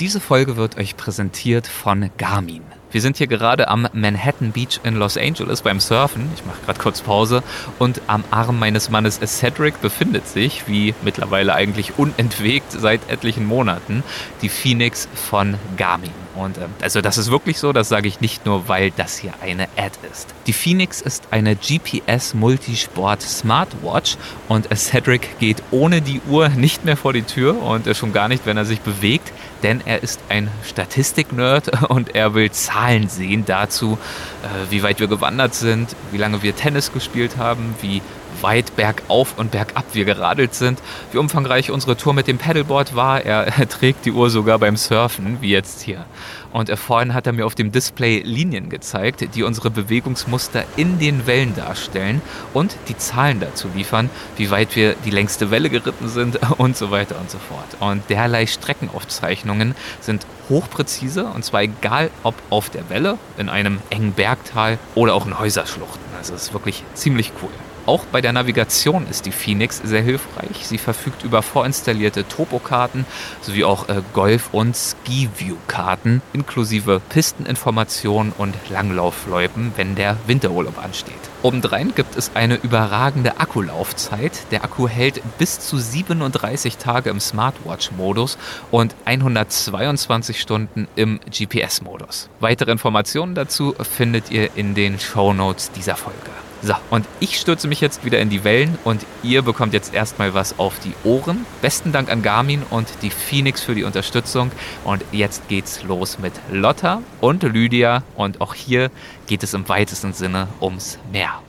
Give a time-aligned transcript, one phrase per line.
[0.00, 2.62] Diese Folge wird euch präsentiert von Garmin.
[2.90, 6.28] Wir sind hier gerade am Manhattan Beach in Los Angeles beim Surfen.
[6.34, 7.42] Ich mache gerade kurz Pause.
[7.78, 14.02] Und am Arm meines Mannes Cedric befindet sich, wie mittlerweile eigentlich unentwegt seit etlichen Monaten,
[14.40, 16.10] die Phoenix von Garmin.
[16.34, 19.34] Und äh, also das ist wirklich so, das sage ich nicht nur, weil das hier
[19.42, 20.34] eine Ad ist.
[20.46, 24.16] Die Phoenix ist eine GPS Multisport Smartwatch
[24.48, 28.28] und Cedric geht ohne die Uhr nicht mehr vor die Tür und äh, schon gar
[28.28, 29.32] nicht, wenn er sich bewegt,
[29.62, 33.98] denn er ist ein Statistik-Nerd und er will Zahlen sehen dazu,
[34.42, 38.02] äh, wie weit wir gewandert sind, wie lange wir Tennis gespielt haben, wie
[38.42, 40.80] weit bergauf und bergab wir geradelt sind,
[41.12, 43.24] wie umfangreich unsere Tour mit dem Paddleboard war.
[43.24, 46.04] Er, trägt die Uhr sogar beim Surfen, wie jetzt hier.
[46.52, 50.98] Und er, vorhin hat er mir auf dem Display Linien gezeigt, die unsere Bewegungsmuster in
[50.98, 52.20] den Wellen darstellen
[52.54, 56.90] und die Zahlen dazu liefern, wie weit wir die längste Welle geritten sind und so
[56.90, 57.76] weiter und so fort.
[57.78, 64.12] Und derlei Streckenaufzeichnungen sind hochpräzise und zwar egal ob auf der Welle, in einem engen
[64.12, 66.00] Bergtal oder auch in Häuserschluchten.
[66.18, 67.50] Also es ist wirklich ziemlich cool.
[67.90, 70.64] Auch bei der Navigation ist die Phoenix sehr hilfreich.
[70.64, 73.04] Sie verfügt über vorinstallierte Topokarten
[73.40, 81.18] sowie auch äh, Golf- und Ski-View-Karten inklusive Pisteninformationen und Langlaufloipen, wenn der Winterurlaub ansteht.
[81.42, 84.52] Obendrein gibt es eine überragende Akkulaufzeit.
[84.52, 88.38] Der Akku hält bis zu 37 Tage im Smartwatch-Modus
[88.70, 92.28] und 122 Stunden im GPS-Modus.
[92.38, 96.30] Weitere Informationen dazu findet ihr in den Show Notes dieser Folge.
[96.62, 100.34] So, und ich stürze mich jetzt wieder in die Wellen und ihr bekommt jetzt erstmal
[100.34, 101.46] was auf die Ohren.
[101.62, 104.52] Besten Dank an Garmin und die Phoenix für die Unterstützung.
[104.84, 108.02] Und jetzt geht's los mit Lotta und Lydia.
[108.14, 108.90] Und auch hier
[109.26, 111.40] geht es im weitesten Sinne ums Meer.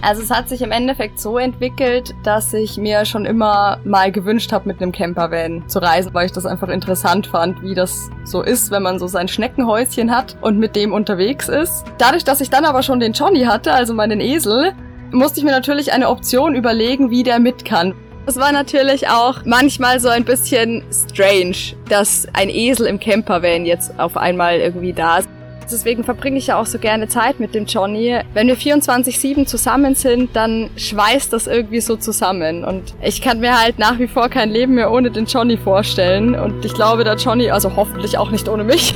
[0.00, 4.52] Also es hat sich im Endeffekt so entwickelt, dass ich mir schon immer mal gewünscht
[4.52, 8.42] habe, mit einem Campervan zu reisen, weil ich das einfach interessant fand, wie das so
[8.42, 11.84] ist, wenn man so sein Schneckenhäuschen hat und mit dem unterwegs ist.
[11.98, 14.72] Dadurch, dass ich dann aber schon den Johnny hatte, also meinen Esel,
[15.10, 17.94] musste ich mir natürlich eine Option überlegen, wie der mit kann.
[18.26, 21.56] Es war natürlich auch manchmal so ein bisschen strange,
[21.88, 25.28] dass ein Esel im Campervan jetzt auf einmal irgendwie da ist.
[25.70, 28.18] Deswegen verbringe ich ja auch so gerne Zeit mit dem Johnny.
[28.32, 32.64] Wenn wir 24-7 zusammen sind, dann schweißt das irgendwie so zusammen.
[32.64, 36.34] Und ich kann mir halt nach wie vor kein Leben mehr ohne den Johnny vorstellen.
[36.34, 38.94] Und ich glaube, der Johnny, also hoffentlich auch nicht ohne mich.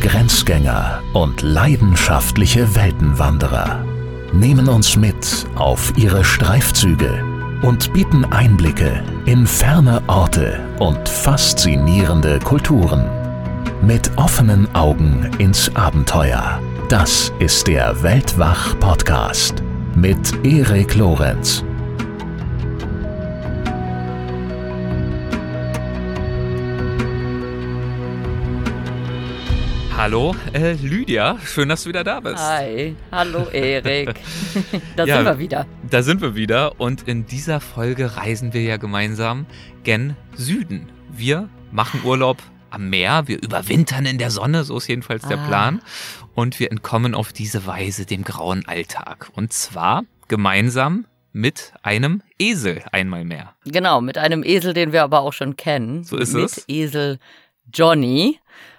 [0.00, 3.84] Grenzgänger und leidenschaftliche Weltenwanderer
[4.32, 7.24] nehmen uns mit auf ihre Streifzüge
[7.62, 13.25] und bieten Einblicke in ferne Orte und faszinierende Kulturen.
[13.86, 16.60] Mit offenen Augen ins Abenteuer.
[16.88, 19.62] Das ist der Weltwach-Podcast
[19.94, 21.62] mit Erik Lorenz.
[29.96, 32.38] Hallo, äh, Lydia, schön, dass du wieder da bist.
[32.38, 34.16] Hi, hallo Erik.
[34.96, 35.66] da ja, sind wir wieder.
[35.88, 39.46] Da sind wir wieder und in dieser Folge reisen wir ja gemeinsam
[39.84, 40.88] gen Süden.
[41.16, 42.38] Wir machen Urlaub
[42.76, 45.28] am Meer, wir überwintern in der Sonne, so ist jedenfalls ah.
[45.28, 45.82] der Plan.
[46.34, 49.30] Und wir entkommen auf diese Weise dem grauen Alltag.
[49.34, 53.54] Und zwar gemeinsam mit einem Esel einmal mehr.
[53.64, 56.04] Genau, mit einem Esel, den wir aber auch schon kennen.
[56.04, 56.56] So ist mit es.
[56.56, 57.18] Mit Esel
[57.72, 58.38] Johnny.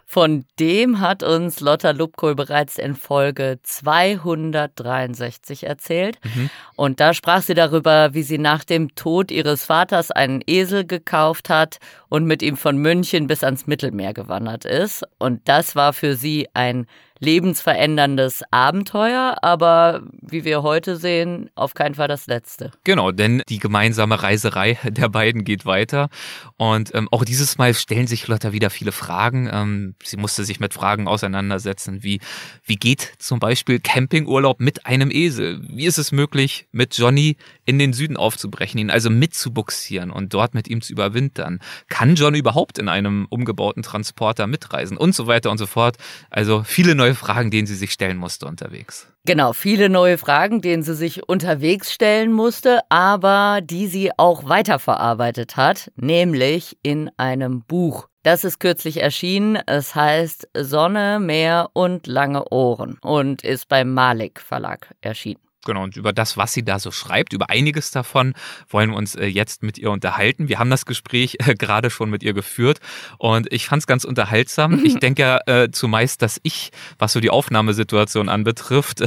[0.09, 6.17] Von dem hat uns Lotta Lubkohl bereits in Folge 263 erzählt.
[6.23, 6.49] Mhm.
[6.77, 11.49] Und da sprach sie darüber, wie sie nach dem Tod ihres Vaters einen Esel gekauft
[11.49, 15.03] hat und mit ihm von München bis ans Mittelmeer gewandert ist.
[15.19, 16.87] Und das war für sie ein
[17.19, 22.71] lebensveränderndes Abenteuer, aber wie wir heute sehen, auf keinen Fall das letzte.
[22.83, 26.09] Genau, denn die gemeinsame Reiserei der beiden geht weiter.
[26.57, 29.49] Und ähm, auch dieses Mal stellen sich Lotta wieder viele Fragen.
[29.51, 32.19] Ähm, sie musste sich mit Fragen auseinandersetzen, wie,
[32.65, 35.61] wie geht zum Beispiel Campingurlaub mit einem Esel?
[35.67, 40.53] Wie ist es möglich, mit Johnny in den Süden aufzubrechen, ihn also mitzubuxieren und dort
[40.53, 41.59] mit ihm zu überwintern?
[41.89, 44.97] Kann Johnny überhaupt in einem umgebauten Transporter mitreisen?
[44.97, 45.97] Und so weiter und so fort.
[46.29, 49.07] Also viele neue neue Fragen, denen sie sich stellen musste unterwegs.
[49.25, 55.55] Genau, viele neue Fragen, denen sie sich unterwegs stellen musste, aber die sie auch weiterverarbeitet
[55.55, 58.07] hat, nämlich in einem Buch.
[58.23, 59.57] Das ist kürzlich erschienen.
[59.67, 65.46] Es heißt Sonne, Meer und lange Ohren und ist beim Malik Verlag erschienen.
[65.65, 68.33] Genau, und über das, was sie da so schreibt, über einiges davon
[68.69, 70.47] wollen wir uns äh, jetzt mit ihr unterhalten.
[70.47, 72.79] Wir haben das Gespräch äh, gerade schon mit ihr geführt
[73.17, 74.83] und ich fand es ganz unterhaltsam.
[74.85, 79.03] Ich denke ja äh, zumeist, dass ich, was so die Aufnahmesituation anbetrifft,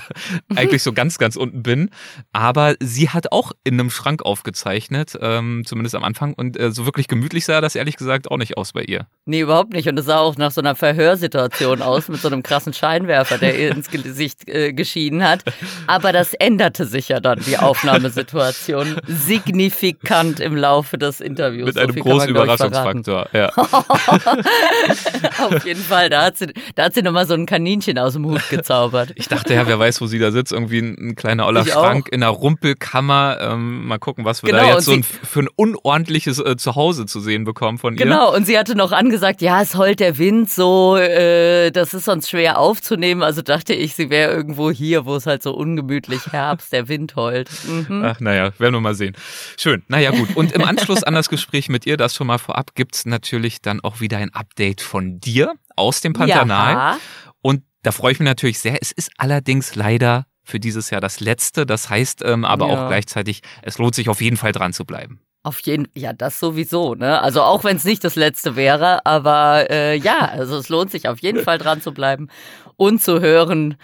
[0.54, 1.90] eigentlich so ganz, ganz unten bin.
[2.32, 6.34] Aber sie hat auch in einem Schrank aufgezeichnet, ähm, zumindest am Anfang.
[6.34, 9.06] Und äh, so wirklich gemütlich sah das ehrlich gesagt auch nicht aus bei ihr.
[9.24, 9.88] Nee, überhaupt nicht.
[9.88, 13.58] Und es sah auch nach so einer Verhörsituation aus mit so einem krassen Scheinwerfer, der
[13.58, 15.42] ihr ins Gesicht äh, geschieden hat.
[15.86, 21.66] Aber das änderte sich ja dann, die Aufnahmesituation, signifikant im Laufe des Interviews.
[21.66, 23.50] Mit so einem großen Überraschungsfaktor, ja.
[25.44, 28.26] Auf jeden Fall, da hat sie, da hat sie nochmal so ein Kaninchen aus dem
[28.26, 29.12] Hut gezaubert.
[29.16, 32.08] Ich dachte ja, wer weiß, wo sie da sitzt, irgendwie ein, ein kleiner Oller Schrank
[32.10, 33.38] in einer Rumpelkammer.
[33.40, 37.06] Ähm, mal gucken, was wir genau, da jetzt so ein, für ein unordentliches äh, Zuhause
[37.06, 38.04] zu sehen bekommen von ihr.
[38.04, 42.04] Genau, und sie hatte noch angesagt, ja, es heult der Wind so, äh, das ist
[42.04, 43.22] sonst schwer aufzunehmen.
[43.22, 45.83] Also dachte ich, sie wäre irgendwo hier, wo es halt so ungemütlich
[46.32, 47.50] Herbst, der Wind heult.
[47.66, 48.02] Mhm.
[48.04, 49.16] Ach, naja, werden wir mal sehen.
[49.58, 49.82] Schön.
[49.88, 50.36] Naja, gut.
[50.36, 53.80] Und im Anschluss an das Gespräch mit ihr, das schon mal vorab, gibt's natürlich dann
[53.80, 56.72] auch wieder ein Update von dir aus dem Pantanal.
[56.72, 56.98] Ja.
[57.42, 58.78] Und da freue ich mich natürlich sehr.
[58.80, 61.66] Es ist allerdings leider für dieses Jahr das letzte.
[61.66, 62.74] Das heißt ähm, aber ja.
[62.74, 65.20] auch gleichzeitig, es lohnt sich auf jeden Fall dran zu bleiben.
[65.44, 67.20] Auf jeden, ja, das sowieso, ne?
[67.20, 71.06] Also auch wenn es nicht das letzte wäre, aber äh, ja, also es lohnt sich
[71.06, 72.28] auf jeden Fall dran zu bleiben
[72.76, 73.76] und zu hören,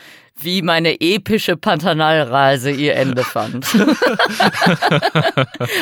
[0.42, 3.74] wie meine epische Pantanalreise ihr Ende fand.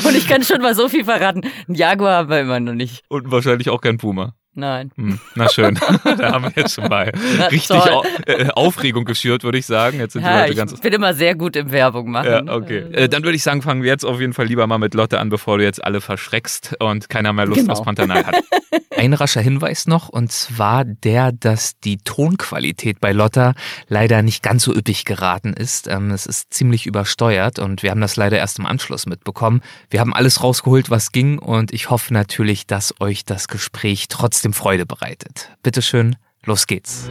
[0.04, 1.42] und ich kann schon mal so viel verraten.
[1.69, 3.04] Ein Jaguar haben wir immer noch nicht.
[3.08, 4.34] Und wahrscheinlich auch kein Puma.
[4.58, 4.90] Nein.
[4.96, 5.78] Hm, na schön,
[6.19, 7.12] da haben wir jetzt schon mal
[7.52, 10.00] richtig Au äh, Aufregung geschürt, würde ich sagen.
[10.00, 12.46] Jetzt sind ja, die Leute ganz ich bin immer sehr gut im Werbung machen.
[12.49, 12.78] Ja, okay.
[12.90, 15.20] Äh, dann würde ich sagen, fangen wir jetzt auf jeden Fall lieber mal mit Lotte
[15.20, 17.75] an, bevor du jetzt alle verschreckst und keiner mehr Lust genau.
[17.75, 18.34] aufs Pantanal hat.
[18.99, 23.55] Ein rascher Hinweis noch, und zwar der, dass die Tonqualität bei Lotta
[23.87, 25.87] leider nicht ganz so üppig geraten ist.
[25.87, 29.62] Ähm, es ist ziemlich übersteuert und wir haben das leider erst im Anschluss mitbekommen.
[29.88, 34.47] Wir haben alles rausgeholt, was ging und ich hoffe natürlich, dass euch das Gespräch trotzdem
[34.52, 35.50] Freude bereitet.
[35.62, 37.10] Bitteschön, los geht's.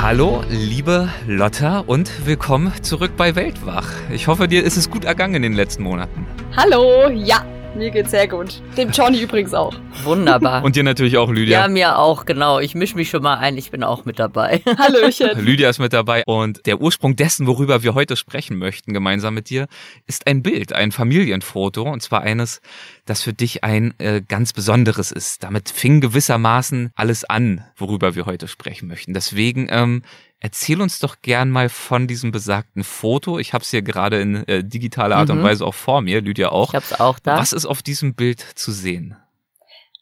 [0.00, 3.88] Hallo, liebe Lotta und willkommen zurück bei Weltwach.
[4.10, 6.26] Ich hoffe, dir ist es gut ergangen in den letzten Monaten.
[6.56, 7.44] Hallo, ja,
[7.74, 8.62] mir geht's sehr gut.
[8.76, 9.74] Dem Johnny übrigens auch.
[10.04, 10.62] Wunderbar.
[10.62, 11.62] Und dir natürlich auch, Lydia.
[11.62, 12.58] Ja, mir auch, genau.
[12.58, 14.62] Ich mische mich schon mal ein, ich bin auch mit dabei.
[14.78, 15.44] Hallöchen.
[15.44, 16.22] Lydia ist mit dabei.
[16.26, 19.66] Und der Ursprung dessen, worüber wir heute sprechen möchten, gemeinsam mit dir,
[20.06, 21.82] ist ein Bild, ein Familienfoto.
[21.82, 22.60] Und zwar eines,
[23.04, 25.42] das für dich ein äh, ganz besonderes ist.
[25.42, 29.14] Damit fing gewissermaßen alles an, worüber wir heute sprechen möchten.
[29.14, 30.02] Deswegen ähm,
[30.44, 33.38] Erzähl uns doch gern mal von diesem besagten Foto.
[33.38, 35.38] Ich habe es hier gerade in äh, digitaler Art mhm.
[35.38, 36.70] und Weise auch vor mir, Lydia auch.
[36.70, 37.38] Ich habe es auch da.
[37.38, 39.16] Was ist auf diesem Bild zu sehen?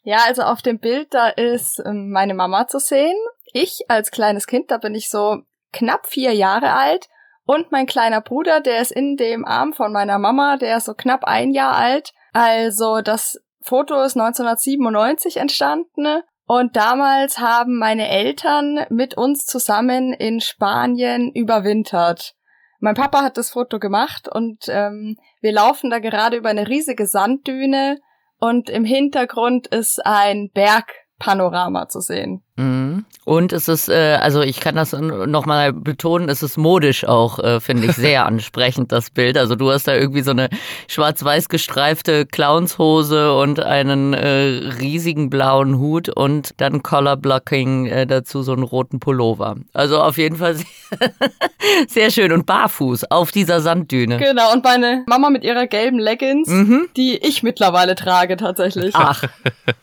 [0.01, 3.15] Ja, also auf dem Bild, da ist ähm, meine Mama zu sehen.
[3.53, 5.43] Ich als kleines Kind, da bin ich so
[5.73, 7.07] knapp vier Jahre alt.
[7.45, 10.95] Und mein kleiner Bruder, der ist in dem Arm von meiner Mama, der ist so
[10.95, 12.13] knapp ein Jahr alt.
[12.33, 20.41] Also das Foto ist 1997 entstanden und damals haben meine Eltern mit uns zusammen in
[20.41, 22.35] Spanien überwintert.
[22.81, 27.05] Mein Papa hat das Foto gemacht und ähm, wir laufen da gerade über eine riesige
[27.07, 27.99] Sanddüne
[28.37, 32.43] und im Hintergrund ist ein Bergpanorama zu sehen.
[33.23, 37.59] Und es ist, äh, also ich kann das nochmal betonen, es ist modisch auch, äh,
[37.59, 39.37] finde ich, sehr ansprechend, das Bild.
[39.37, 40.49] Also du hast da irgendwie so eine
[40.87, 48.53] schwarz-weiß gestreifte Clownshose und einen äh, riesigen blauen Hut und dann Colorblocking äh, dazu so
[48.53, 49.55] einen roten Pullover.
[49.71, 50.57] Also auf jeden Fall
[51.87, 54.17] sehr schön und barfuß auf dieser Sanddüne.
[54.17, 56.89] Genau, und meine Mama mit ihrer gelben Leggings, mhm.
[56.97, 58.95] die ich mittlerweile trage tatsächlich.
[58.95, 59.23] Ach.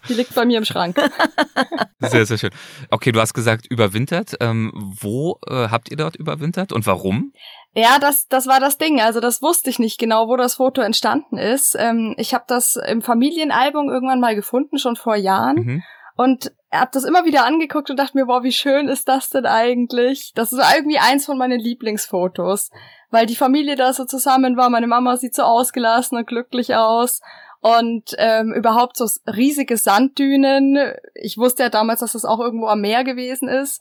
[0.08, 0.96] Die liegt bei mir im Schrank.
[2.00, 2.50] Sehr, sehr schön.
[2.90, 4.36] Okay, du hast gesagt, überwintert.
[4.40, 7.32] Ähm, wo äh, habt ihr dort überwintert und warum?
[7.74, 9.00] Ja, das, das war das Ding.
[9.00, 11.76] Also das wusste ich nicht genau, wo das Foto entstanden ist.
[11.78, 15.56] Ähm, ich habe das im Familienalbum irgendwann mal gefunden, schon vor Jahren.
[15.56, 15.82] Mhm.
[16.16, 19.46] Und habe das immer wieder angeguckt und dachte mir, boah, wie schön ist das denn
[19.46, 20.32] eigentlich?
[20.34, 22.70] Das ist irgendwie eins von meinen Lieblingsfotos,
[23.10, 24.68] weil die Familie da so zusammen war.
[24.68, 27.20] Meine Mama sieht so ausgelassen und glücklich aus
[27.60, 30.78] und ähm, überhaupt so riesige Sanddünen.
[31.14, 33.80] Ich wusste ja damals, dass das auch irgendwo am Meer gewesen ist.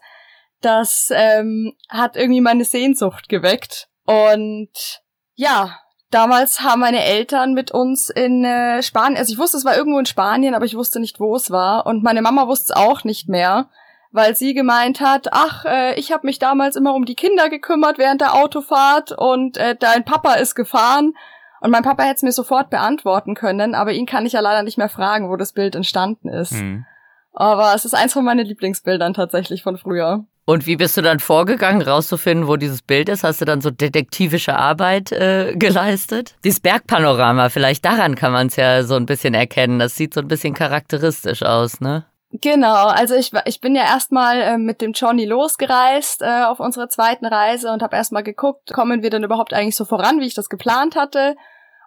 [0.62, 3.88] Das ähm, hat irgendwie meine Sehnsucht geweckt.
[4.06, 5.02] Und
[5.36, 5.78] ja,
[6.10, 10.00] damals haben meine Eltern mit uns in äh, Spanien, also ich wusste, es war irgendwo
[10.00, 11.86] in Spanien, aber ich wusste nicht, wo es war.
[11.86, 13.70] Und meine Mama wusste es auch nicht mehr,
[14.12, 18.00] weil sie gemeint hat, ach, äh, ich habe mich damals immer um die Kinder gekümmert
[18.00, 21.14] während der Autofahrt und äh, dein Papa ist gefahren
[21.62, 24.64] und mein Papa hätte es mir sofort beantworten können, aber ihn kann ich ja leider
[24.64, 26.54] nicht mehr fragen, wo das Bild entstanden ist.
[26.54, 26.86] Mhm.
[27.34, 30.26] Aber es ist eins von meinen Lieblingsbildern tatsächlich von früher.
[30.46, 33.26] Und wie bist du dann vorgegangen, rauszufinden, wo dieses Bild ist?
[33.26, 36.36] Hast du dann so detektivische Arbeit äh, geleistet?
[36.46, 39.78] Dieses Bergpanorama, vielleicht daran kann man es ja so ein bisschen erkennen.
[39.78, 42.06] Das sieht so ein bisschen charakteristisch aus, ne?
[42.32, 46.90] Genau, also ich, ich bin ja erstmal äh, mit dem Johnny losgereist äh, auf unserer
[46.90, 50.34] zweiten Reise und habe erstmal geguckt, kommen wir denn überhaupt eigentlich so voran, wie ich
[50.34, 51.38] das geplant hatte.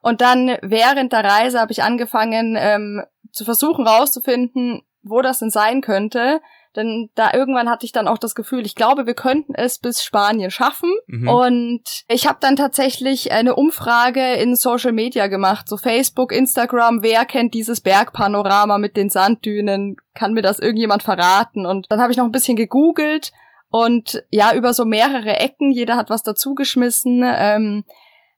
[0.00, 5.50] Und dann während der Reise habe ich angefangen ähm, zu versuchen rauszufinden, wo das denn
[5.50, 6.40] sein könnte.
[6.76, 10.02] Denn da irgendwann hatte ich dann auch das Gefühl, ich glaube, wir könnten es bis
[10.02, 10.92] Spanien schaffen.
[11.06, 11.28] Mhm.
[11.28, 17.24] Und ich habe dann tatsächlich eine Umfrage in Social Media gemacht, so Facebook, Instagram, wer
[17.24, 19.96] kennt dieses Bergpanorama mit den Sanddünen?
[20.14, 21.66] Kann mir das irgendjemand verraten?
[21.66, 23.32] Und dann habe ich noch ein bisschen gegoogelt
[23.70, 27.22] und ja, über so mehrere Ecken, jeder hat was dazugeschmissen.
[27.24, 27.84] Ähm,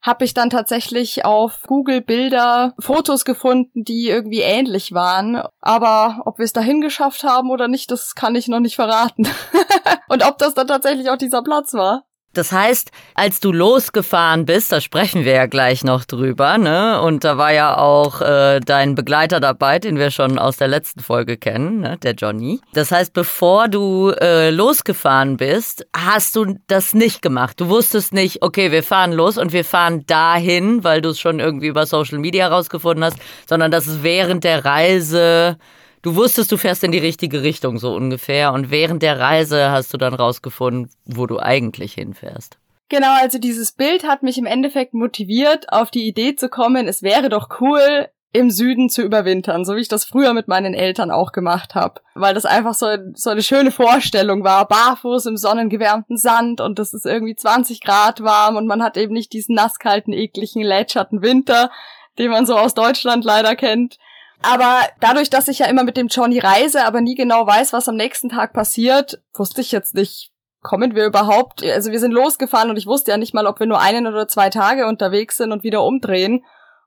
[0.02, 5.42] habe ich dann tatsächlich auf Google Bilder Fotos gefunden, die irgendwie ähnlich waren.
[5.61, 9.28] Aber ob wir es dahin geschafft haben oder nicht, das kann ich noch nicht verraten.
[10.09, 12.04] Und ob das dann tatsächlich auch dieser Platz war.
[12.33, 17.01] Das heißt, als du losgefahren bist, da sprechen wir ja gleich noch drüber, ne?
[17.03, 21.01] Und da war ja auch äh, dein Begleiter dabei, den wir schon aus der letzten
[21.01, 21.99] Folge kennen, ne?
[21.99, 22.61] der Johnny.
[22.73, 27.61] Das heißt, bevor du äh, losgefahren bist, hast du das nicht gemacht.
[27.61, 31.41] Du wusstest nicht, okay, wir fahren los und wir fahren dahin, weil du es schon
[31.41, 35.59] irgendwie über Social Media rausgefunden hast, sondern dass es während der Reise
[36.02, 39.92] du wusstest, du fährst in die richtige Richtung so ungefähr und während der Reise hast
[39.92, 42.59] du dann rausgefunden, wo du eigentlich hinfährst.
[42.88, 47.02] Genau, also dieses Bild hat mich im Endeffekt motiviert, auf die Idee zu kommen, es
[47.02, 51.11] wäre doch cool, im Süden zu überwintern, so wie ich das früher mit meinen Eltern
[51.11, 56.16] auch gemacht habe, weil das einfach so, so eine schöne Vorstellung war, barfuß im sonnengewärmten
[56.16, 60.14] Sand und das ist irgendwie 20 Grad warm und man hat eben nicht diesen nasskalten,
[60.14, 61.71] ekligen, lätscherten Winter,
[62.18, 63.99] den man so aus Deutschland leider kennt.
[64.42, 67.88] Aber dadurch, dass ich ja immer mit dem Johnny reise, aber nie genau weiß, was
[67.88, 70.30] am nächsten Tag passiert, wusste ich jetzt nicht,
[70.62, 71.64] kommen wir überhaupt?
[71.64, 74.28] Also wir sind losgefahren und ich wusste ja nicht mal, ob wir nur einen oder
[74.28, 76.44] zwei Tage unterwegs sind und wieder umdrehen.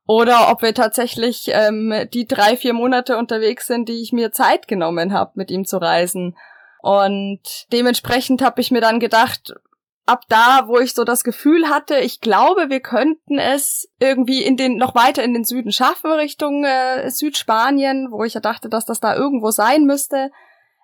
[0.08, 4.68] Oder ob wir tatsächlich ähm, die drei, vier Monate unterwegs sind, die ich mir Zeit
[4.68, 6.38] genommen habe, mit ihm zu reisen.
[6.82, 7.42] Und
[7.74, 9.56] dementsprechend habe ich mir dann gedacht,
[10.06, 14.56] ab da, wo ich so das Gefühl hatte, ich glaube, wir könnten es irgendwie in
[14.58, 18.86] den noch weiter in den Süden schaffen Richtung äh, Südspanien, wo ich ja dachte, dass
[18.86, 20.32] das da irgendwo sein müsste.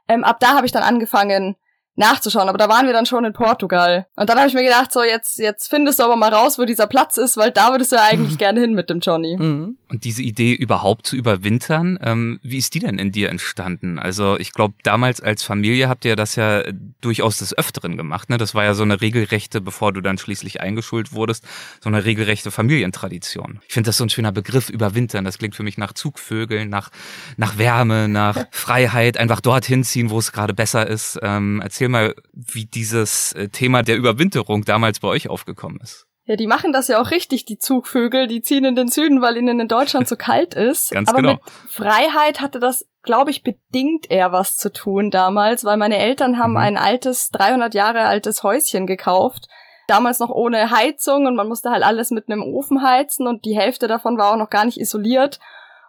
[0.08, 1.56] Ähm, ab da habe ich dann angefangen,
[1.96, 2.50] nachzuschauen.
[2.50, 4.08] Aber da waren wir dann schon in Portugal.
[4.16, 6.66] Und dann habe ich mir gedacht, so jetzt, jetzt findest du aber mal raus, wo
[6.66, 9.38] dieser Platz ist, weil da würdest du ja eigentlich gerne hin mit dem Johnny.
[9.38, 9.78] Mhm.
[9.90, 14.00] Und diese Idee überhaupt zu überwintern, ähm, wie ist die denn in dir entstanden?
[14.00, 16.64] Also ich glaube, damals als Familie habt ihr das ja
[17.02, 18.30] durchaus des Öfteren gemacht.
[18.30, 18.38] Ne?
[18.38, 21.46] Das war ja so eine regelrechte, bevor du dann schließlich eingeschult wurdest,
[21.82, 23.60] so eine regelrechte Familientradition.
[23.68, 25.26] Ich finde das so ein schöner Begriff, überwintern.
[25.26, 26.90] Das klingt für mich nach Zugvögeln, nach,
[27.38, 31.20] nach Wärme, nach Freiheit, einfach dorthin ziehen, wo es gerade besser ist.
[31.22, 36.06] Ähm, erzähl mal, wie dieses äh, Thema der Überwinterung damals bei euch aufgekommen ist.
[36.26, 38.28] Ja, die machen das ja auch richtig, die Zugvögel.
[38.28, 40.92] Die ziehen in den Süden, weil ihnen in Deutschland so kalt ist.
[40.92, 41.34] Ganz Aber genau.
[41.34, 46.38] mit Freiheit hatte das, glaube ich, bedingt eher was zu tun damals, weil meine Eltern
[46.38, 46.58] haben mhm.
[46.58, 49.48] ein altes, 300 Jahre altes Häuschen gekauft.
[49.88, 53.58] Damals noch ohne Heizung und man musste halt alles mit einem Ofen heizen und die
[53.58, 55.40] Hälfte davon war auch noch gar nicht isoliert.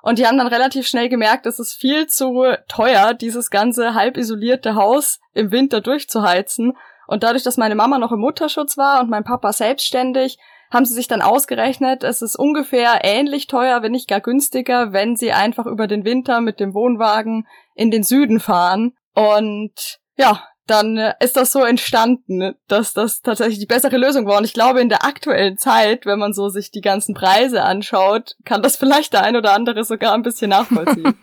[0.02, 4.16] Und die haben dann relativ schnell gemerkt, es ist viel zu teuer, dieses ganze halb
[4.16, 6.76] isolierte Haus im Winter durchzuheizen.
[7.06, 10.38] Und dadurch, dass meine Mama noch im Mutterschutz war und mein Papa selbstständig,
[10.72, 15.16] haben sie sich dann ausgerechnet, es ist ungefähr ähnlich teuer, wenn nicht gar günstiger, wenn
[15.16, 18.94] sie einfach über den Winter mit dem Wohnwagen in den Süden fahren.
[19.14, 24.38] Und ja, dann äh, ist das so entstanden, dass das tatsächlich die bessere Lösung war.
[24.38, 28.36] Und ich glaube, in der aktuellen Zeit, wenn man so sich die ganzen Preise anschaut,
[28.44, 31.14] kann das vielleicht der ein oder andere sogar ein bisschen nachvollziehen.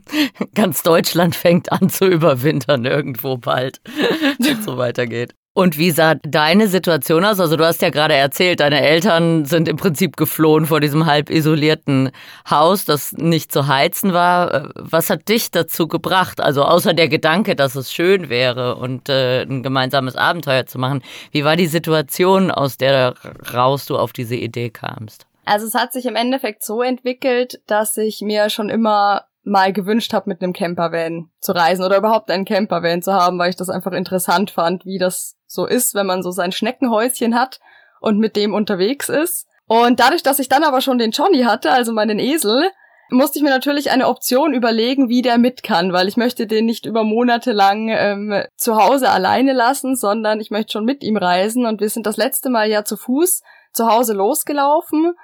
[0.54, 3.80] Ganz Deutschland fängt an zu überwintern irgendwo bald,
[4.38, 5.34] wenn es so weitergeht.
[5.58, 7.40] Und wie sah deine Situation aus?
[7.40, 11.30] Also du hast ja gerade erzählt, deine Eltern sind im Prinzip geflohen vor diesem halb
[11.30, 12.12] isolierten
[12.48, 14.70] Haus, das nicht zu heizen war.
[14.76, 16.40] Was hat dich dazu gebracht?
[16.40, 21.02] Also außer der Gedanke, dass es schön wäre und äh, ein gemeinsames Abenteuer zu machen.
[21.32, 23.14] Wie war die Situation, aus der
[23.52, 25.26] raus du auf diese Idee kamst?
[25.44, 30.12] Also es hat sich im Endeffekt so entwickelt, dass ich mir schon immer mal gewünscht
[30.12, 33.70] habe, mit einem Campervan zu reisen oder überhaupt einen Campervan zu haben, weil ich das
[33.70, 37.58] einfach interessant fand, wie das so ist, wenn man so sein Schneckenhäuschen hat
[38.00, 39.48] und mit dem unterwegs ist.
[39.66, 42.70] Und dadurch, dass ich dann aber schon den Johnny hatte, also meinen Esel,
[43.10, 46.66] musste ich mir natürlich eine Option überlegen, wie der mit kann, weil ich möchte den
[46.66, 51.16] nicht über Monate lang ähm, zu Hause alleine lassen, sondern ich möchte schon mit ihm
[51.16, 51.64] reisen.
[51.66, 55.14] Und wir sind das letzte Mal ja zu Fuß zu Hause losgelaufen.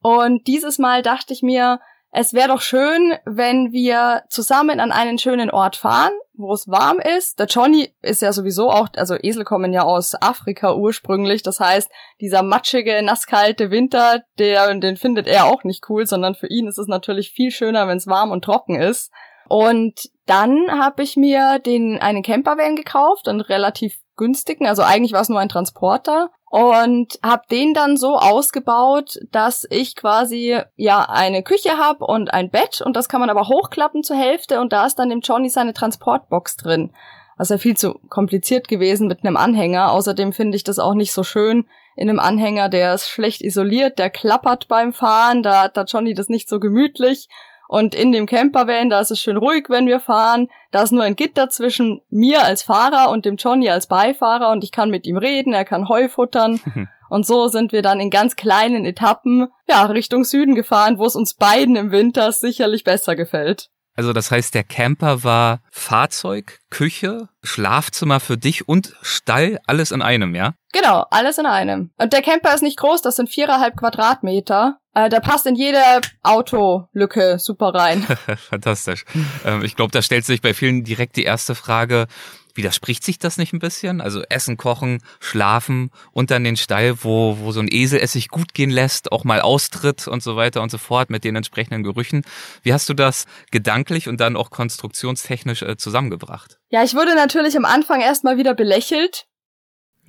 [0.00, 1.80] Und dieses Mal dachte ich mir,
[2.16, 7.00] es wäre doch schön, wenn wir zusammen an einen schönen Ort fahren, wo es warm
[7.00, 7.40] ist.
[7.40, 11.42] Der Johnny ist ja sowieso auch, also Esel kommen ja aus Afrika ursprünglich.
[11.42, 11.90] Das heißt,
[12.20, 16.78] dieser matschige, nasskalte Winter, der, den findet er auch nicht cool, sondern für ihn ist
[16.78, 19.10] es natürlich viel schöner, wenn es warm und trocken ist.
[19.48, 25.20] Und dann habe ich mir den einen Campervan gekauft, einen relativ günstigen, also eigentlich war
[25.20, 31.42] es nur ein Transporter und habe den dann so ausgebaut, dass ich quasi ja eine
[31.42, 34.86] Küche habe und ein Bett und das kann man aber hochklappen zur Hälfte und da
[34.86, 36.92] ist dann dem Johnny seine Transportbox drin.
[37.36, 39.90] Das ist ja viel zu kompliziert gewesen mit einem Anhänger.
[39.90, 43.98] Außerdem finde ich das auch nicht so schön in einem Anhänger, der ist schlecht isoliert,
[43.98, 47.28] der klappert beim Fahren, da hat der Johnny das nicht so gemütlich.
[47.68, 50.48] Und in dem Campervan, da ist es schön ruhig, wenn wir fahren.
[50.70, 54.64] Da ist nur ein Gitter zwischen mir als Fahrer und dem Johnny als Beifahrer und
[54.64, 56.60] ich kann mit ihm reden, er kann Heu futtern.
[57.08, 61.16] und so sind wir dann in ganz kleinen Etappen, ja, Richtung Süden gefahren, wo es
[61.16, 63.70] uns beiden im Winter sicherlich besser gefällt.
[63.96, 70.02] Also das heißt, der Camper war Fahrzeug, Küche, Schlafzimmer für dich und Stall, alles in
[70.02, 70.54] einem, ja?
[70.72, 71.92] Genau, alles in einem.
[71.96, 74.78] Und der Camper ist nicht groß, das sind viereinhalb Quadratmeter.
[74.94, 75.80] Äh, der passt in jede
[76.22, 78.02] Autolücke super rein.
[78.48, 79.04] Fantastisch.
[79.44, 82.06] Ähm, ich glaube, da stellt sich bei vielen direkt die erste Frage,
[82.54, 84.00] Widerspricht sich das nicht ein bisschen?
[84.00, 88.28] Also Essen, Kochen, Schlafen und dann den Stall, wo, wo so ein Esel es sich
[88.28, 91.82] gut gehen lässt, auch mal austritt und so weiter und so fort mit den entsprechenden
[91.82, 92.22] Gerüchen.
[92.62, 96.60] Wie hast du das gedanklich und dann auch konstruktionstechnisch äh, zusammengebracht?
[96.70, 99.26] Ja, ich wurde natürlich am Anfang erstmal wieder belächelt.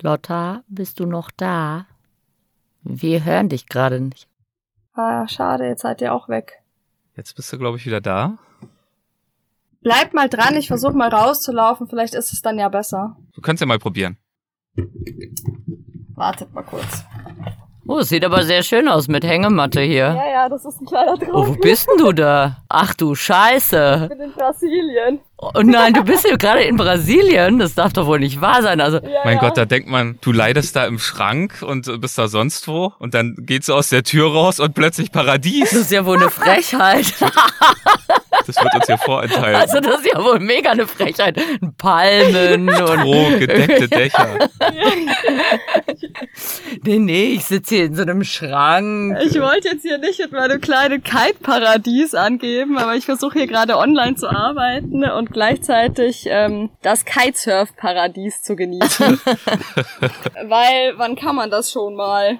[0.00, 1.86] Lotta, bist du noch da?
[2.82, 4.28] Wir hören dich gerade nicht.
[4.96, 6.62] Ah, schade, jetzt seid ihr auch weg.
[7.16, 8.38] Jetzt bist du, glaube ich, wieder da.
[9.82, 13.16] Bleib mal dran, ich versuche mal rauszulaufen, vielleicht ist es dann ja besser.
[13.34, 14.16] Du kannst ja mal probieren.
[16.14, 17.04] Wartet mal kurz.
[17.86, 20.06] Oh, es sieht aber sehr schön aus mit Hängematte hier.
[20.14, 21.34] Ja, ja, das ist ein kleiner Traum.
[21.34, 22.64] Oh, wo bist denn du da?
[22.68, 24.00] Ach du Scheiße.
[24.04, 25.20] Ich bin in Brasilien.
[25.38, 27.58] Oh nein, du bist ja gerade in Brasilien.
[27.58, 28.80] Das darf doch wohl nicht wahr sein.
[28.80, 29.40] Also, ja, mein ja.
[29.40, 32.94] Gott, da denkt man, du leidest da im Schrank und bist da sonst wo.
[32.98, 35.70] Und dann geht's aus der Tür raus und plötzlich Paradies.
[35.70, 37.12] Das ist ja wohl eine Frechheit.
[38.46, 39.60] Das wird uns hier vorenthalten.
[39.60, 41.40] Also das ist ja wohl mega eine Frechheit.
[41.78, 42.68] Palmen
[43.04, 43.38] und...
[43.40, 44.48] gedeckte Dächer.
[46.84, 49.18] nee, nee, ich sitze hier in so einem Schrank.
[49.24, 53.76] Ich wollte jetzt hier nicht mit meinem kleinen Kite-Paradies angeben, aber ich versuche hier gerade
[53.76, 59.20] online zu arbeiten und gleichzeitig ähm, das Kitesurf-Paradies zu genießen.
[60.48, 62.38] Weil, wann kann man das schon mal?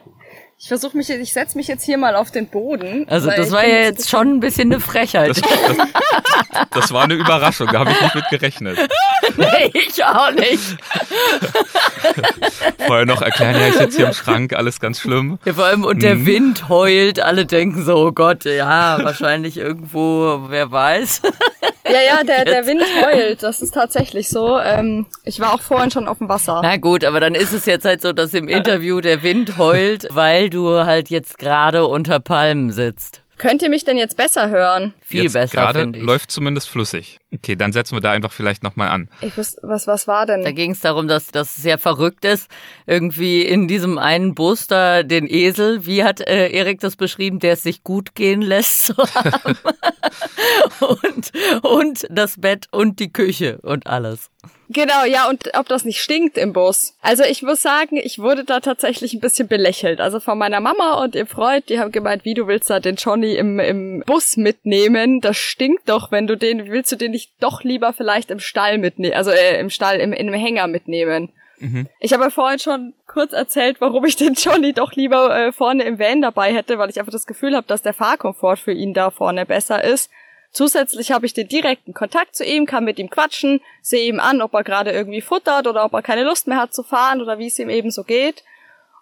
[0.59, 3.07] Ich versuche mich, ich setze mich jetzt hier mal auf den Boden.
[3.11, 5.29] Also das war ja jetzt schon ein bisschen eine Frechheit.
[5.29, 8.79] Das, das, das war eine Überraschung, da habe ich nicht mit gerechnet.
[9.37, 10.77] Nee, ich auch nicht.
[12.87, 15.39] Vorher noch erklären, ja, ich sitze hier im Schrank, alles ganz schlimm.
[15.45, 16.27] Ja, vor allem, und der hm.
[16.27, 21.23] Wind heult, alle denken so, oh Gott, ja, wahrscheinlich irgendwo, wer weiß.
[21.89, 24.59] Ja, ja, der, der Wind heult, das ist tatsächlich so.
[24.59, 26.61] Ähm, ich war auch vorhin schon auf dem Wasser.
[26.63, 30.09] Na gut, aber dann ist es jetzt halt so, dass im Interview der Wind heult,
[30.11, 33.23] weil du halt jetzt gerade unter Palmen sitzt.
[33.39, 34.95] Könnt ihr mich denn jetzt besser hören?
[35.09, 35.73] Viel jetzt besser.
[35.73, 37.21] Gerade läuft zumindest flüssig.
[37.33, 39.09] Okay, dann setzen wir da einfach vielleicht nochmal an.
[39.21, 40.43] Ich wusste, was, was war denn?
[40.43, 42.51] Da ging es darum, dass das sehr verrückt ist.
[42.89, 47.53] Irgendwie in diesem einen Bus da den Esel, wie hat äh, Erik das beschrieben, der
[47.53, 49.57] es sich gut gehen lässt zu haben.
[50.81, 54.31] und, und das Bett und die Küche und alles.
[54.69, 56.95] Genau, ja, und ob das nicht stinkt im Bus.
[57.01, 60.01] Also ich muss sagen, ich wurde da tatsächlich ein bisschen belächelt.
[60.01, 62.97] Also von meiner Mama und ihr Freund, die haben gemeint, wie du willst da den
[62.97, 64.96] Johnny im, im Bus mitnehmen.
[65.21, 68.79] Das stinkt doch, wenn du den, willst du den nicht doch lieber vielleicht im Stall
[68.79, 71.33] mitnehmen, also äh, im Stall, im, in einem Hänger mitnehmen.
[71.59, 71.89] Mhm.
[72.01, 75.99] Ich habe vorhin schon kurz erzählt, warum ich den Johnny doch lieber äh, vorne im
[75.99, 79.11] Van dabei hätte, weil ich einfach das Gefühl habe, dass der Fahrkomfort für ihn da
[79.11, 80.11] vorne besser ist.
[80.53, 84.41] Zusätzlich habe ich den direkten Kontakt zu ihm, kann mit ihm quatschen, sehe ihm an,
[84.41, 87.39] ob er gerade irgendwie futtert oder ob er keine Lust mehr hat zu fahren oder
[87.39, 88.43] wie es ihm eben so geht.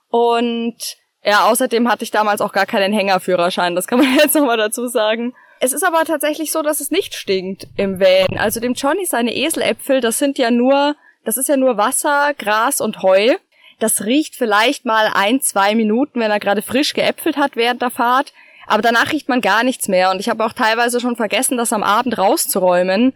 [0.08, 0.76] Und
[1.22, 4.86] ja, außerdem hatte ich damals auch gar keinen Hängerführerschein, das kann man jetzt nochmal dazu
[4.88, 5.34] sagen.
[5.64, 8.36] Es ist aber tatsächlich so, dass es nicht stinkt im Van.
[8.36, 12.82] Also dem Johnny seine Eseläpfel, das sind ja nur, das ist ja nur Wasser, Gras
[12.82, 13.36] und Heu.
[13.78, 17.88] Das riecht vielleicht mal ein, zwei Minuten, wenn er gerade frisch geäpfelt hat während der
[17.88, 18.34] Fahrt.
[18.66, 20.10] Aber danach riecht man gar nichts mehr.
[20.10, 23.14] Und ich habe auch teilweise schon vergessen, das am Abend rauszuräumen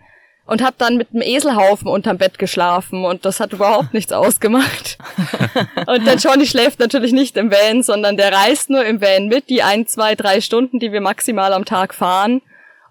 [0.48, 4.96] und habe dann mit einem Eselhaufen unterm Bett geschlafen und das hat überhaupt nichts ausgemacht.
[5.86, 9.50] und der Johnny schläft natürlich nicht im Van, sondern der reist nur im Van mit,
[9.50, 12.40] die ein, zwei, drei Stunden, die wir maximal am Tag fahren.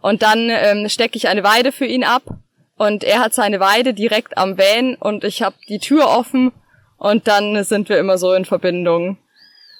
[0.01, 2.21] Und dann ähm, stecke ich eine Weide für ihn ab
[2.77, 6.51] und er hat seine Weide direkt am Van und ich habe die Tür offen
[6.97, 9.17] und dann sind wir immer so in Verbindung.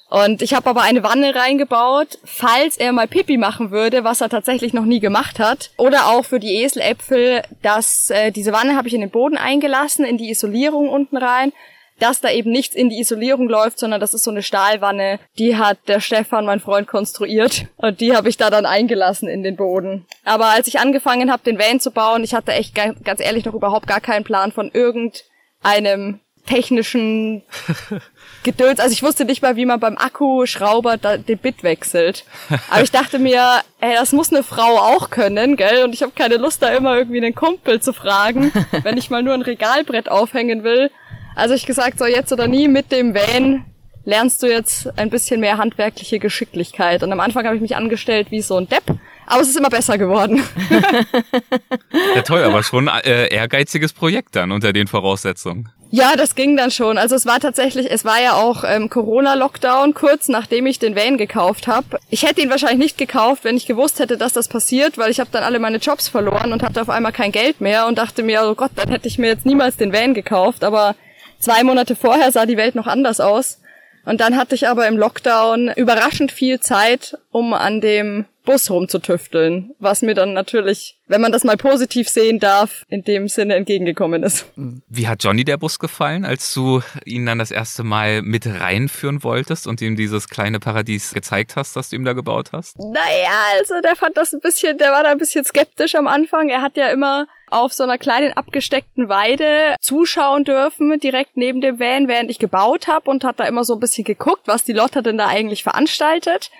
[0.09, 4.29] Und ich habe aber eine Wanne reingebaut, falls er mal Pipi machen würde, was er
[4.29, 5.71] tatsächlich noch nie gemacht hat.
[5.77, 10.05] Oder auch für die Eseläpfel, dass äh, diese Wanne habe ich in den Boden eingelassen,
[10.05, 11.51] in die Isolierung unten rein,
[11.99, 15.57] dass da eben nichts in die Isolierung läuft, sondern das ist so eine Stahlwanne, die
[15.57, 19.55] hat der Stefan, mein Freund, konstruiert und die habe ich da dann eingelassen in den
[19.55, 20.05] Boden.
[20.23, 23.55] Aber als ich angefangen habe, den Van zu bauen, ich hatte echt ganz ehrlich noch
[23.55, 27.43] überhaupt gar keinen Plan von irgendeinem technischen
[28.43, 28.79] Gedöns.
[28.79, 32.25] Also ich wusste nicht mal, wie man beim Akkuschrauber da, den Bit wechselt.
[32.69, 35.83] Aber ich dachte mir, ey, das muss eine Frau auch können, gell?
[35.83, 38.51] Und ich habe keine Lust, da immer irgendwie einen Kumpel zu fragen,
[38.83, 40.91] wenn ich mal nur ein Regalbrett aufhängen will.
[41.35, 43.65] Also ich gesagt, so jetzt oder nie mit dem Van
[44.05, 47.03] lernst du jetzt ein bisschen mehr handwerkliche Geschicklichkeit.
[47.03, 48.97] Und am Anfang habe ich mich angestellt wie so ein Depp,
[49.27, 50.43] aber es ist immer besser geworden.
[52.15, 55.69] ja toll, aber schon äh, ehrgeiziges Projekt dann unter den Voraussetzungen.
[55.89, 56.97] Ja, das ging dann schon.
[56.97, 61.17] Also es war tatsächlich, es war ja auch ähm, Corona-Lockdown, kurz nachdem ich den Van
[61.17, 61.99] gekauft habe.
[62.09, 65.19] Ich hätte ihn wahrscheinlich nicht gekauft, wenn ich gewusst hätte, dass das passiert, weil ich
[65.19, 68.23] habe dann alle meine Jobs verloren und hatte auf einmal kein Geld mehr und dachte
[68.23, 70.65] mir, oh Gott, dann hätte ich mir jetzt niemals den Van gekauft.
[70.65, 70.95] Aber
[71.39, 73.59] zwei Monate vorher sah die Welt noch anders aus.
[74.07, 79.71] Und dann hatte ich aber im Lockdown überraschend viel Zeit, um an dem Bus rumzutüfteln,
[79.79, 84.23] was mir dann natürlich, wenn man das mal positiv sehen darf, in dem Sinne entgegengekommen
[84.23, 84.45] ist.
[84.55, 89.23] Wie hat Johnny der Bus gefallen, als du ihn dann das erste Mal mit reinführen
[89.23, 92.79] wolltest und ihm dieses kleine Paradies gezeigt hast, das du ihm da gebaut hast?
[92.79, 96.47] Naja, also der fand das ein bisschen, der war da ein bisschen skeptisch am Anfang.
[96.47, 101.79] Er hat ja immer auf so einer kleinen abgesteckten Weide zuschauen dürfen, direkt neben dem
[101.79, 104.73] Van, während ich gebaut habe und hat da immer so ein bisschen geguckt, was die
[104.73, 106.51] Lotta denn da eigentlich veranstaltet.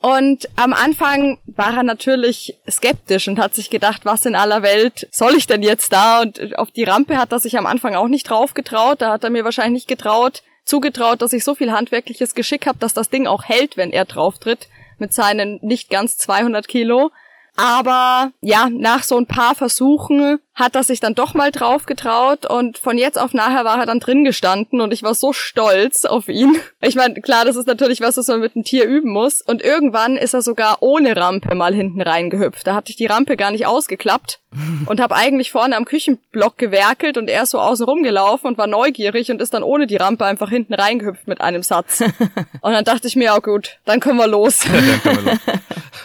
[0.00, 5.08] Und am Anfang war er natürlich skeptisch und hat sich gedacht, was in aller Welt
[5.10, 6.20] soll ich denn jetzt da?
[6.20, 9.02] Und auf die Rampe hat er sich am Anfang auch nicht drauf getraut.
[9.02, 12.78] Da hat er mir wahrscheinlich nicht getraut, zugetraut, dass ich so viel handwerkliches Geschick habe,
[12.78, 17.10] dass das Ding auch hält, wenn er drauf tritt mit seinen nicht ganz 200 Kilo.
[17.58, 22.44] Aber ja, nach so ein paar Versuchen hat er sich dann doch mal drauf getraut
[22.44, 26.04] und von jetzt auf nachher war er dann drin gestanden und ich war so stolz
[26.04, 26.56] auf ihn.
[26.80, 29.40] Ich meine, klar, das ist natürlich was, was man mit einem Tier üben muss.
[29.40, 32.66] Und irgendwann ist er sogar ohne Rampe mal hinten reingehüpft.
[32.66, 34.40] Da hatte ich die Rampe gar nicht ausgeklappt
[34.86, 38.66] und habe eigentlich vorne am Küchenblock gewerkelt und er ist so außen rumgelaufen und war
[38.66, 42.02] neugierig und ist dann ohne die Rampe einfach hinten reingehüpft mit einem Satz.
[42.60, 44.60] Und dann dachte ich mir, oh gut, dann können wir los.
[44.60, 45.40] dann können wir los.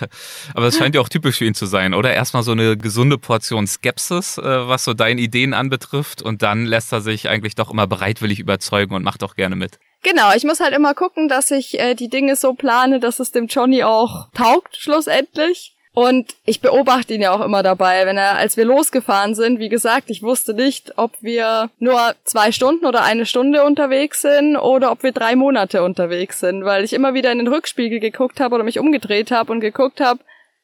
[0.54, 2.14] Aber das scheint ja auch typisch für ihn zu sein, oder?
[2.14, 7.02] Erstmal so eine gesunde Portion Skepsis, was so deine Ideen anbetrifft und dann lässt er
[7.02, 9.80] sich eigentlich doch immer bereitwillig überzeugen und macht auch gerne mit.
[10.04, 13.32] Genau, ich muss halt immer gucken, dass ich äh, die Dinge so plane, dass es
[13.32, 15.76] dem Johnny auch taugt, schlussendlich.
[15.96, 19.70] Und ich beobachte ihn ja auch immer dabei, wenn er, als wir losgefahren sind, wie
[19.70, 24.92] gesagt, ich wusste nicht, ob wir nur zwei Stunden oder eine Stunde unterwegs sind oder
[24.92, 28.56] ob wir drei Monate unterwegs sind, weil ich immer wieder in den Rückspiegel geguckt habe
[28.56, 30.20] oder mich umgedreht habe und geguckt habe,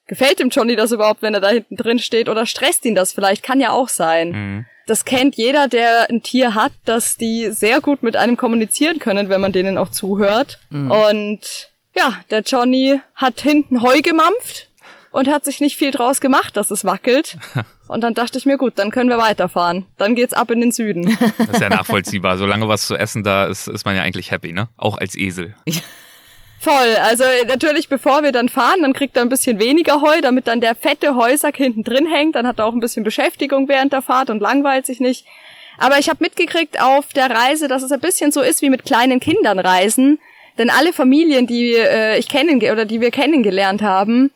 [0.10, 3.14] gefällt dem Johnny das überhaupt, wenn er da hinten drin steht oder stresst ihn das
[3.14, 4.32] vielleicht, kann ja auch sein.
[4.32, 4.66] Mhm.
[4.88, 9.30] Das kennt jeder, der ein Tier hat, dass die sehr gut mit einem kommunizieren können,
[9.30, 10.60] wenn man denen auch zuhört.
[10.72, 10.92] Mhm.
[10.92, 14.68] Und ja, der Johnny hat hinten Heu gemampft
[15.12, 17.38] und hat sich nicht viel draus gemacht, dass es wackelt.
[17.88, 19.88] Und dann dachte ich mir, gut, dann können wir weiterfahren.
[19.98, 21.18] Dann geht's ab in den Süden.
[21.40, 22.38] Das ist ja nachvollziehbar.
[22.38, 24.70] Solange was zu essen da ist, ist man ja eigentlich happy, ne?
[24.78, 25.56] Auch als Esel.
[26.60, 26.96] Voll.
[27.02, 30.60] Also natürlich, bevor wir dann fahren, dann kriegt er ein bisschen weniger Heu, damit dann
[30.60, 32.36] der fette Heusack hinten drin hängt.
[32.36, 35.26] Dann hat er auch ein bisschen Beschäftigung während der Fahrt und langweilt sich nicht.
[35.78, 38.84] Aber ich habe mitgekriegt auf der Reise, dass es ein bisschen so ist wie mit
[38.84, 40.20] kleinen Kindern reisen.
[40.58, 44.32] Denn alle Familien, die äh, ich kennen oder die wir kennengelernt haben,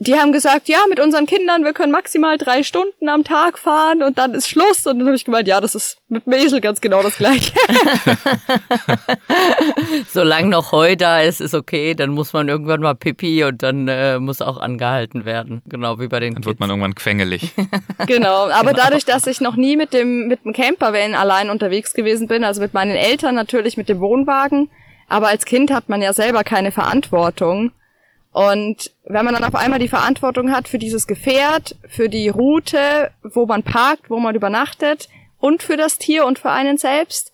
[0.00, 4.02] die haben gesagt, ja, mit unseren Kindern, wir können maximal drei Stunden am Tag fahren
[4.02, 4.86] und dann ist Schluss.
[4.86, 7.52] Und dann habe ich gemeint, ja, das ist mit dem Esel ganz genau das gleiche.
[10.12, 11.94] Solange noch Heu da ist, ist okay.
[11.94, 15.62] Dann muss man irgendwann mal pipi und dann äh, muss auch angehalten werden.
[15.66, 17.52] Genau wie bei den Dann wird man irgendwann quengelig.
[18.06, 18.84] genau, aber genau.
[18.84, 22.60] dadurch, dass ich noch nie mit dem, mit dem Campervan allein unterwegs gewesen bin, also
[22.60, 24.70] mit meinen Eltern natürlich mit dem Wohnwagen,
[25.08, 27.72] aber als Kind hat man ja selber keine Verantwortung.
[28.38, 33.10] Und wenn man dann auf einmal die Verantwortung hat für dieses Gefährt, für die Route,
[33.24, 35.08] wo man parkt, wo man übernachtet
[35.40, 37.32] und für das Tier und für einen selbst.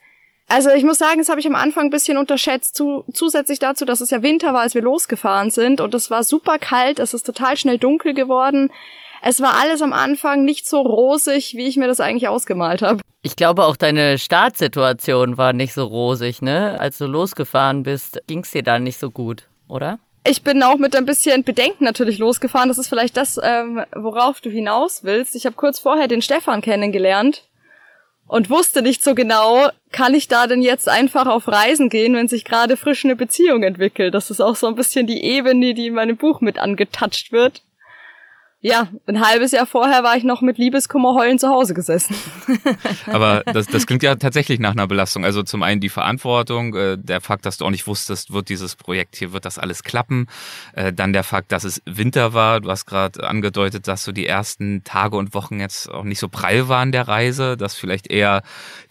[0.49, 3.85] Also ich muss sagen, das habe ich am Anfang ein bisschen unterschätzt, zu, zusätzlich dazu,
[3.85, 7.12] dass es ja Winter war, als wir losgefahren sind und es war super kalt, es
[7.12, 8.73] ist total schnell dunkel geworden.
[9.21, 13.03] Es war alles am Anfang nicht so rosig, wie ich mir das eigentlich ausgemalt habe.
[13.21, 16.81] Ich glaube, auch deine Startsituation war nicht so rosig, ne?
[16.81, 19.99] Als du losgefahren bist, ging's dir da nicht so gut, oder?
[20.27, 22.69] Ich bin auch mit ein bisschen Bedenken natürlich losgefahren.
[22.69, 25.37] Das ist vielleicht das, ähm, worauf du hinaus willst.
[25.37, 27.45] Ich habe kurz vorher den Stefan kennengelernt.
[28.27, 32.27] und wusste nicht so genau, kann ich da denn jetzt einfach auf Reisen gehen, wenn
[32.27, 34.15] sich gerade frisch eine Beziehung entwickelt.
[34.15, 37.63] Das ist auch so ein bisschen die Ebene, die in meinem Buch mit angetatscht wird
[38.64, 42.16] ja, ein halbes Jahr vorher war ich noch mit Liebeskummer heulen zu Hause gesessen.
[43.07, 45.22] Aber das, das klingt ja tatsächlich nach einer Belastung.
[45.22, 48.74] Also zum einen die Verantwortung, äh, der Fakt, dass du auch nicht wusstest, wird dieses
[48.74, 50.29] Projekt hier, wird das alles klappen.
[50.72, 52.62] Äh, dann der Fakt, dass es Winter war.
[52.62, 56.31] Du hast gerade angedeutet, dass so die ersten Tage und Wochen jetzt auch nicht so
[56.31, 58.42] prall waren der Reise, dass vielleicht eher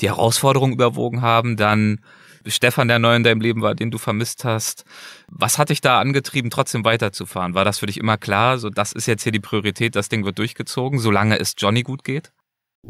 [0.02, 1.58] die Herausforderungen überwogen haben.
[1.58, 2.00] Dann
[2.48, 4.86] Stefan, der neu in deinem Leben war, den du vermisst hast.
[5.30, 7.54] Was hat dich da angetrieben, trotzdem weiterzufahren?
[7.56, 10.26] War das für dich immer klar, so das ist jetzt hier die Priorität, das Ding
[10.26, 12.32] wird durchgezogen, solange es Johnny gut geht?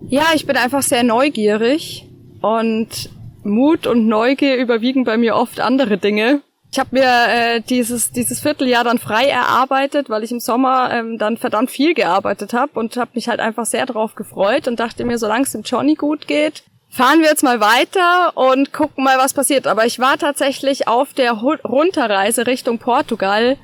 [0.07, 2.09] Ja, ich bin einfach sehr neugierig
[2.41, 3.09] und
[3.43, 6.41] Mut und Neugier überwiegen bei mir oft andere Dinge.
[6.71, 11.19] Ich habe mir äh, dieses dieses Vierteljahr dann frei erarbeitet, weil ich im Sommer ähm,
[11.19, 15.05] dann verdammt viel gearbeitet habe und habe mich halt einfach sehr drauf gefreut und dachte
[15.05, 16.63] mir, solange es dem Johnny gut geht,
[16.93, 19.65] fahren wir jetzt mal weiter und gucken mal, was passiert.
[19.65, 23.57] Aber ich war tatsächlich auf der Runterreise Richtung Portugal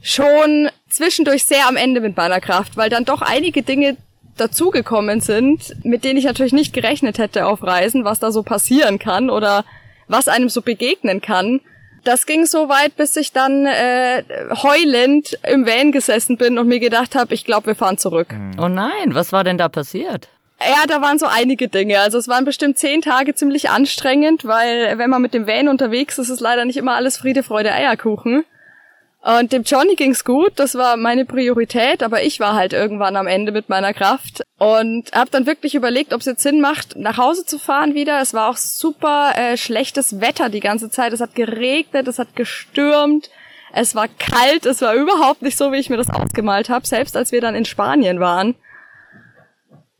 [0.00, 3.96] schon zwischendurch sehr am Ende mit meiner Kraft, weil dann doch einige Dinge
[4.36, 8.98] dazugekommen sind, mit denen ich natürlich nicht gerechnet hätte auf Reisen, was da so passieren
[8.98, 9.64] kann oder
[10.06, 11.60] was einem so begegnen kann.
[12.04, 14.22] Das ging so weit, bis ich dann äh,
[14.62, 18.28] heulend im Van gesessen bin und mir gedacht habe, ich glaube, wir fahren zurück.
[18.58, 20.28] Oh nein, was war denn da passiert?
[20.68, 22.00] Ja, da waren so einige Dinge.
[22.00, 26.18] Also es waren bestimmt zehn Tage ziemlich anstrengend, weil wenn man mit dem Van unterwegs
[26.18, 28.44] ist, ist leider nicht immer alles Friede, Freude, Eierkuchen.
[29.24, 33.26] Und dem Johnny ging's gut, das war meine Priorität, aber ich war halt irgendwann am
[33.26, 37.16] Ende mit meiner Kraft und habe dann wirklich überlegt, ob es jetzt Sinn macht, nach
[37.16, 38.20] Hause zu fahren wieder.
[38.20, 41.14] Es war auch super äh, schlechtes Wetter die ganze Zeit.
[41.14, 43.30] Es hat geregnet, es hat gestürmt,
[43.72, 47.16] es war kalt, es war überhaupt nicht so, wie ich mir das ausgemalt habe, selbst
[47.16, 48.54] als wir dann in Spanien waren.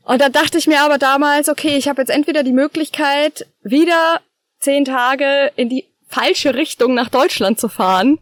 [0.05, 4.21] Und da dachte ich mir aber damals, okay, ich habe jetzt entweder die Möglichkeit, wieder
[4.61, 8.19] zehn Tage in die falsche Richtung nach Deutschland zu fahren,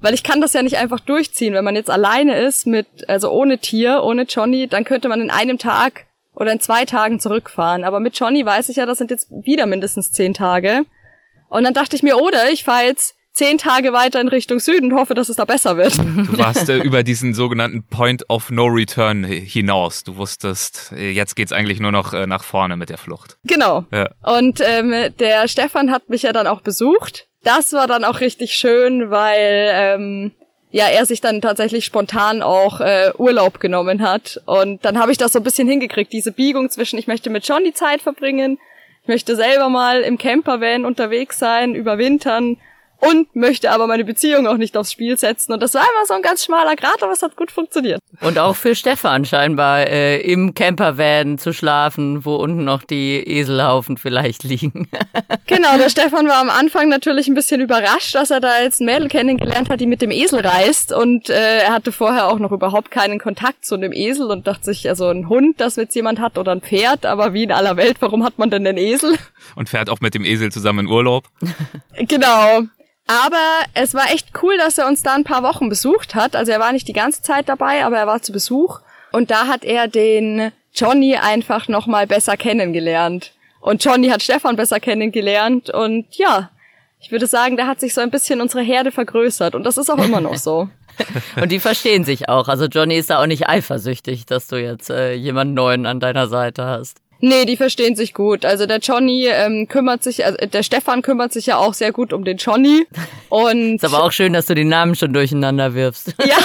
[0.00, 1.54] weil ich kann das ja nicht einfach durchziehen.
[1.54, 5.30] Wenn man jetzt alleine ist mit, also ohne Tier, ohne Johnny, dann könnte man in
[5.30, 7.84] einem Tag oder in zwei Tagen zurückfahren.
[7.84, 10.84] Aber mit Johnny weiß ich ja, das sind jetzt wieder mindestens zehn Tage.
[11.48, 14.92] Und dann dachte ich mir, oder ich fahre jetzt zehn Tage weiter in Richtung Süden
[14.92, 15.98] und hoffe, dass es da besser wird.
[15.98, 20.04] Du warst äh, über diesen sogenannten Point of No Return hinaus.
[20.04, 23.36] Du wusstest, äh, jetzt geht's eigentlich nur noch äh, nach vorne mit der Flucht.
[23.44, 23.84] Genau.
[23.92, 24.08] Ja.
[24.22, 27.26] Und ähm, der Stefan hat mich ja dann auch besucht.
[27.42, 30.32] Das war dann auch richtig schön, weil ähm,
[30.70, 34.40] ja er sich dann tatsächlich spontan auch äh, Urlaub genommen hat.
[34.46, 37.46] Und dann habe ich das so ein bisschen hingekriegt, diese Biegung zwischen, ich möchte mit
[37.46, 38.58] John die Zeit verbringen,
[39.02, 42.58] ich möchte selber mal im Campervan unterwegs sein, überwintern
[43.10, 45.52] und möchte aber meine Beziehung auch nicht aufs Spiel setzen.
[45.52, 48.00] Und das war immer so ein ganz schmaler Grad, aber es hat gut funktioniert.
[48.20, 53.96] Und auch für Stefan scheinbar äh, im Campervan zu schlafen, wo unten noch die Eselhaufen
[53.96, 54.88] vielleicht liegen.
[55.46, 58.86] genau, der Stefan war am Anfang natürlich ein bisschen überrascht, dass er da jetzt ein
[58.86, 60.92] Mädel kennengelernt hat, die mit dem Esel reist.
[60.92, 64.64] Und äh, er hatte vorher auch noch überhaupt keinen Kontakt zu einem Esel und dachte
[64.64, 67.76] sich, also ein Hund, das jetzt jemand hat oder ein Pferd, aber wie in aller
[67.76, 69.16] Welt, warum hat man denn den Esel?
[69.56, 71.24] Und fährt auch mit dem Esel zusammen in Urlaub.
[71.98, 72.62] genau.
[73.06, 76.34] Aber es war echt cool, dass er uns da ein paar Wochen besucht hat.
[76.34, 78.80] Also er war nicht die ganze Zeit dabei, aber er war zu Besuch.
[79.12, 83.32] Und da hat er den Johnny einfach nochmal besser kennengelernt.
[83.60, 85.70] Und Johnny hat Stefan besser kennengelernt.
[85.70, 86.50] Und ja,
[86.98, 89.54] ich würde sagen, da hat sich so ein bisschen unsere Herde vergrößert.
[89.54, 90.68] Und das ist auch immer noch so.
[91.40, 92.48] Und die verstehen sich auch.
[92.48, 96.28] Also Johnny ist da auch nicht eifersüchtig, dass du jetzt äh, jemanden neuen an deiner
[96.28, 96.98] Seite hast.
[97.20, 98.44] Nee, die verstehen sich gut.
[98.44, 102.12] Also der Johnny ähm, kümmert sich, also der Stefan kümmert sich ja auch sehr gut
[102.12, 102.86] um den Johnny.
[103.28, 106.14] Und ist aber auch schön, dass du die Namen schon durcheinander wirfst.
[106.24, 106.36] Ja.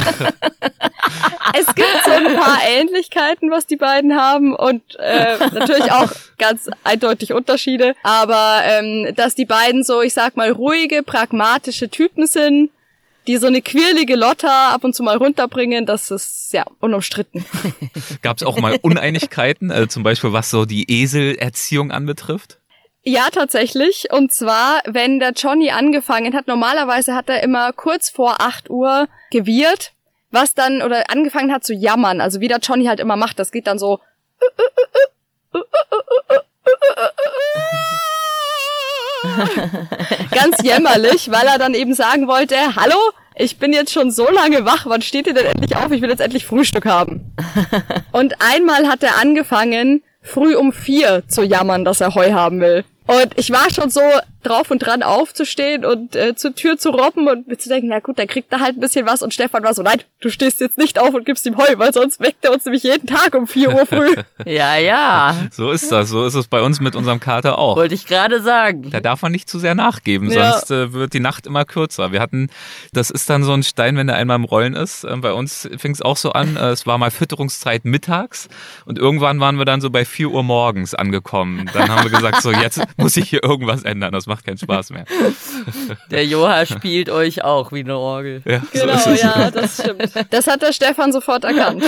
[1.57, 6.69] es gibt so ein paar Ähnlichkeiten, was die beiden haben und äh, natürlich auch ganz
[6.83, 7.95] eindeutig Unterschiede.
[8.03, 12.71] Aber ähm, dass die beiden so, ich sag mal, ruhige, pragmatische Typen sind,
[13.29, 17.45] die so eine quirlige Lotta ab und zu mal runterbringen, das ist ja unumstritten.
[18.23, 22.57] Gab es auch mal Uneinigkeiten, also zum Beispiel was so die Eselerziehung anbetrifft?
[23.03, 24.07] Ja, tatsächlich.
[24.11, 29.07] Und zwar, wenn der Johnny angefangen hat, normalerweise hat er immer kurz vor 8 Uhr
[29.29, 29.91] gewirrt,
[30.31, 32.21] was dann, oder angefangen hat zu jammern.
[32.21, 33.99] Also wie der Johnny halt immer macht, das geht dann so.
[40.31, 42.97] Ganz jämmerlich, weil er dann eben sagen wollte, hallo,
[43.39, 45.91] ich bin jetzt schon so lange wach, wann steht ihr denn endlich auf?
[45.91, 47.33] Ich will jetzt endlich Frühstück haben.
[48.11, 52.83] Und einmal hat er angefangen, früh um vier zu jammern, dass er Heu haben will.
[53.09, 54.01] Und ich war schon so,
[54.43, 57.99] drauf und dran aufzustehen und äh, zur Tür zu robben und mir zu denken, na
[57.99, 59.21] gut, dann kriegt er halt ein bisschen was.
[59.21, 61.93] Und Stefan war so, nein, du stehst jetzt nicht auf und gibst ihm Heu, weil
[61.93, 64.15] sonst weckt er uns nämlich jeden Tag um 4 Uhr früh.
[64.45, 65.35] ja, ja.
[65.51, 66.09] So ist das.
[66.09, 67.75] So ist es bei uns mit unserem Kater auch.
[67.75, 68.89] Wollte ich gerade sagen.
[68.91, 70.53] Da darf man nicht zu sehr nachgeben, ja.
[70.53, 72.13] sonst äh, wird die Nacht immer kürzer.
[72.13, 72.49] Wir hatten,
[72.93, 75.03] das ist dann so ein Stein, wenn der einmal im Rollen ist.
[75.03, 78.47] Äh, bei uns fing es auch so an, äh, es war mal Fütterungszeit mittags
[78.85, 81.69] und irgendwann waren wir dann so bei 4 Uhr morgens angekommen.
[81.73, 84.11] Dann haben wir gesagt, so jetzt muss ich hier irgendwas ändern.
[84.11, 85.05] Das macht keinen Spaß mehr.
[86.11, 88.41] Der Joha spielt euch auch wie eine Orgel.
[88.45, 90.11] Ja, genau, so ja, das stimmt.
[90.29, 91.83] Das hat der Stefan sofort erkannt.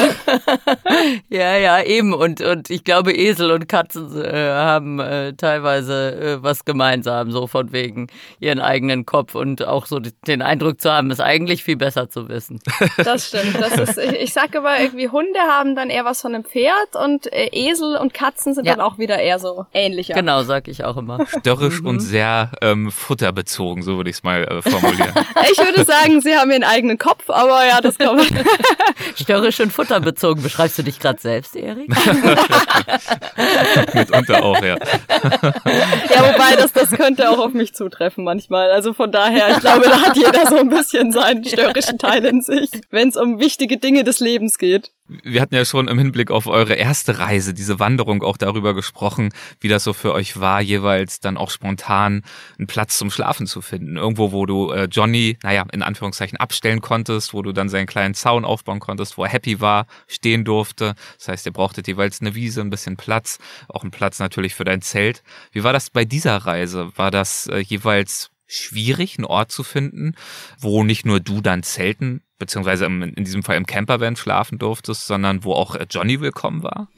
[1.30, 2.14] ja, ja, eben.
[2.14, 7.48] Und, und ich glaube, Esel und Katzen äh, haben äh, teilweise äh, was gemeinsam, so
[7.48, 8.08] von wegen
[8.40, 12.30] ihren eigenen Kopf und auch so den Eindruck zu haben, ist eigentlich viel besser zu
[12.30, 12.60] wissen.
[12.98, 13.60] Das stimmt.
[13.60, 16.96] Das ist, ich, ich sag aber irgendwie, Hunde haben dann eher was von einem Pferd
[16.96, 18.76] und äh, Esel und Katzen sind ja.
[18.76, 20.14] dann auch wieder eher so ähnlicher.
[20.14, 21.26] Genau, sag ich auch immer.
[21.28, 21.88] Störrisch mhm.
[21.88, 25.14] und sehr ähm, futterbezogen, so würde ich es mal äh, formulieren.
[25.52, 28.26] ich würde sagen, sie haben ihren eigenen Kopf, aber ja, das kann man.
[29.16, 30.42] Störrisch und futterbezogen.
[30.42, 31.90] Beschreibst du dich gerade selbst, Erik?
[33.94, 34.78] Mitunter auch, ja.
[34.78, 38.72] ja, wobei das, das könnte auch auf mich zutreffen manchmal.
[38.72, 42.42] Also von daher, ich glaube, da hat jeder so ein bisschen seinen störrischen Teil in
[42.42, 44.92] sich, wenn es um wichtige Dinge des Lebens geht
[45.24, 49.34] wir hatten ja schon im Hinblick auf eure erste Reise, diese Wanderung auch darüber gesprochen,
[49.60, 50.91] wie das so für euch war, jeweils
[51.26, 52.24] dann auch spontan
[52.58, 53.98] einen Platz zum Schlafen zu finden.
[53.98, 58.14] Irgendwo, wo du äh, Johnny, naja, in Anführungszeichen abstellen konntest, wo du dann seinen kleinen
[58.14, 60.96] Zaun aufbauen konntest, wo er happy war, stehen durfte.
[61.18, 64.64] Das heißt, ihr brauchtet jeweils eine Wiese, ein bisschen Platz, auch einen Platz natürlich für
[64.64, 65.24] dein Zelt.
[65.52, 66.92] Wie war das bei dieser Reise?
[66.96, 70.14] War das äh, jeweils schwierig, einen Ort zu finden,
[70.60, 75.44] wo nicht nur du dann zelten, beziehungsweise in diesem Fall im Campervan schlafen durftest, sondern
[75.44, 76.90] wo auch äh, Johnny willkommen war?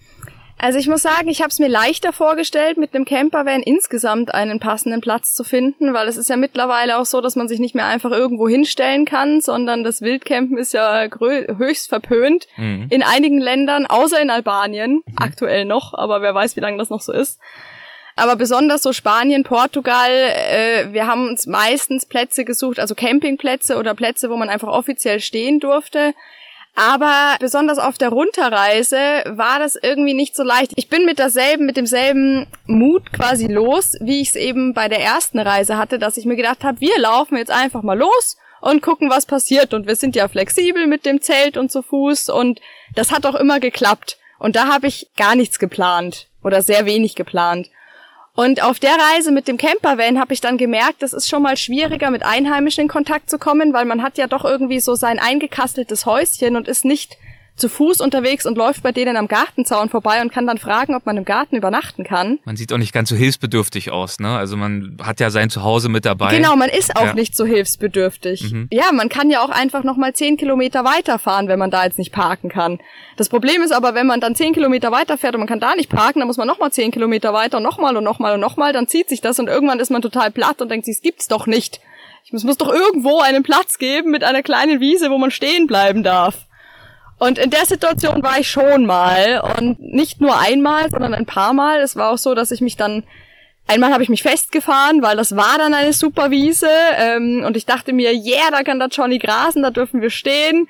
[0.58, 4.60] Also ich muss sagen, ich habe es mir leichter vorgestellt, mit einem Campervan insgesamt einen
[4.60, 7.76] passenden Platz zu finden, weil es ist ja mittlerweile auch so, dass man sich nicht
[7.76, 12.88] mehr einfach irgendwo hinstellen kann, sondern das Wildcampen ist ja höchst verpönt mhm.
[12.90, 15.16] in einigen Ländern, außer in Albanien, mhm.
[15.18, 17.40] aktuell noch, aber wer weiß, wie lange das noch so ist.
[18.16, 23.96] Aber besonders so Spanien, Portugal, äh, wir haben uns meistens Plätze gesucht, also Campingplätze oder
[23.96, 26.14] Plätze, wo man einfach offiziell stehen durfte.
[26.76, 30.72] Aber besonders auf der Runterreise war das irgendwie nicht so leicht.
[30.76, 35.00] Ich bin mit derselben, mit demselben Mut quasi los, wie ich es eben bei der
[35.00, 38.82] ersten Reise hatte, dass ich mir gedacht habe, wir laufen jetzt einfach mal los und
[38.82, 39.74] gucken, was passiert.
[39.76, 42.60] Und wir sind ja flexibel mit dem Zelt und zu Fuß und
[42.96, 44.18] das hat auch immer geklappt.
[44.40, 47.70] Und da habe ich gar nichts geplant oder sehr wenig geplant.
[48.36, 51.56] Und auf der Reise mit dem Campervan habe ich dann gemerkt, es ist schon mal
[51.56, 55.20] schwieriger, mit Einheimischen in Kontakt zu kommen, weil man hat ja doch irgendwie so sein
[55.20, 57.18] eingekasteltes Häuschen und ist nicht
[57.56, 61.06] zu Fuß unterwegs und läuft bei denen am Gartenzaun vorbei und kann dann fragen, ob
[61.06, 62.40] man im Garten übernachten kann.
[62.46, 64.36] Man sieht auch nicht ganz so hilfsbedürftig aus, ne?
[64.36, 66.36] Also man hat ja sein Zuhause mit dabei.
[66.36, 67.14] Genau, man ist auch ja.
[67.14, 68.52] nicht so hilfsbedürftig.
[68.52, 68.68] Mhm.
[68.72, 72.12] Ja, man kann ja auch einfach nochmal zehn Kilometer weiterfahren, wenn man da jetzt nicht
[72.12, 72.80] parken kann.
[73.18, 75.90] Das Problem ist aber, wenn man dann zehn Kilometer weiterfährt und man kann da nicht
[75.90, 78.88] parken, dann muss man nochmal zehn Kilometer weiter und nochmal und nochmal und nochmal, dann
[78.88, 81.46] zieht sich das und irgendwann ist man total platt und denkt sich, es gibt's doch
[81.46, 81.80] nicht.
[82.32, 86.02] Es muss doch irgendwo einen Platz geben mit einer kleinen Wiese, wo man stehen bleiben
[86.02, 86.48] darf.
[87.24, 91.54] Und in der Situation war ich schon mal und nicht nur einmal, sondern ein paar
[91.54, 91.80] Mal.
[91.80, 93.04] Es war auch so, dass ich mich dann
[93.66, 97.66] Einmal habe ich mich festgefahren, weil das war dann eine super Wiese ähm, und ich
[97.66, 100.68] dachte mir, yeah, da kann der Johnny grasen, da dürfen wir stehen.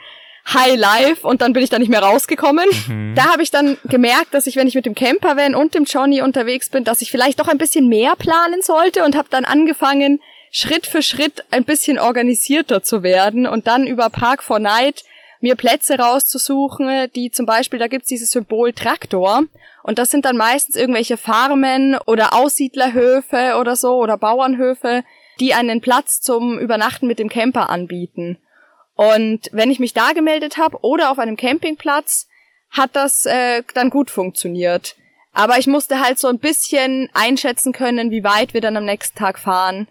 [0.53, 2.69] High Life und dann bin ich da nicht mehr rausgekommen.
[2.87, 3.15] Mhm.
[3.15, 6.21] Da habe ich dann gemerkt, dass ich, wenn ich mit dem Campervan und dem Johnny
[6.21, 10.21] unterwegs bin, dass ich vielleicht doch ein bisschen mehr planen sollte und habe dann angefangen,
[10.51, 15.03] Schritt für Schritt ein bisschen organisierter zu werden und dann über Park for Night
[15.43, 19.43] mir Plätze rauszusuchen, die zum Beispiel, da gibt's dieses Symbol Traktor
[19.83, 25.03] und das sind dann meistens irgendwelche Farmen oder Aussiedlerhöfe oder so oder Bauernhöfe,
[25.41, 28.37] die einen Platz zum Übernachten mit dem Camper anbieten.
[28.95, 32.29] Und wenn ich mich da gemeldet habe oder auf einem Campingplatz,
[32.69, 34.95] hat das äh, dann gut funktioniert.
[35.33, 39.17] Aber ich musste halt so ein bisschen einschätzen können, wie weit wir dann am nächsten
[39.17, 39.89] Tag fahren.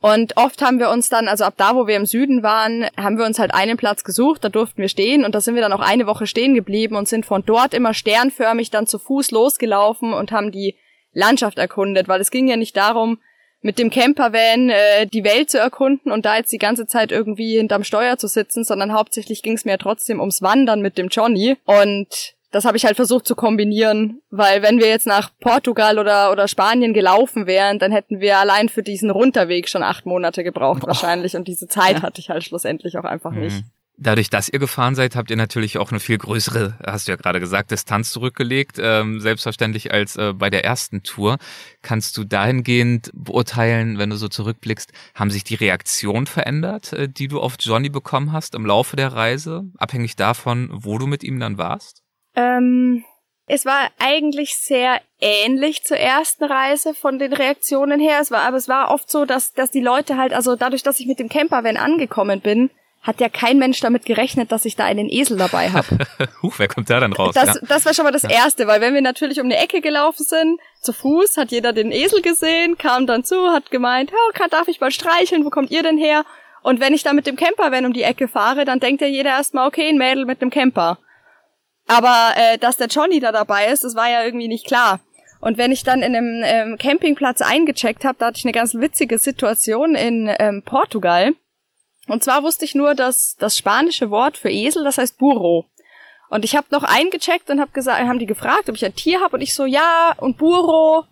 [0.00, 3.18] Und oft haben wir uns dann, also ab da, wo wir im Süden waren, haben
[3.18, 5.72] wir uns halt einen Platz gesucht, da durften wir stehen und da sind wir dann
[5.72, 10.12] auch eine Woche stehen geblieben und sind von dort immer sternförmig dann zu Fuß losgelaufen
[10.12, 10.76] und haben die
[11.12, 13.18] Landschaft erkundet, weil es ging ja nicht darum,
[13.60, 17.56] mit dem Campervan äh, die Welt zu erkunden und da jetzt die ganze Zeit irgendwie
[17.56, 21.56] hinterm Steuer zu sitzen, sondern hauptsächlich ging es mir trotzdem ums Wandern mit dem Johnny.
[21.64, 26.32] Und das habe ich halt versucht zu kombinieren, weil wenn wir jetzt nach Portugal oder,
[26.32, 30.86] oder Spanien gelaufen wären, dann hätten wir allein für diesen Runterweg schon acht Monate gebraucht
[30.86, 32.02] wahrscheinlich und diese Zeit ja.
[32.02, 33.40] hatte ich halt schlussendlich auch einfach mhm.
[33.40, 33.64] nicht.
[34.00, 37.16] Dadurch, dass ihr gefahren seid, habt ihr natürlich auch eine viel größere, hast du ja
[37.16, 41.36] gerade gesagt, Distanz zurückgelegt, ähm, selbstverständlich als äh, bei der ersten Tour.
[41.82, 47.26] Kannst du dahingehend beurteilen, wenn du so zurückblickst, haben sich die Reaktionen verändert, äh, die
[47.26, 51.40] du auf Johnny bekommen hast im Laufe der Reise, abhängig davon, wo du mit ihm
[51.40, 52.04] dann warst?
[52.38, 53.04] Ähm,
[53.46, 58.18] es war eigentlich sehr ähnlich zur ersten Reise von den Reaktionen her.
[58.20, 61.00] Es war, aber es war oft so, dass, dass die Leute halt, also dadurch, dass
[61.00, 62.70] ich mit dem Campervan angekommen bin,
[63.02, 65.98] hat ja kein Mensch damit gerechnet, dass ich da einen Esel dabei habe.
[66.42, 67.34] Huch, wer kommt da dann raus?
[67.34, 67.60] Das, ja.
[67.66, 68.30] das war schon mal das ja.
[68.30, 71.90] Erste, weil wenn wir natürlich um eine Ecke gelaufen sind, zu Fuß, hat jeder den
[71.90, 75.82] Esel gesehen, kam dann zu, hat gemeint, oh, darf ich mal streicheln, wo kommt ihr
[75.82, 76.24] denn her?
[76.62, 79.30] Und wenn ich da mit dem Campervan um die Ecke fahre, dann denkt ja jeder
[79.30, 80.98] erstmal, okay, ein Mädel mit einem Camper.
[81.88, 85.00] Aber äh, dass der Johnny da dabei ist, das war ja irgendwie nicht klar.
[85.40, 88.74] Und wenn ich dann in einem ähm, Campingplatz eingecheckt habe, da hatte ich eine ganz
[88.74, 91.34] witzige Situation in ähm, Portugal.
[92.06, 95.66] Und zwar wusste ich nur, dass das spanische Wort für Esel, das heißt Burro.
[96.28, 99.20] Und ich habe noch eingecheckt und habe gesagt, haben die gefragt, ob ich ein Tier
[99.20, 101.04] habe und ich so ja und Burro.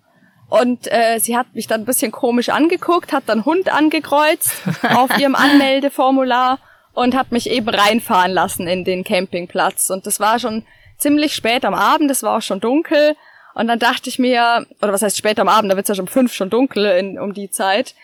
[0.49, 4.53] Und äh, sie hat mich dann ein bisschen komisch angeguckt, hat dann Hund angekreuzt
[4.95, 6.59] auf ihrem Anmeldeformular
[6.97, 9.91] und hat mich eben reinfahren lassen in den Campingplatz.
[9.91, 10.65] Und das war schon
[10.99, 13.15] ziemlich spät am Abend, es war auch schon dunkel.
[13.55, 16.09] Und dann dachte ich mir, oder was heißt spät am Abend, da wird's ja schon
[16.09, 17.95] fünf schon dunkel in, um die Zeit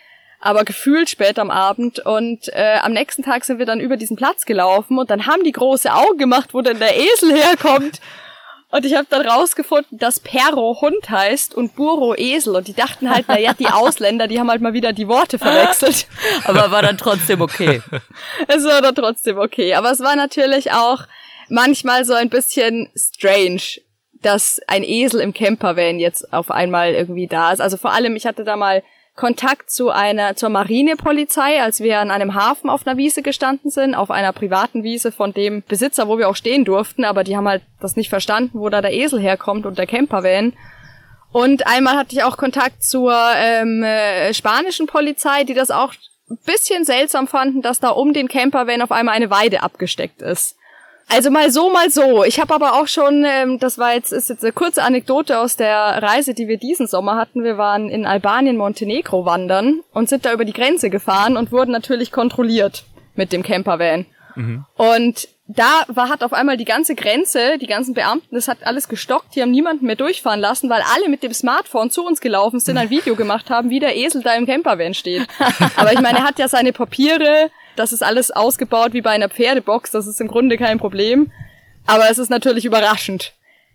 [0.43, 2.01] aber gefühlt spät am Abend.
[2.01, 5.45] Und äh, am nächsten Tag sind wir dann über diesen Platz gelaufen und dann haben
[5.45, 8.01] die große Augen gemacht, wo denn der Esel herkommt.
[8.73, 12.57] Und ich habe dann rausgefunden, dass Perro Hund heißt und Buro Esel.
[12.57, 15.39] Und die dachten halt, na ja, die Ausländer, die haben halt mal wieder die Worte
[15.39, 16.07] verwechselt.
[16.45, 17.83] Aber war dann trotzdem okay.
[18.49, 19.75] es war dann trotzdem okay.
[19.75, 21.03] Aber es war natürlich auch
[21.51, 23.61] manchmal so ein bisschen strange,
[24.23, 27.61] dass ein Esel im Campervan jetzt auf einmal irgendwie da ist.
[27.61, 28.83] Also vor allem, ich hatte da mal
[29.15, 33.95] Kontakt zu einer, zur Marinepolizei, als wir an einem Hafen auf einer Wiese gestanden sind,
[33.95, 37.47] auf einer privaten Wiese von dem Besitzer, wo wir auch stehen durften, aber die haben
[37.47, 40.55] halt das nicht verstanden, wo da der Esel herkommt und der Campervan.
[41.31, 45.93] Und einmal hatte ich auch Kontakt zur ähm, äh, spanischen Polizei, die das auch
[46.31, 50.57] ein bisschen seltsam fanden, dass da um den Campervan auf einmal eine Weide abgesteckt ist.
[51.09, 52.25] Also mal so, mal so.
[52.25, 55.57] Ich habe aber auch schon, ähm, das war jetzt, ist jetzt eine kurze Anekdote aus
[55.57, 57.45] der Reise, die wir diesen Sommer hatten.
[57.45, 61.71] Wir waren in Albanien, Montenegro wandern und sind da über die Grenze gefahren und wurden
[61.71, 62.85] natürlich kontrolliert
[63.15, 64.07] mit dem Campervan.
[64.35, 64.65] Mhm.
[64.77, 68.89] Und da war, hat auf einmal die ganze Grenze, die ganzen Beamten, das hat alles
[68.89, 72.61] gestockt, die haben niemanden mehr durchfahren lassen, weil alle mit dem Smartphone zu uns gelaufen
[72.61, 75.27] sind, ein Video gemacht haben, wie der Esel da im Campervan steht.
[75.77, 79.29] Aber ich meine, er hat ja seine Papiere, das ist alles ausgebaut wie bei einer
[79.29, 81.31] Pferdebox, das ist im Grunde kein Problem.
[81.87, 83.35] Aber es ist natürlich überraschend.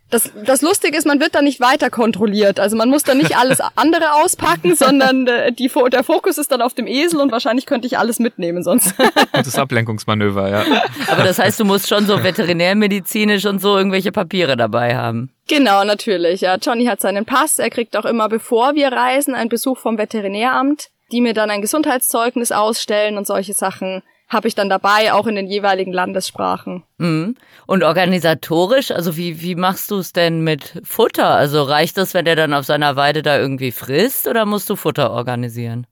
[0.10, 2.62] Das, das Lustige ist, man wird da nicht weiter kontrolliert.
[2.62, 6.62] Also man muss da nicht alles andere auspacken, sondern äh, die, der Fokus ist dann
[6.62, 8.94] auf dem Esel und wahrscheinlich könnte ich alles mitnehmen sonst.
[9.34, 10.64] Das Ablenkungsmanöver, ja.
[11.08, 15.30] Aber das heißt, du musst schon so veterinärmedizinisch und so irgendwelche Papiere dabei haben.
[15.48, 16.42] Genau, natürlich.
[16.42, 17.60] Ja, Johnny hat seinen Pass.
[17.60, 21.62] Er kriegt auch immer, bevor wir reisen, einen Besuch vom Veterinäramt die mir dann ein
[21.62, 26.84] Gesundheitszeugnis ausstellen und solche Sachen habe ich dann dabei, auch in den jeweiligen Landessprachen.
[26.98, 27.36] Mhm.
[27.66, 31.30] Und organisatorisch, also wie, wie machst du es denn mit Futter?
[31.30, 34.76] Also reicht das, wenn der dann auf seiner Weide da irgendwie frisst oder musst du
[34.76, 35.88] Futter organisieren?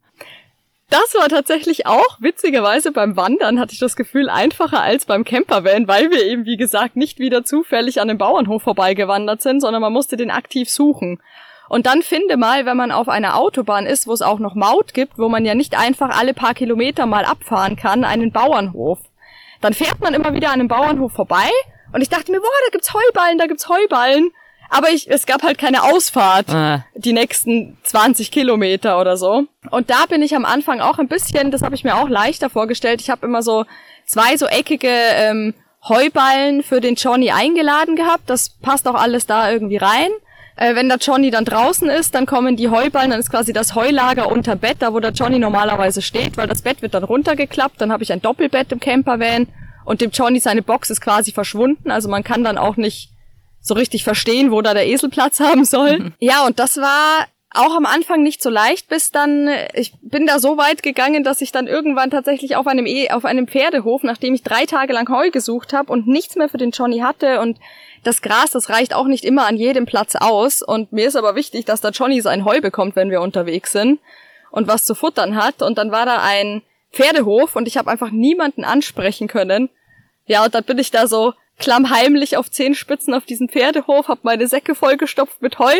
[0.90, 5.88] Das war tatsächlich auch, witzigerweise beim Wandern hatte ich das Gefühl einfacher als beim Campervan,
[5.88, 9.94] weil wir eben, wie gesagt, nicht wieder zufällig an dem Bauernhof vorbeigewandert sind, sondern man
[9.94, 11.20] musste den aktiv suchen.
[11.68, 14.94] Und dann finde mal, wenn man auf einer Autobahn ist, wo es auch noch Maut
[14.94, 19.00] gibt, wo man ja nicht einfach alle paar Kilometer mal abfahren kann, einen Bauernhof.
[19.62, 21.50] Dann fährt man immer wieder an einem Bauernhof vorbei
[21.92, 24.32] und ich dachte mir, boah, da gibt's Heuballen, da gibt's Heuballen.
[24.70, 26.86] Aber ich, es gab halt keine Ausfahrt, ah.
[26.96, 29.46] die nächsten 20 Kilometer oder so.
[29.70, 32.50] Und da bin ich am Anfang auch ein bisschen, das habe ich mir auch leichter
[32.50, 33.00] vorgestellt.
[33.00, 33.66] Ich habe immer so
[34.06, 35.54] zwei so eckige ähm,
[35.88, 38.24] Heuballen für den Johnny eingeladen gehabt.
[38.28, 40.10] Das passt auch alles da irgendwie rein.
[40.56, 43.76] Äh, wenn der Johnny dann draußen ist, dann kommen die Heuballen, dann ist quasi das
[43.76, 47.82] Heulager unter Bett, da wo der Johnny normalerweise steht, weil das Bett wird dann runtergeklappt,
[47.82, 49.48] dann habe ich ein Doppelbett im Campervan
[49.84, 53.10] und dem Johnny seine Box ist quasi verschwunden, also man kann dann auch nicht
[53.60, 56.00] so richtig verstehen, wo da der Esel Platz haben soll.
[56.00, 56.14] Mhm.
[56.20, 60.40] Ja, und das war auch am Anfang nicht so leicht, bis dann, ich bin da
[60.40, 64.34] so weit gegangen, dass ich dann irgendwann tatsächlich auf einem, e auf einem Pferdehof, nachdem
[64.34, 67.58] ich drei Tage lang Heu gesucht habe und nichts mehr für den Johnny hatte und
[68.06, 70.62] das Gras, das reicht auch nicht immer an jedem Platz aus.
[70.62, 74.00] Und mir ist aber wichtig, dass der Johnny sein Heu bekommt, wenn wir unterwegs sind
[74.52, 75.62] und was zu futtern hat.
[75.62, 76.62] Und dann war da ein
[76.94, 79.70] Pferdehof und ich habe einfach niemanden ansprechen können.
[80.28, 84.24] Ja, und dann bin ich da so klammheimlich auf zehn Spitzen auf diesem Pferdehof, hab
[84.24, 85.76] meine Säcke vollgestopft mit Heu.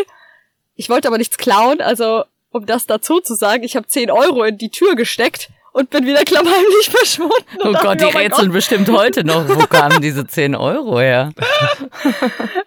[0.76, 4.44] Ich wollte aber nichts klauen, also um das dazu zu sagen, ich habe zehn Euro
[4.44, 7.34] in die Tür gesteckt und bin wieder klammheimlich verschwunden.
[7.60, 8.54] Oh Gott, die oh rätseln Gott.
[8.54, 9.48] bestimmt heute noch.
[9.48, 11.32] Wo kamen diese 10 Euro her?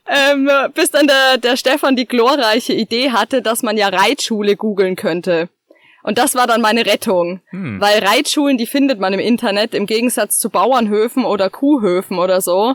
[0.06, 4.94] ähm, bis dann der, der Stefan die glorreiche Idee hatte, dass man ja Reitschule googeln
[4.94, 5.48] könnte.
[6.02, 7.40] Und das war dann meine Rettung.
[7.48, 7.80] Hm.
[7.80, 12.74] Weil Reitschulen, die findet man im Internet, im Gegensatz zu Bauernhöfen oder Kuhhöfen oder so.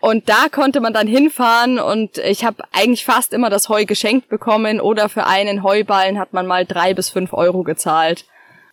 [0.00, 4.28] Und da konnte man dann hinfahren und ich habe eigentlich fast immer das Heu geschenkt
[4.28, 8.24] bekommen oder für einen Heuballen hat man mal drei bis fünf Euro gezahlt.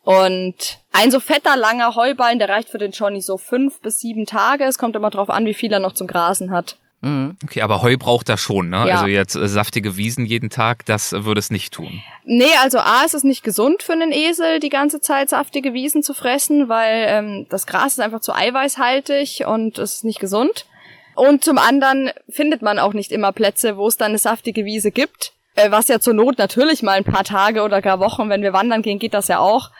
[0.03, 4.25] Und ein so fetter, langer Heuballen, der reicht für den Johnny so fünf bis sieben
[4.25, 4.63] Tage.
[4.63, 6.77] Es kommt immer drauf an, wie viel er noch zum Grasen hat.
[7.01, 7.35] Mhm.
[7.43, 8.87] Okay, aber Heu braucht er schon, ne?
[8.87, 8.95] Ja.
[8.95, 12.01] Also jetzt äh, saftige Wiesen jeden Tag, das würde es nicht tun.
[12.23, 16.01] Nee, also A ist es nicht gesund für einen Esel, die ganze Zeit saftige Wiesen
[16.01, 20.65] zu fressen, weil ähm, das Gras ist einfach zu eiweißhaltig und es ist nicht gesund.
[21.17, 24.91] Und zum anderen findet man auch nicht immer Plätze, wo es dann eine saftige Wiese
[24.91, 25.33] gibt.
[25.55, 28.53] Äh, was ja zur Not natürlich mal ein paar Tage oder gar Wochen, wenn wir
[28.53, 29.71] wandern gehen, geht das ja auch.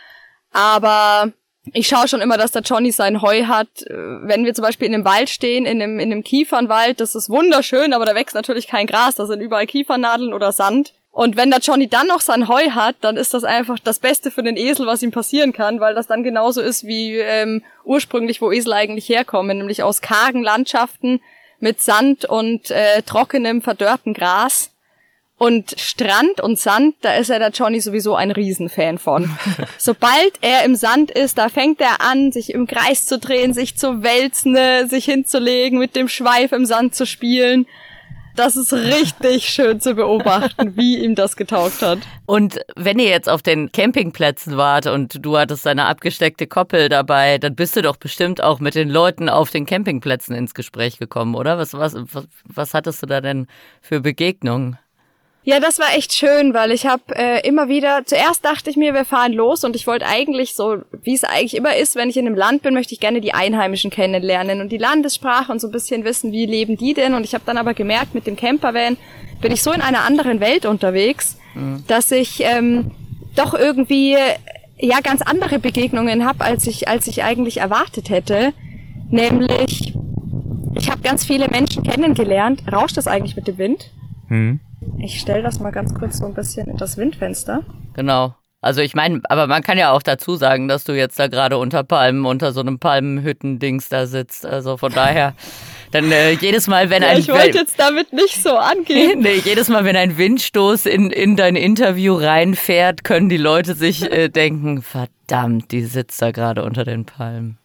[0.52, 1.32] Aber
[1.74, 3.68] ich schaue schon immer, dass der Johnny sein Heu hat.
[3.84, 7.14] Äh, wenn wir zum Beispiel in einem Wald stehen, in einem, in einem Kiefernwald, das
[7.14, 10.96] ist wunderschön, aber da wächst natürlich kein Gras, da sind überall Kiefernadeln oder Sand.
[11.18, 14.30] Und wenn der Johnny dann noch sein Heu hat, dann ist das einfach das Beste
[14.30, 18.40] für den Esel, was ihm passieren kann, weil das dann genauso ist wie ähm, ursprünglich,
[18.40, 21.20] wo Esel eigentlich herkommen, nämlich aus kargen Landschaften
[21.60, 24.70] mit Sand und äh, trockenem, verdörrten Gras.
[25.40, 29.36] Und Strand und Sand, da ist ja der Johnny sowieso ein Riesenfan von.
[29.80, 33.76] Sobald er im Sand ist, da fängt er an, sich im Kreis zu drehen, sich
[33.76, 34.56] zu wälzen,
[34.88, 37.66] sich hinzulegen, mit dem Schweif im Sand zu spielen
[38.38, 42.00] das ist richtig schön zu beobachten, wie ihm das getaugt hat.
[42.26, 47.38] Und wenn ihr jetzt auf den Campingplätzen wart und du hattest deine abgesteckte Koppel dabei,
[47.38, 51.36] dann bist du doch bestimmt auch mit den Leuten auf den Campingplätzen ins Gespräch gekommen,
[51.36, 51.58] oder?
[51.58, 53.48] Was, was, was, was hattest du da denn
[53.82, 54.78] für Begegnungen?
[55.48, 58.94] Ja, das war echt schön, weil ich habe äh, immer wieder, zuerst dachte ich mir,
[58.94, 62.18] wir fahren los und ich wollte eigentlich so, wie es eigentlich immer ist, wenn ich
[62.18, 65.70] in einem Land bin, möchte ich gerne die Einheimischen kennenlernen und die Landessprache und so
[65.70, 67.14] ein bisschen wissen, wie leben die denn.
[67.14, 68.98] Und ich habe dann aber gemerkt, mit dem Campervan
[69.40, 71.82] bin ich so in einer anderen Welt unterwegs, mhm.
[71.88, 72.92] dass ich ähm,
[73.38, 74.18] doch irgendwie
[74.78, 78.52] ja ganz andere Begegnungen habe, als ich, als ich eigentlich erwartet hätte.
[79.10, 79.94] Nämlich,
[80.76, 82.64] ich habe ganz viele Menschen kennengelernt.
[82.70, 83.92] Rauscht das eigentlich mit dem Wind?
[84.28, 84.60] Mhm.
[84.98, 87.64] Ich stelle das mal ganz kurz so ein bisschen in das Windfenster.
[87.94, 88.36] Genau.
[88.60, 91.58] Also ich meine, aber man kann ja auch dazu sagen, dass du jetzt da gerade
[91.58, 94.46] unter Palmen, unter so einem Palmenhütten-Dings da sitzt.
[94.46, 95.36] Also von daher,
[95.92, 97.20] dann äh, jedes Mal, wenn ja, ein...
[97.20, 99.20] Ich wollte jetzt damit nicht so angehen.
[99.22, 104.12] nee, jedes Mal, wenn ein Windstoß in, in dein Interview reinfährt, können die Leute sich
[104.12, 107.60] äh, denken, verdammt, die sitzt da gerade unter den Palmen.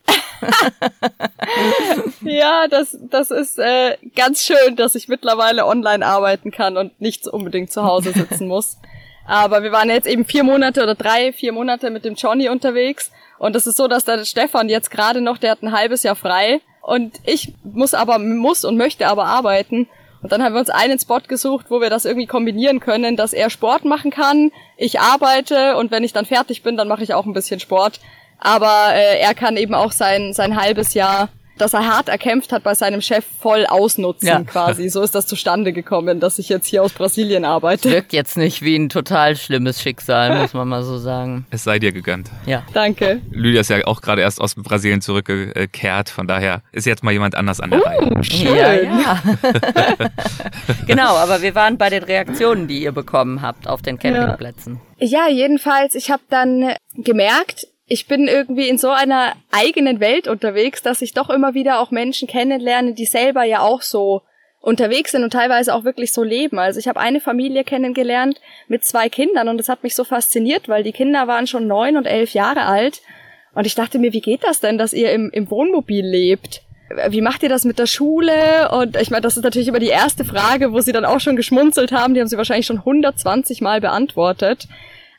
[2.23, 7.27] Ja, das, das ist äh, ganz schön, dass ich mittlerweile online arbeiten kann und nicht
[7.27, 8.79] unbedingt zu Hause sitzen muss.
[9.27, 13.13] Aber wir waren jetzt eben vier Monate oder drei, vier Monate mit dem Johnny unterwegs.
[13.39, 16.17] Und es ist so, dass der Stefan jetzt gerade noch, der hat ein halbes Jahr
[16.17, 16.61] frei.
[16.81, 19.89] Und ich muss aber, muss und möchte aber arbeiten.
[20.23, 23.33] Und dann haben wir uns einen Spot gesucht, wo wir das irgendwie kombinieren können, dass
[23.33, 27.13] er Sport machen kann, ich arbeite und wenn ich dann fertig bin, dann mache ich
[27.13, 28.01] auch ein bisschen Sport.
[28.45, 31.29] Aber äh, er kann eben auch sein, sein halbes Jahr,
[31.59, 34.43] das er hart erkämpft hat bei seinem Chef, voll ausnutzen ja.
[34.43, 34.89] quasi.
[34.89, 37.89] So ist das zustande gekommen, dass ich jetzt hier aus Brasilien arbeite.
[37.89, 41.47] Wirkt jetzt nicht wie ein total schlimmes Schicksal, muss man mal so sagen.
[41.51, 42.31] Es sei dir gegönnt.
[42.47, 42.65] Ja.
[42.73, 43.21] Danke.
[43.31, 47.37] Lydia ist ja auch gerade erst aus Brasilien zurückgekehrt, von daher ist jetzt mal jemand
[47.37, 48.25] anders an der uh, Reihe.
[48.25, 48.57] Schön.
[48.57, 49.23] Ja, ja.
[50.89, 54.81] genau, aber wir waren bei den Reaktionen, die ihr bekommen habt auf den Campingplätzen.
[54.99, 60.27] Ja, ja jedenfalls, ich habe dann gemerkt, ich bin irgendwie in so einer eigenen Welt
[60.27, 64.23] unterwegs, dass ich doch immer wieder auch Menschen kennenlerne, die selber ja auch so
[64.63, 66.59] unterwegs sind und teilweise auch wirklich so leben.
[66.59, 70.71] Also ich habe eine Familie kennengelernt mit zwei Kindern und das hat mich so fasziniert,
[70.71, 73.03] weil die Kinder waren schon neun und elf Jahre alt
[73.55, 76.63] und ich dachte mir, wie geht das denn, dass ihr im, im Wohnmobil lebt?
[77.11, 78.71] Wie macht ihr das mit der Schule?
[78.71, 81.37] Und ich meine, das ist natürlich immer die erste Frage, wo sie dann auch schon
[81.37, 82.15] geschmunzelt haben.
[82.15, 84.67] Die haben sie wahrscheinlich schon 120 Mal beantwortet.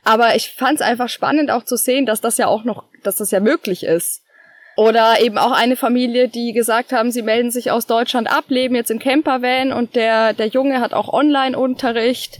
[0.03, 3.17] Aber ich fand es einfach spannend auch zu sehen, dass das ja auch noch, dass
[3.17, 4.21] das ja möglich ist.
[4.75, 8.75] Oder eben auch eine Familie, die gesagt haben, sie melden sich aus Deutschland ab, leben
[8.75, 12.39] jetzt im Campervan und der, der Junge hat auch Online-Unterricht.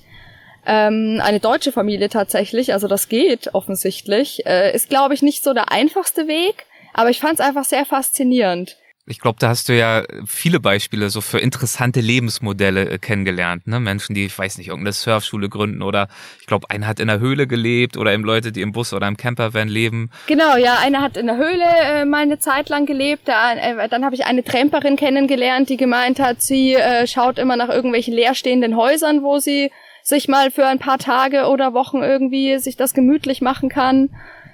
[0.65, 4.45] Ähm, eine deutsche Familie tatsächlich, also das geht offensichtlich.
[4.47, 7.85] Äh, ist, glaube ich, nicht so der einfachste Weg, aber ich fand es einfach sehr
[7.85, 8.77] faszinierend.
[9.05, 13.67] Ich glaube, da hast du ja viele Beispiele so für interessante Lebensmodelle äh, kennengelernt.
[13.67, 13.81] Ne?
[13.81, 16.07] Menschen, die, ich weiß nicht, irgendeine Surfschule gründen oder
[16.39, 19.09] ich glaube, einer hat in der Höhle gelebt oder eben Leute, die im Bus oder
[19.09, 20.09] im Campervan leben.
[20.27, 23.27] Genau, ja, einer hat in der Höhle äh, mal eine Zeit lang gelebt.
[23.27, 27.57] Da, äh, dann habe ich eine Tramperin kennengelernt, die gemeint hat, sie äh, schaut immer
[27.57, 29.69] nach irgendwelchen leerstehenden Häusern, wo sie
[30.01, 34.11] sich mal für ein paar Tage oder Wochen irgendwie sich das gemütlich machen kann.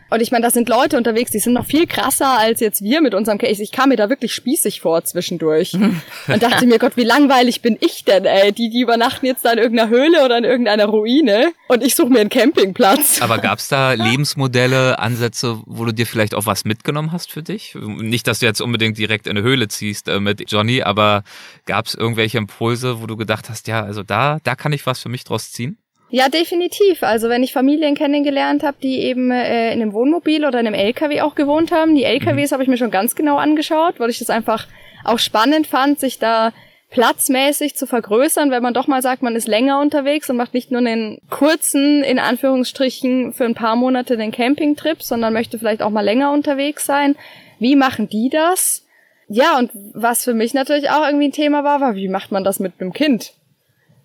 [0.10, 3.02] Und ich meine, das sind Leute unterwegs, die sind noch viel krasser als jetzt wir
[3.02, 3.62] mit unserem Case.
[3.62, 5.74] Ich kam mir da wirklich spießig vor zwischendurch.
[5.74, 8.52] und dachte mir, Gott, wie langweilig bin ich denn, ey?
[8.52, 12.10] Die, die übernachten jetzt da in irgendeiner Höhle oder in irgendeiner Ruine und ich suche
[12.10, 13.22] mir einen Campingplatz.
[13.22, 17.76] Aber gab's da Lebensmodelle, Ansätze, wo du dir vielleicht auch was mitgenommen hast für dich?
[17.76, 21.24] Nicht, dass du jetzt unbedingt direkt in eine Höhle ziehst äh, mit Johnny, aber
[21.66, 25.10] gab's irgendwelche Impulse, wo du gedacht hast, ja, also da, da kann ich was für
[25.10, 25.78] mich draus ziehen?
[26.12, 27.04] Ja, definitiv.
[27.04, 30.74] Also wenn ich Familien kennengelernt habe, die eben äh, in einem Wohnmobil oder in einem
[30.74, 32.54] LKW auch gewohnt haben, die LKWs mhm.
[32.54, 34.68] habe ich mir schon ganz genau angeschaut, weil ich das einfach
[35.04, 36.52] auch spannend fand, sich da
[36.90, 40.72] platzmäßig zu vergrößern, wenn man doch mal sagt, man ist länger unterwegs und macht nicht
[40.72, 45.92] nur einen kurzen, in Anführungsstrichen, für ein paar Monate den Campingtrip, sondern möchte vielleicht auch
[45.92, 47.16] mal länger unterwegs sein.
[47.60, 48.86] Wie machen die das?
[49.28, 52.44] Ja, und was für mich natürlich auch irgendwie ein Thema war, war, wie macht man
[52.44, 53.34] das mit einem Kind?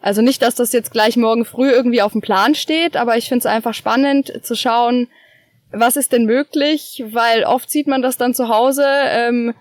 [0.04, 3.26] Also nicht, dass das jetzt gleich morgen früh irgendwie auf dem Plan steht, aber ich
[3.26, 5.08] finde es einfach spannend zu schauen,
[5.72, 9.54] was ist denn möglich, weil oft sieht man das dann zu Hause, ähm,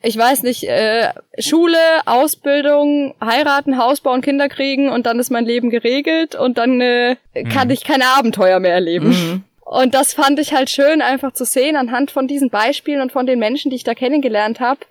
[0.00, 1.08] ich weiß nicht, äh,
[1.40, 6.80] Schule, Ausbildung, heiraten, Haus bauen, Kinder kriegen und dann ist mein Leben geregelt und dann
[6.80, 7.16] äh,
[7.52, 7.74] kann mhm.
[7.74, 9.08] ich keine Abenteuer mehr erleben.
[9.08, 9.44] Mhm.
[9.64, 13.26] Und das fand ich halt schön, einfach zu sehen anhand von diesen Beispielen und von
[13.26, 14.82] den Menschen, die ich da kennengelernt habe,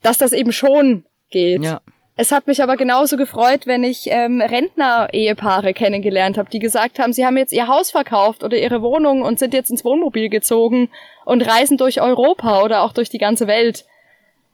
[0.00, 1.62] dass das eben schon geht.
[1.62, 1.82] Ja.
[2.20, 7.12] Es hat mich aber genauso gefreut, wenn ich ähm, Rentner-Ehepaare kennengelernt habe, die gesagt haben,
[7.12, 10.90] sie haben jetzt ihr Haus verkauft oder ihre Wohnung und sind jetzt ins Wohnmobil gezogen
[11.24, 13.84] und reisen durch Europa oder auch durch die ganze Welt.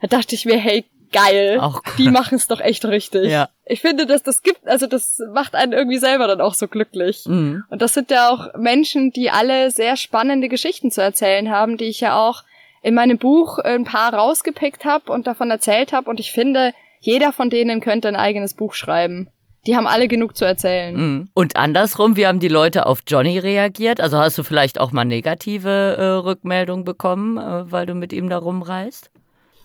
[0.03, 3.31] Da dachte ich mir, hey, geil, auch die machen es doch echt richtig.
[3.31, 3.49] Ja.
[3.65, 7.25] Ich finde, dass das gibt, also das macht einen irgendwie selber dann auch so glücklich.
[7.25, 7.65] Mhm.
[7.71, 11.87] Und das sind ja auch Menschen, die alle sehr spannende Geschichten zu erzählen haben, die
[11.87, 12.43] ich ja auch
[12.83, 16.11] in meinem Buch ein paar rausgepickt habe und davon erzählt habe.
[16.11, 16.75] Und ich finde,
[17.05, 19.29] jeder von denen könnte ein eigenes Buch schreiben.
[19.67, 20.95] Die haben alle genug zu erzählen.
[20.95, 21.29] Mhm.
[21.35, 24.01] Und andersrum, wie haben die Leute auf Johnny reagiert?
[24.01, 28.29] Also hast du vielleicht auch mal negative äh, Rückmeldungen bekommen, äh, weil du mit ihm
[28.29, 29.11] da rumreist?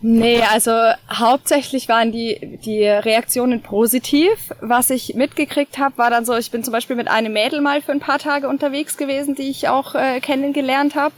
[0.02, 0.72] Nee, also
[1.12, 4.54] hauptsächlich waren die, die Reaktionen positiv.
[4.62, 7.82] Was ich mitgekriegt habe, war dann so, ich bin zum Beispiel mit einem Mädel mal
[7.82, 11.16] für ein paar Tage unterwegs gewesen, die ich auch äh, kennengelernt habe.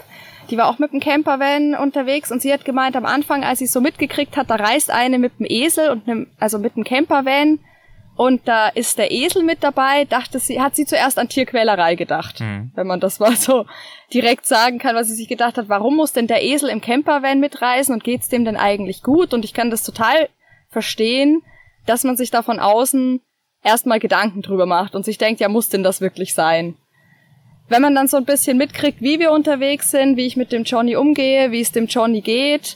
[0.49, 3.65] Die war auch mit dem Campervan unterwegs und sie hat gemeint, am Anfang, als sie
[3.65, 6.83] es so mitgekriegt hat, da reist eine mit dem Esel und einem, also mit dem
[6.83, 7.59] Campervan
[8.15, 12.41] und da ist der Esel mit dabei, dachte sie, hat sie zuerst an Tierquälerei gedacht,
[12.41, 12.71] mhm.
[12.75, 13.65] wenn man das mal so
[14.13, 17.39] direkt sagen kann, was sie sich gedacht hat, warum muss denn der Esel im Campervan
[17.39, 19.33] mitreisen und geht's dem denn eigentlich gut?
[19.33, 20.29] Und ich kann das total
[20.69, 21.41] verstehen,
[21.85, 23.21] dass man sich da von außen
[23.63, 26.75] erstmal Gedanken drüber macht und sich denkt, ja, muss denn das wirklich sein?
[27.71, 30.63] Wenn man dann so ein bisschen mitkriegt, wie wir unterwegs sind, wie ich mit dem
[30.63, 32.75] Johnny umgehe, wie es dem Johnny geht,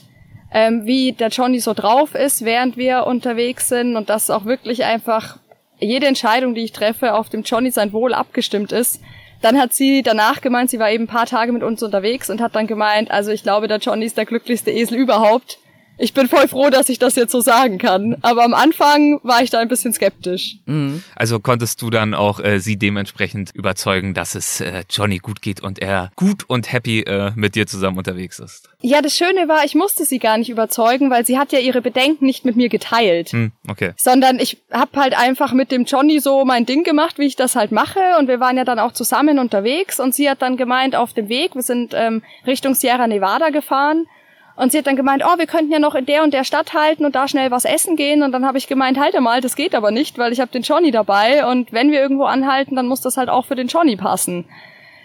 [0.50, 4.84] ähm, wie der Johnny so drauf ist, während wir unterwegs sind und dass auch wirklich
[4.84, 5.38] einfach
[5.78, 9.02] jede Entscheidung, die ich treffe, auf dem Johnny sein Wohl abgestimmt ist.
[9.42, 12.40] Dann hat sie danach gemeint, sie war eben ein paar Tage mit uns unterwegs und
[12.40, 15.58] hat dann gemeint, also ich glaube, der Johnny ist der glücklichste Esel überhaupt
[15.98, 18.16] ich bin voll froh, dass ich das jetzt so sagen kann.
[18.22, 20.56] Aber am Anfang war ich da ein bisschen skeptisch.
[20.66, 21.02] Mhm.
[21.14, 25.62] Also konntest du dann auch äh, sie dementsprechend überzeugen, dass es äh, Johnny gut geht
[25.62, 28.68] und er gut und happy äh, mit dir zusammen unterwegs ist?
[28.82, 31.80] Ja, das Schöne war, ich musste sie gar nicht überzeugen, weil sie hat ja ihre
[31.80, 33.30] Bedenken nicht mit mir geteilt.
[33.30, 33.92] Hm, okay.
[33.96, 37.56] Sondern ich hab halt einfach mit dem Johnny so mein Ding gemacht, wie ich das
[37.56, 38.00] halt mache.
[38.18, 39.98] Und wir waren ja dann auch zusammen unterwegs.
[39.98, 44.06] Und sie hat dann gemeint, auf dem Weg, wir sind ähm, Richtung Sierra Nevada gefahren
[44.56, 46.72] und sie hat dann gemeint, oh, wir könnten ja noch in der und der Stadt
[46.72, 48.22] halten und da schnell was essen gehen.
[48.22, 50.62] Und dann habe ich gemeint, halte mal, das geht aber nicht, weil ich habe den
[50.62, 51.46] Johnny dabei.
[51.46, 54.46] Und wenn wir irgendwo anhalten, dann muss das halt auch für den Johnny passen.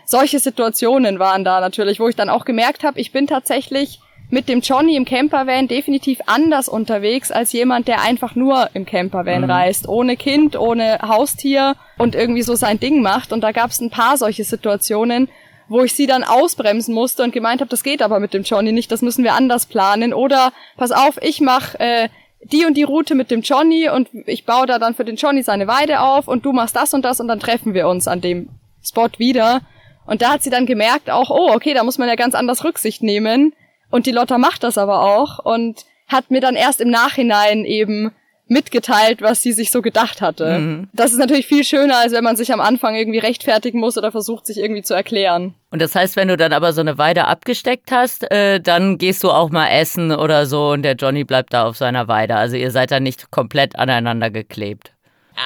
[0.05, 3.99] Solche Situationen waren da natürlich, wo ich dann auch gemerkt habe, ich bin tatsächlich
[4.29, 9.41] mit dem Johnny im Campervan definitiv anders unterwegs als jemand, der einfach nur im Campervan
[9.41, 9.51] mhm.
[9.51, 13.33] reist, ohne Kind, ohne Haustier und irgendwie so sein Ding macht.
[13.33, 15.27] Und da gab es ein paar solche Situationen,
[15.67, 18.71] wo ich sie dann ausbremsen musste und gemeint habe, das geht aber mit dem Johnny
[18.71, 20.13] nicht, das müssen wir anders planen.
[20.13, 22.09] Oder pass auf, ich mach äh,
[22.43, 25.43] die und die Route mit dem Johnny und ich baue da dann für den Johnny
[25.43, 28.21] seine Weide auf und du machst das und das und dann treffen wir uns an
[28.21, 28.49] dem
[28.83, 29.61] Spot wieder.
[30.05, 32.63] Und da hat sie dann gemerkt auch, oh, okay, da muss man ja ganz anders
[32.63, 33.53] Rücksicht nehmen.
[33.91, 38.11] Und die Lotta macht das aber auch und hat mir dann erst im Nachhinein eben
[38.51, 40.59] mitgeteilt, was sie sich so gedacht hatte.
[40.59, 40.89] Mhm.
[40.91, 44.11] Das ist natürlich viel schöner, als wenn man sich am Anfang irgendwie rechtfertigen muss oder
[44.11, 45.55] versucht, sich irgendwie zu erklären.
[45.71, 49.23] Und das heißt, wenn du dann aber so eine Weide abgesteckt hast, äh, dann gehst
[49.23, 52.35] du auch mal essen oder so und der Johnny bleibt da auf seiner Weide.
[52.35, 54.91] Also ihr seid da nicht komplett aneinander geklebt.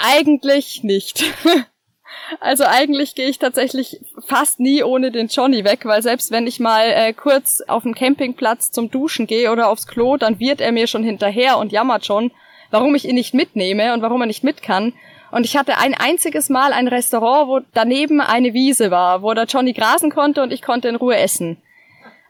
[0.03, 1.23] Eigentlich nicht.
[2.39, 6.59] Also eigentlich gehe ich tatsächlich fast nie ohne den Johnny weg, weil selbst wenn ich
[6.59, 10.71] mal äh, kurz auf den Campingplatz zum Duschen gehe oder aufs Klo, dann wird er
[10.71, 12.31] mir schon hinterher und jammert schon,
[12.75, 14.91] warum ich ihn nicht mitnehme und warum er nicht mit kann.
[15.31, 19.45] Und ich hatte ein einziges Mal ein Restaurant, wo daneben eine Wiese war, wo der
[19.45, 21.57] Johnny grasen konnte und ich konnte in Ruhe essen.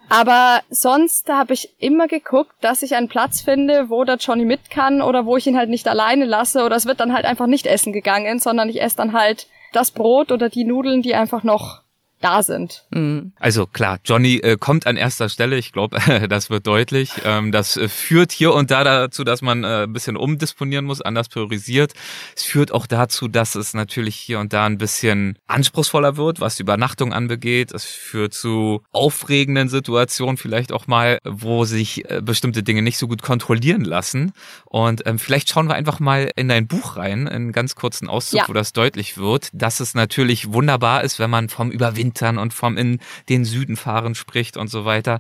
[0.08, 4.70] Aber sonst habe ich immer geguckt, dass ich einen Platz finde, wo der Johnny mit
[4.70, 7.48] kann oder wo ich ihn halt nicht alleine lasse oder es wird dann halt einfach
[7.48, 11.44] nicht essen gegangen, sondern ich esse dann halt das Brot oder die Nudeln, die einfach
[11.44, 11.82] noch
[12.26, 12.86] da sind.
[12.90, 13.34] Mhm.
[13.40, 15.58] Also klar, Johnny äh, kommt an erster Stelle.
[15.58, 16.00] Ich glaube,
[16.30, 17.12] das wird deutlich.
[17.24, 21.02] Ähm, das äh, führt hier und da dazu, dass man äh, ein bisschen umdisponieren muss,
[21.02, 21.94] anders priorisiert.
[22.36, 26.56] Es führt auch dazu, dass es natürlich hier und da ein bisschen anspruchsvoller wird, was
[26.56, 27.72] die Übernachtung anbegeht.
[27.72, 33.08] Es führt zu aufregenden Situationen vielleicht auch mal, wo sich äh, bestimmte Dinge nicht so
[33.08, 34.34] gut kontrollieren lassen.
[34.66, 38.08] Und ähm, vielleicht schauen wir einfach mal in dein Buch rein, in einen ganz kurzen
[38.08, 38.48] Auszug, ja.
[38.48, 42.54] wo das deutlich wird, dass es natürlich wunderbar ist, wenn man vom Überwinden Wintern und
[42.54, 43.00] vom in
[43.30, 45.20] den Süden fahren spricht und so weiter.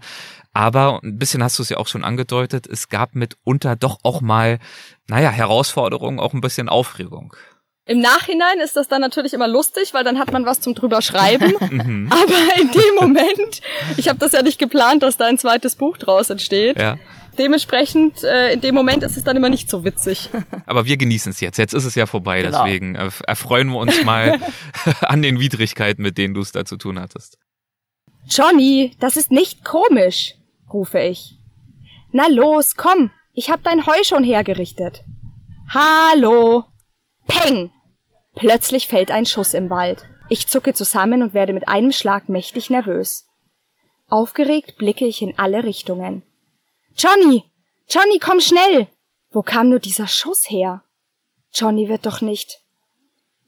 [0.53, 4.21] Aber ein bisschen hast du es ja auch schon angedeutet, es gab mitunter doch auch
[4.21, 4.59] mal,
[5.07, 7.35] naja, Herausforderungen, auch ein bisschen Aufregung.
[7.87, 11.01] Im Nachhinein ist das dann natürlich immer lustig, weil dann hat man was zum drüber
[11.01, 11.53] schreiben.
[11.75, 12.09] Mhm.
[12.11, 13.61] Aber in dem Moment,
[13.97, 16.79] ich habe das ja nicht geplant, dass da ein zweites Buch draus entsteht.
[16.79, 16.97] Ja.
[17.38, 20.29] Dementsprechend, äh, in dem Moment ist es dann immer nicht so witzig.
[20.65, 21.57] Aber wir genießen es jetzt.
[21.57, 22.63] Jetzt ist es ja vorbei, genau.
[22.63, 24.39] deswegen äh, erfreuen wir uns mal
[25.01, 27.38] an den Widrigkeiten, mit denen du es da zu tun hattest.
[28.27, 30.36] Johnny, das ist nicht komisch,
[30.71, 31.38] rufe ich.
[32.11, 35.03] Na los, komm, ich hab dein Heu schon hergerichtet.
[35.69, 36.63] Hallo.
[37.27, 37.71] Peng!
[38.36, 40.05] Plötzlich fällt ein Schuss im Wald.
[40.29, 43.27] Ich zucke zusammen und werde mit einem Schlag mächtig nervös.
[44.07, 46.23] Aufgeregt blicke ich in alle Richtungen.
[46.97, 47.43] Johnny!
[47.89, 48.87] Johnny, komm schnell!
[49.31, 50.83] Wo kam nur dieser Schuss her?
[51.53, 52.61] Johnny wird doch nicht.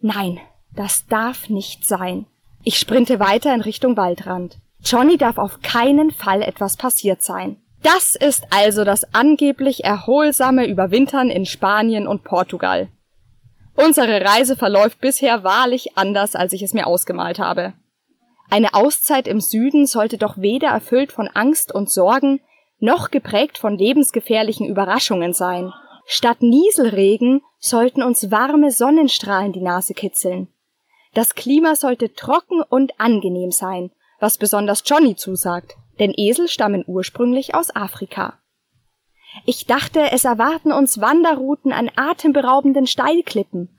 [0.01, 0.39] Nein,
[0.75, 2.25] das darf nicht sein.
[2.63, 4.57] Ich sprinte weiter in Richtung Waldrand.
[4.83, 7.57] Johnny darf auf keinen Fall etwas passiert sein.
[7.83, 12.89] Das ist also das angeblich erholsame Überwintern in Spanien und Portugal.
[13.75, 17.73] Unsere Reise verläuft bisher wahrlich anders, als ich es mir ausgemalt habe.
[18.49, 22.41] Eine Auszeit im Süden sollte doch weder erfüllt von Angst und Sorgen,
[22.79, 25.73] noch geprägt von lebensgefährlichen Überraschungen sein.
[26.05, 30.47] Statt Nieselregen sollten uns warme Sonnenstrahlen die Nase kitzeln.
[31.13, 37.55] Das Klima sollte trocken und angenehm sein, was besonders Johnny zusagt, denn Esel stammen ursprünglich
[37.55, 38.39] aus Afrika.
[39.45, 43.69] Ich dachte, es erwarten uns Wanderrouten an atemberaubenden Steilklippen,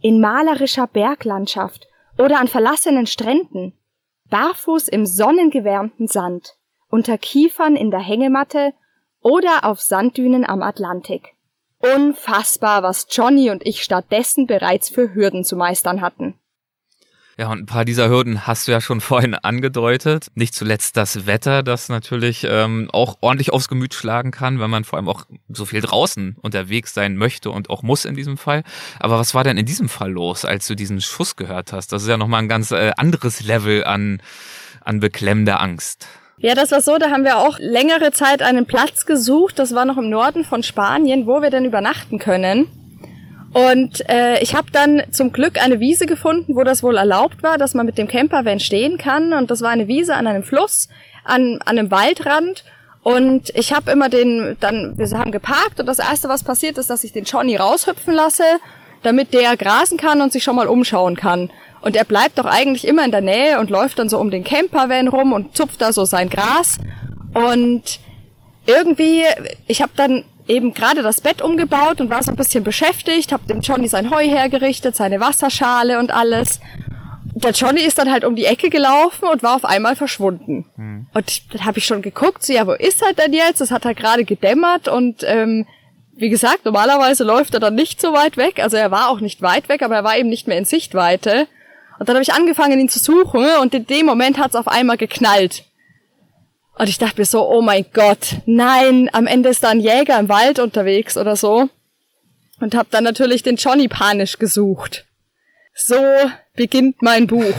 [0.00, 1.86] in malerischer Berglandschaft
[2.18, 3.72] oder an verlassenen Stränden,
[4.30, 6.56] barfuß im sonnengewärmten Sand
[6.94, 8.72] unter Kiefern in der Hängematte
[9.20, 11.34] oder auf Sanddünen am Atlantik.
[11.78, 16.34] Unfassbar, was Johnny und ich stattdessen bereits für Hürden zu meistern hatten.
[17.36, 20.28] Ja, und ein paar dieser Hürden hast du ja schon vorhin angedeutet.
[20.36, 24.84] Nicht zuletzt das Wetter, das natürlich ähm, auch ordentlich aufs Gemüt schlagen kann, wenn man
[24.84, 28.62] vor allem auch so viel draußen unterwegs sein möchte und auch muss in diesem Fall.
[29.00, 31.90] Aber was war denn in diesem Fall los, als du diesen Schuss gehört hast?
[31.90, 34.22] Das ist ja nochmal ein ganz äh, anderes Level an,
[34.84, 36.06] an beklemmender Angst.
[36.38, 39.84] Ja, das war so, da haben wir auch längere Zeit einen Platz gesucht, das war
[39.84, 42.66] noch im Norden von Spanien, wo wir denn übernachten können.
[43.54, 47.56] Und äh, ich habe dann zum Glück eine Wiese gefunden, wo das wohl erlaubt war,
[47.56, 49.32] dass man mit dem Campervan stehen kann.
[49.32, 50.88] Und das war eine Wiese an einem Fluss,
[51.22, 52.64] an, an einem Waldrand.
[53.04, 56.90] Und ich habe immer den, dann, wir haben geparkt und das Erste, was passiert ist,
[56.90, 58.42] dass ich den Johnny raushüpfen lasse,
[59.04, 61.50] damit der grasen kann und sich schon mal umschauen kann.
[61.84, 64.42] Und er bleibt doch eigentlich immer in der Nähe und läuft dann so um den
[64.42, 66.78] Campervan rum und zupft da so sein Gras.
[67.34, 68.00] Und
[68.64, 69.24] irgendwie,
[69.66, 73.46] ich habe dann eben gerade das Bett umgebaut und war so ein bisschen beschäftigt, habe
[73.46, 76.58] dem Johnny sein Heu hergerichtet, seine Wasserschale und alles.
[77.34, 80.64] Der Johnny ist dann halt um die Ecke gelaufen und war auf einmal verschwunden.
[80.76, 81.06] Hm.
[81.12, 83.60] Und dann habe ich schon geguckt, so ja, wo ist er denn jetzt?
[83.60, 85.66] Es hat halt gerade gedämmert und ähm,
[86.16, 88.58] wie gesagt, normalerweise läuft er dann nicht so weit weg.
[88.62, 91.46] Also er war auch nicht weit weg, aber er war eben nicht mehr in Sichtweite.
[91.98, 94.68] Und dann habe ich angefangen, ihn zu suchen und in dem Moment hat es auf
[94.68, 95.64] einmal geknallt.
[96.76, 100.18] Und ich dachte mir so, oh mein Gott, nein, am Ende ist da ein Jäger
[100.18, 101.68] im Wald unterwegs oder so.
[102.60, 105.04] Und habe dann natürlich den Johnny panisch gesucht.
[105.74, 105.96] So
[106.54, 107.54] beginnt mein Buch.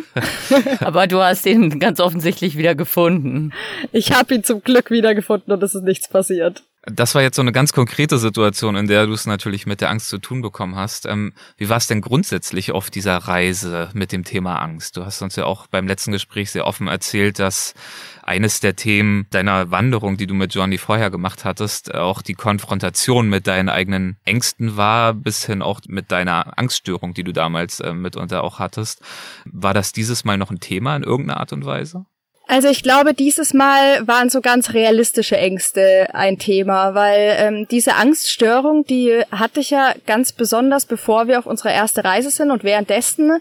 [0.80, 3.52] Aber du hast ihn ganz offensichtlich wieder gefunden.
[3.92, 6.64] Ich habe ihn zum Glück wieder gefunden und es ist nichts passiert.
[6.86, 9.88] Das war jetzt so eine ganz konkrete Situation, in der du es natürlich mit der
[9.88, 11.06] Angst zu tun bekommen hast.
[11.06, 14.98] Ähm, wie war es denn grundsätzlich auf dieser Reise mit dem Thema Angst?
[14.98, 17.72] Du hast uns ja auch beim letzten Gespräch sehr offen erzählt, dass
[18.22, 23.30] eines der Themen deiner Wanderung, die du mit Johnny vorher gemacht hattest, auch die Konfrontation
[23.30, 27.94] mit deinen eigenen Ängsten war, bis hin auch mit deiner Angststörung, die du damals äh,
[27.94, 29.00] mitunter auch hattest.
[29.46, 32.04] War das dieses Mal noch ein Thema in irgendeiner Art und Weise?
[32.46, 37.94] Also ich glaube, dieses Mal waren so ganz realistische Ängste ein Thema, weil ähm, diese
[37.94, 42.62] Angststörung, die hatte ich ja ganz besonders, bevor wir auf unserer erste Reise sind und
[42.62, 43.40] währenddessen.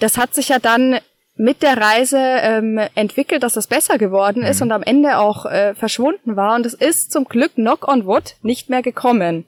[0.00, 0.98] Das hat sich ja dann
[1.36, 4.66] mit der Reise ähm, entwickelt, dass das besser geworden ist mhm.
[4.66, 6.54] und am Ende auch äh, verschwunden war.
[6.54, 9.46] Und es ist zum Glück Knock on Wood nicht mehr gekommen.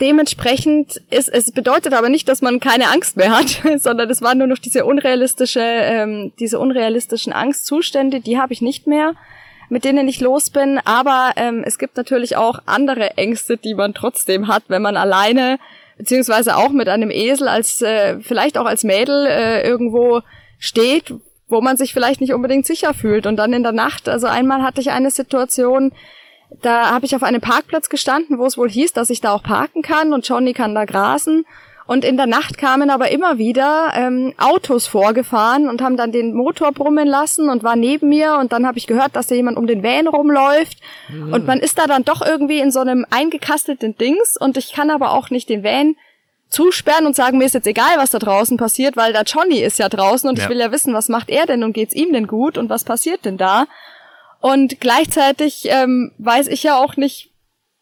[0.00, 4.38] Dementsprechend ist es bedeutet aber nicht, dass man keine Angst mehr hat, sondern es waren
[4.38, 9.14] nur noch diese unrealistische, ähm, diese unrealistischen Angstzustände, die habe ich nicht mehr,
[9.68, 10.80] mit denen ich los bin.
[10.84, 15.58] Aber ähm, es gibt natürlich auch andere Ängste, die man trotzdem hat, wenn man alleine
[15.96, 20.22] beziehungsweise auch mit einem Esel als äh, vielleicht auch als Mädel äh, irgendwo
[20.58, 21.14] steht,
[21.46, 23.26] wo man sich vielleicht nicht unbedingt sicher fühlt.
[23.26, 25.92] Und dann in der Nacht, also einmal hatte ich eine Situation,
[26.62, 29.42] da habe ich auf einem Parkplatz gestanden, wo es wohl hieß, dass ich da auch
[29.42, 31.44] parken kann und Johnny kann da grasen.
[31.86, 36.32] Und in der Nacht kamen aber immer wieder ähm, Autos vorgefahren und haben dann den
[36.32, 39.58] Motor brummen lassen und war neben mir und dann habe ich gehört, dass da jemand
[39.58, 40.78] um den Van rumläuft
[41.10, 41.34] mhm.
[41.34, 44.88] und man ist da dann doch irgendwie in so einem eingekastelten Dings und ich kann
[44.88, 45.96] aber auch nicht den Van
[46.48, 49.78] zusperren und sagen, mir ist jetzt egal, was da draußen passiert, weil der Johnny ist
[49.78, 50.44] ja draußen und ja.
[50.44, 52.84] ich will ja wissen, was macht er denn und geht's ihm denn gut und was
[52.84, 53.66] passiert denn da?
[54.44, 57.30] Und gleichzeitig ähm, weiß ich ja auch nicht,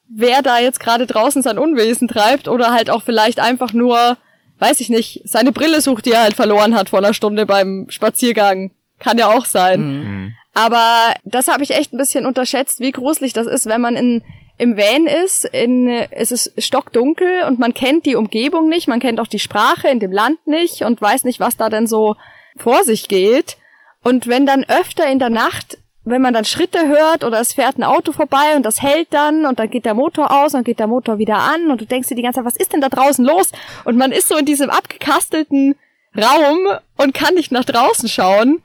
[0.09, 4.17] wer da jetzt gerade draußen sein Unwesen treibt oder halt auch vielleicht einfach nur,
[4.61, 7.87] weiß ich nicht, seine Brille sucht, die er halt verloren hat vor einer Stunde beim
[7.89, 8.71] Spaziergang.
[9.01, 9.81] Kann ja auch sein.
[9.81, 10.35] Mhm.
[10.55, 14.23] Aber das habe ich echt ein bisschen unterschätzt, wie gruselig das ist, wenn man in
[14.57, 19.19] im Van ist, in, es ist stockdunkel und man kennt die Umgebung nicht, man kennt
[19.19, 22.15] auch die Sprache in dem Land nicht und weiß nicht, was da denn so
[22.57, 23.57] vor sich geht.
[24.05, 27.79] Und wenn dann öfter in der Nacht wenn man dann Schritte hört oder es fährt
[27.79, 30.81] ein Auto vorbei und das hält dann und dann geht der Motor aus und geht
[30.81, 32.89] der Motor wieder an und du denkst dir die ganze Zeit, was ist denn da
[32.89, 33.53] draußen los?
[33.85, 35.77] Und man ist so in diesem abgekastelten
[36.17, 36.59] Raum
[36.97, 38.63] und kann nicht nach draußen schauen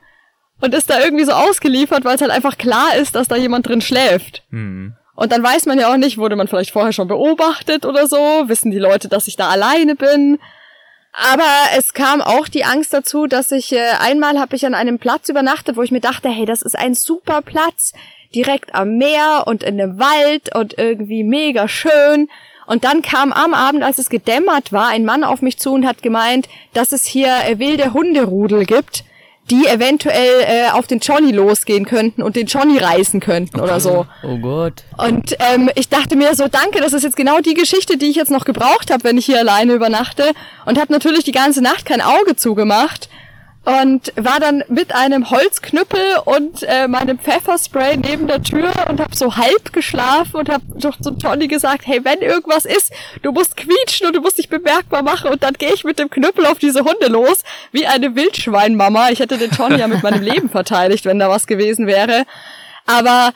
[0.60, 3.68] und ist da irgendwie so ausgeliefert, weil es halt einfach klar ist, dass da jemand
[3.68, 4.42] drin schläft.
[4.50, 4.94] Mhm.
[5.14, 8.16] Und dann weiß man ja auch nicht, wurde man vielleicht vorher schon beobachtet oder so,
[8.46, 10.38] wissen die Leute, dass ich da alleine bin.
[11.20, 15.00] Aber es kam auch die Angst dazu, dass ich äh, einmal habe ich an einem
[15.00, 17.92] Platz übernachtet, wo ich mir dachte, hey, das ist ein super Platz,
[18.34, 22.28] direkt am Meer und in einem Wald und irgendwie mega schön.
[22.66, 25.86] Und dann kam am Abend, als es gedämmert war, ein Mann auf mich zu und
[25.86, 29.02] hat gemeint, dass es hier äh, wilde Hunderudel gibt
[29.50, 34.06] die eventuell äh, auf den Johnny losgehen könnten und den Johnny reißen könnten oder so.
[34.22, 34.84] Oh Gott.
[34.96, 38.16] Und ähm, ich dachte mir so, danke, das ist jetzt genau die Geschichte, die ich
[38.16, 40.32] jetzt noch gebraucht habe, wenn ich hier alleine übernachte.
[40.66, 43.08] Und habe natürlich die ganze Nacht kein Auge zugemacht
[43.64, 49.14] und war dann mit einem Holzknüppel und äh, meinem Pfefferspray neben der Tür und habe
[49.14, 52.92] so halb geschlafen und habe doch zu Tony gesagt, hey, wenn irgendwas ist,
[53.22, 56.08] du musst quietschen und du musst dich bemerkbar machen und dann gehe ich mit dem
[56.08, 57.42] Knüppel auf diese Hunde los,
[57.72, 59.10] wie eine Wildschweinmama.
[59.10, 62.24] Ich hätte den Tony ja mit meinem Leben verteidigt, wenn da was gewesen wäre.
[62.86, 63.32] Aber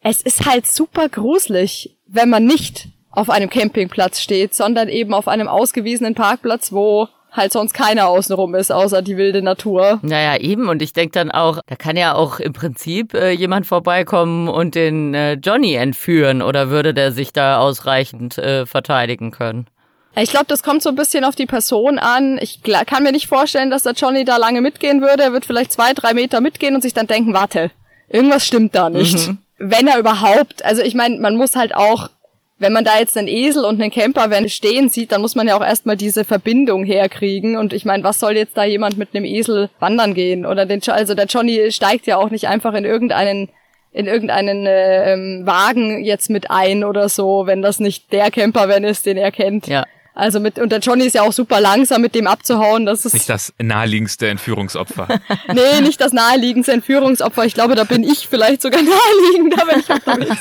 [0.00, 5.28] es ist halt super gruselig, wenn man nicht auf einem Campingplatz steht, sondern eben auf
[5.28, 9.98] einem ausgewiesenen Parkplatz, wo halt sonst keiner außenrum ist, außer die wilde Natur.
[10.02, 10.68] Naja, eben.
[10.68, 14.74] Und ich denke dann auch, da kann ja auch im Prinzip äh, jemand vorbeikommen und
[14.74, 19.66] den äh, Johnny entführen oder würde der sich da ausreichend äh, verteidigen können?
[20.14, 22.38] Ich glaube, das kommt so ein bisschen auf die Person an.
[22.42, 25.22] Ich kann mir nicht vorstellen, dass der Johnny da lange mitgehen würde.
[25.22, 27.70] Er wird vielleicht zwei, drei Meter mitgehen und sich dann denken, warte,
[28.08, 29.28] irgendwas stimmt da nicht.
[29.28, 29.38] Mhm.
[29.56, 32.10] Wenn er überhaupt, also ich meine, man muss halt auch
[32.62, 35.56] wenn man da jetzt einen Esel und einen Campervan stehen sieht, dann muss man ja
[35.56, 37.56] auch erstmal diese Verbindung herkriegen.
[37.56, 40.46] Und ich meine, was soll jetzt da jemand mit einem Esel wandern gehen?
[40.46, 43.50] Oder den, also der Johnny steigt ja auch nicht einfach in irgendeinen
[43.94, 48.84] in irgendeinen äh, ähm, Wagen jetzt mit ein oder so, wenn das nicht der Campervan
[48.84, 49.66] ist, den er kennt.
[49.66, 49.84] Ja.
[50.14, 52.84] Also mit, und der Johnny ist ja auch super langsam, mit dem abzuhauen.
[52.84, 55.08] Das ist nicht das naheliegendste Entführungsopfer.
[55.54, 57.46] nee, nicht das naheliegendste Entführungsopfer.
[57.46, 60.36] Ich glaube, da bin ich vielleicht sogar naheliegender, wenn ich unterwegs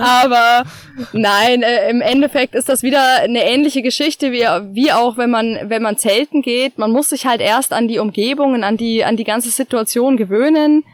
[0.00, 0.64] Aber
[1.12, 4.44] nein, äh, im Endeffekt ist das wieder eine ähnliche Geschichte wie,
[4.74, 6.78] wie auch, wenn man, wenn man zelten geht.
[6.78, 10.84] Man muss sich halt erst an die Umgebungen, an die, an die ganze Situation gewöhnen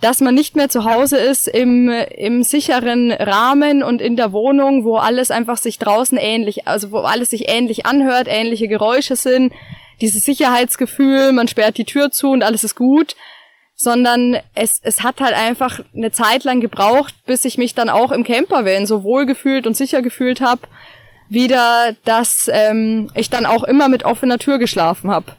[0.00, 4.84] dass man nicht mehr zu Hause ist im, im sicheren Rahmen und in der Wohnung,
[4.84, 9.52] wo alles einfach sich draußen ähnlich, also wo alles sich ähnlich anhört, ähnliche Geräusche sind,
[10.02, 13.16] dieses Sicherheitsgefühl, man sperrt die Tür zu und alles ist gut,
[13.74, 18.12] sondern es, es hat halt einfach eine Zeit lang gebraucht, bis ich mich dann auch
[18.12, 20.62] im Campervan so wohl gefühlt und sicher gefühlt habe,
[21.30, 25.32] wieder, dass ähm, ich dann auch immer mit offener Tür geschlafen habe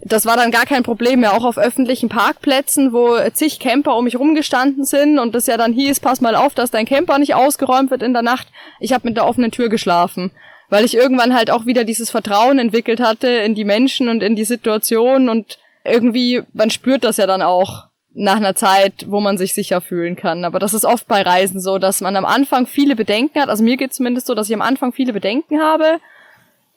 [0.00, 4.04] das war dann gar kein Problem mehr, auch auf öffentlichen Parkplätzen, wo zig Camper um
[4.04, 7.34] mich rumgestanden sind und das ja dann hieß, pass mal auf, dass dein Camper nicht
[7.34, 8.48] ausgeräumt wird in der Nacht.
[8.78, 10.30] Ich habe mit der offenen Tür geschlafen,
[10.68, 14.36] weil ich irgendwann halt auch wieder dieses Vertrauen entwickelt hatte in die Menschen und in
[14.36, 17.86] die Situation und irgendwie, man spürt das ja dann auch,
[18.18, 20.44] nach einer Zeit, wo man sich sicher fühlen kann.
[20.46, 23.50] Aber das ist oft bei Reisen so, dass man am Anfang viele Bedenken hat.
[23.50, 25.98] Also mir geht zumindest so, dass ich am Anfang viele Bedenken habe.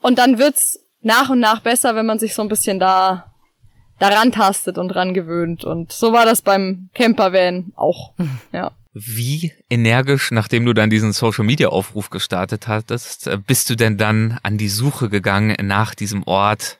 [0.02, 3.30] Und dann wird's nach und nach besser, wenn man sich so ein bisschen da
[4.00, 5.64] daran tastet und dran gewöhnt.
[5.64, 8.14] Und so war das beim Campervan auch.
[8.52, 8.72] Ja.
[8.94, 13.98] Wie energisch, nachdem du dann diesen Social Media Aufruf gestartet hattest, äh, bist du denn
[13.98, 16.80] dann an die Suche gegangen nach diesem Ort,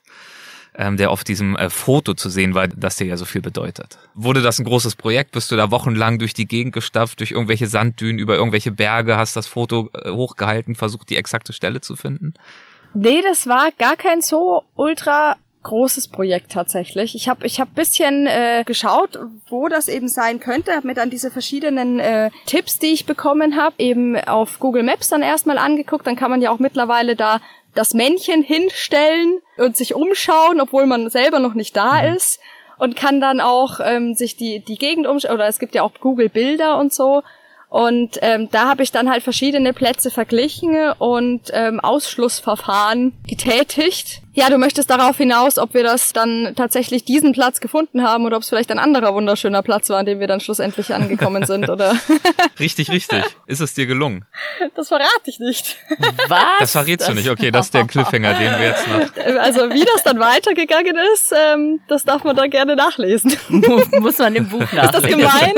[0.76, 4.00] ähm, der auf diesem äh, Foto zu sehen war, das dir ja so viel bedeutet?
[4.16, 5.32] Wurde das ein großes Projekt?
[5.34, 9.36] Bist du da wochenlang durch die Gegend gestapft, durch irgendwelche Sanddünen, über irgendwelche Berge, hast
[9.36, 12.34] das Foto äh, hochgehalten, versucht die exakte Stelle zu finden?
[12.94, 17.16] Nee, das war gar kein so ultra großes Projekt tatsächlich.
[17.16, 19.20] Ich habe ich hab bisschen äh, geschaut,
[19.50, 23.56] wo das eben sein könnte, habe mir dann diese verschiedenen äh, Tipps, die ich bekommen
[23.58, 26.08] habe, eben auf Google Maps dann erstmal angeguckt.
[26.08, 27.42] Dann kann man ja auch mittlerweile da
[27.76, 32.16] das Männchen hinstellen und sich umschauen, obwohl man selber noch nicht da mhm.
[32.16, 32.40] ist
[32.78, 35.92] und kann dann auch ähm, sich die die Gegend umschauen oder es gibt ja auch
[36.00, 37.22] Google Bilder und so
[37.70, 44.24] und ähm, da habe ich dann halt verschiedene Plätze verglichen und ähm, Ausschlussverfahren getätigt.
[44.34, 48.38] Ja, du möchtest darauf hinaus, ob wir das dann tatsächlich diesen Platz gefunden haben oder
[48.38, 51.68] ob es vielleicht ein anderer wunderschöner Platz war, an dem wir dann schlussendlich angekommen sind,
[51.68, 51.96] oder?
[52.60, 53.24] richtig, richtig.
[53.48, 54.26] Ist es dir gelungen?
[54.76, 55.78] Das verrate ich nicht.
[56.28, 56.44] Was?
[56.60, 57.30] Das verrätst du nicht.
[57.30, 59.40] Okay, das ist der Cliffhanger, den wir jetzt noch.
[59.40, 63.36] Also wie das dann weitergegangen ist, ähm, das darf man dann gerne nachlesen.
[63.50, 64.86] Muss man im Buch nachlesen.
[64.86, 65.54] Ist das gemein?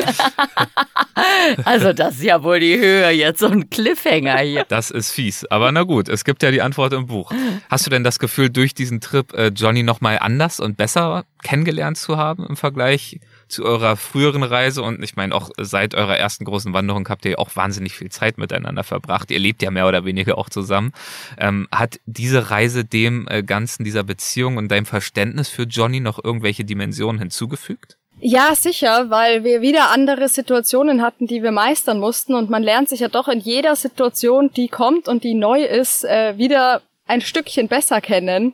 [1.66, 4.66] also das ist ja wohl die Höhe jetzt, so ein Cliffhanger hier.
[4.68, 5.46] Das ist fies.
[5.50, 7.32] Aber na gut, es gibt ja die Antwort im Buch.
[7.70, 11.98] Hast du denn das Gefühl, durch diesen Trip äh, Johnny nochmal anders und besser kennengelernt
[11.98, 14.84] zu haben im Vergleich zu eurer früheren Reise?
[14.84, 18.38] Und ich meine, auch seit eurer ersten großen Wanderung habt ihr auch wahnsinnig viel Zeit
[18.38, 19.32] miteinander verbracht.
[19.32, 20.92] Ihr lebt ja mehr oder weniger auch zusammen.
[21.40, 26.24] Ähm, hat diese Reise dem äh, Ganzen, dieser Beziehung und deinem Verständnis für Johnny noch
[26.24, 27.98] irgendwelche Dimensionen hinzugefügt?
[28.20, 32.90] Ja, sicher, weil wir wieder andere Situationen hatten, die wir meistern mussten und man lernt
[32.90, 37.22] sich ja doch in jeder Situation, die kommt und die neu ist, äh, wieder ein
[37.22, 38.54] Stückchen besser kennen.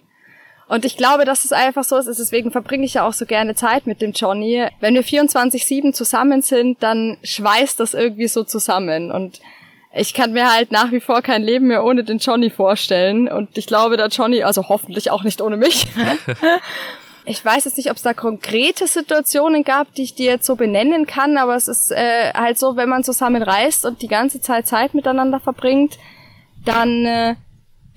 [0.67, 3.55] Und ich glaube, dass es einfach so ist, deswegen verbringe ich ja auch so gerne
[3.55, 4.65] Zeit mit dem Johnny.
[4.81, 9.39] Wenn wir 24-7 zusammen sind, dann schweißt das irgendwie so zusammen und
[9.93, 13.27] ich kann mir halt nach wie vor kein Leben mehr ohne den Johnny vorstellen.
[13.27, 15.87] Und ich glaube, der Johnny, also hoffentlich auch nicht ohne mich.
[17.25, 20.55] ich weiß jetzt nicht, ob es da konkrete Situationen gab, die ich dir jetzt so
[20.55, 24.39] benennen kann, aber es ist äh, halt so, wenn man zusammen reist und die ganze
[24.39, 25.97] Zeit Zeit miteinander verbringt,
[26.63, 27.35] dann äh,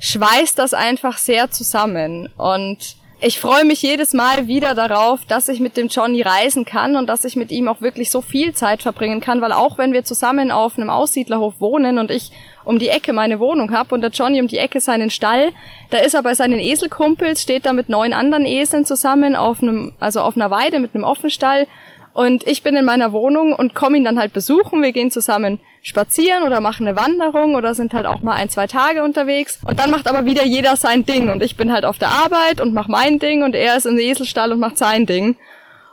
[0.00, 2.28] schweißt das einfach sehr zusammen.
[2.36, 6.96] Und ich freue mich jedes Mal wieder darauf, dass ich mit dem Johnny reisen kann
[6.96, 9.92] und dass ich mit ihm auch wirklich so viel Zeit verbringen kann, weil auch wenn
[9.92, 12.32] wir zusammen auf einem Aussiedlerhof wohnen und ich
[12.64, 15.50] um die Ecke meine Wohnung habe und der Johnny um die Ecke seinen Stall,
[15.90, 19.92] da ist er bei seinen Eselkumpels, steht da mit neun anderen Eseln zusammen auf einem,
[20.00, 21.66] also auf einer Weide mit einem Offenstall
[22.12, 24.82] und ich bin in meiner Wohnung und komme ihn dann halt besuchen.
[24.82, 28.66] Wir gehen zusammen spazieren oder machen eine Wanderung oder sind halt auch mal ein, zwei
[28.66, 29.60] Tage unterwegs.
[29.64, 31.30] Und dann macht aber wieder jeder sein Ding.
[31.30, 33.98] Und ich bin halt auf der Arbeit und mache mein Ding und er ist im
[33.98, 35.36] Eselstall und macht sein Ding.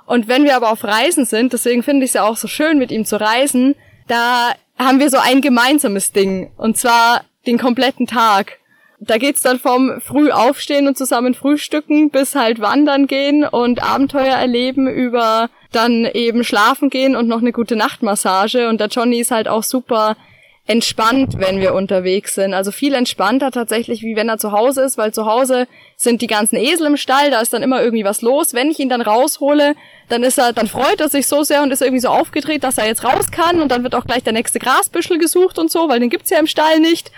[0.06, 2.78] Und wenn wir aber auf Reisen sind, deswegen finde ich es ja auch so schön,
[2.78, 3.76] mit ihm zu reisen,
[4.08, 6.52] da haben wir so ein gemeinsames Ding.
[6.58, 8.60] Und zwar den kompletten Tag.
[9.00, 14.36] Da geht's dann vom früh aufstehen und zusammen frühstücken bis halt wandern gehen und Abenteuer
[14.36, 18.70] erleben über dann eben schlafen gehen und noch eine gute Nachtmassage.
[18.70, 20.16] Und der Johnny ist halt auch super
[20.68, 22.54] entspannt, wenn wir unterwegs sind.
[22.54, 26.28] Also viel entspannter tatsächlich, wie wenn er zu Hause ist, weil zu Hause sind die
[26.28, 28.54] ganzen Esel im Stall, da ist dann immer irgendwie was los.
[28.54, 29.76] Wenn ich ihn dann raushole,
[30.10, 32.78] dann ist er, dann freut er sich so sehr und ist irgendwie so aufgedreht, dass
[32.78, 35.88] er jetzt raus kann und dann wird auch gleich der nächste Grasbüschel gesucht und so,
[35.88, 37.12] weil den gibt's ja im Stall nicht.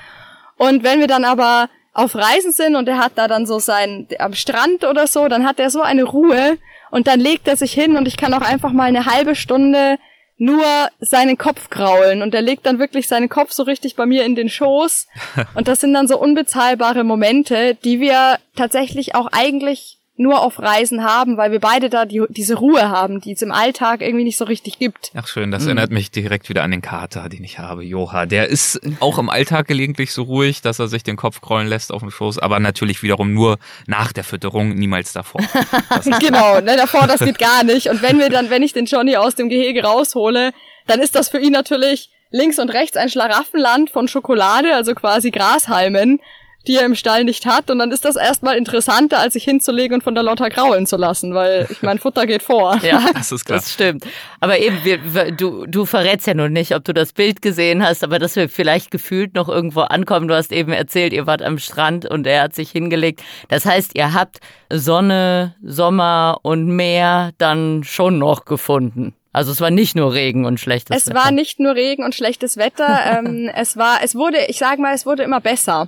[0.57, 4.07] Und wenn wir dann aber auf Reisen sind und er hat da dann so sein
[4.19, 6.57] am Strand oder so, dann hat er so eine Ruhe,
[6.91, 9.97] und dann legt er sich hin und ich kann auch einfach mal eine halbe Stunde
[10.39, 10.63] nur
[10.99, 12.21] seinen Kopf kraulen.
[12.21, 15.07] Und er legt dann wirklich seinen Kopf so richtig bei mir in den Schoß.
[15.53, 21.03] Und das sind dann so unbezahlbare Momente, die wir tatsächlich auch eigentlich nur auf Reisen
[21.03, 24.37] haben, weil wir beide da die, diese Ruhe haben, die es im Alltag irgendwie nicht
[24.37, 25.11] so richtig gibt.
[25.15, 25.69] Ach schön, das mhm.
[25.69, 28.25] erinnert mich direkt wieder an den Kater, den ich habe, Joha.
[28.25, 31.93] Der ist auch im Alltag gelegentlich so ruhig, dass er sich den Kopf krollen lässt
[31.93, 35.41] auf dem Schoß, aber natürlich wiederum nur nach der Fütterung, niemals davor.
[36.19, 37.87] genau, ne, davor, das geht gar nicht.
[37.89, 40.51] Und wenn wir dann, wenn ich den Johnny aus dem Gehege raushole,
[40.85, 45.31] dann ist das für ihn natürlich links und rechts ein Schlaraffenland von Schokolade, also quasi
[45.31, 46.19] Grashalmen
[46.67, 47.69] die er im Stall nicht hat.
[47.71, 50.97] Und dann ist das erstmal interessanter, als sich hinzulegen und von der Lotta graulen zu
[50.97, 52.77] lassen, weil ich mein Futter geht vor.
[52.89, 53.59] Ja, das ist klar.
[53.59, 54.05] Das stimmt.
[54.39, 58.03] Aber eben, wir, du, du verrätst ja nun nicht, ob du das Bild gesehen hast,
[58.03, 60.27] aber dass wir vielleicht gefühlt noch irgendwo ankommen.
[60.27, 63.21] Du hast eben erzählt, ihr wart am Strand und er hat sich hingelegt.
[63.49, 64.39] Das heißt, ihr habt
[64.71, 69.13] Sonne, Sommer und Meer dann schon noch gefunden.
[69.31, 71.19] Also es war nicht nur Regen und schlechtes es Wetter.
[71.19, 72.99] Es war nicht nur Regen und schlechtes Wetter.
[73.19, 75.87] ähm, es war, es wurde, ich sage mal, es wurde immer besser.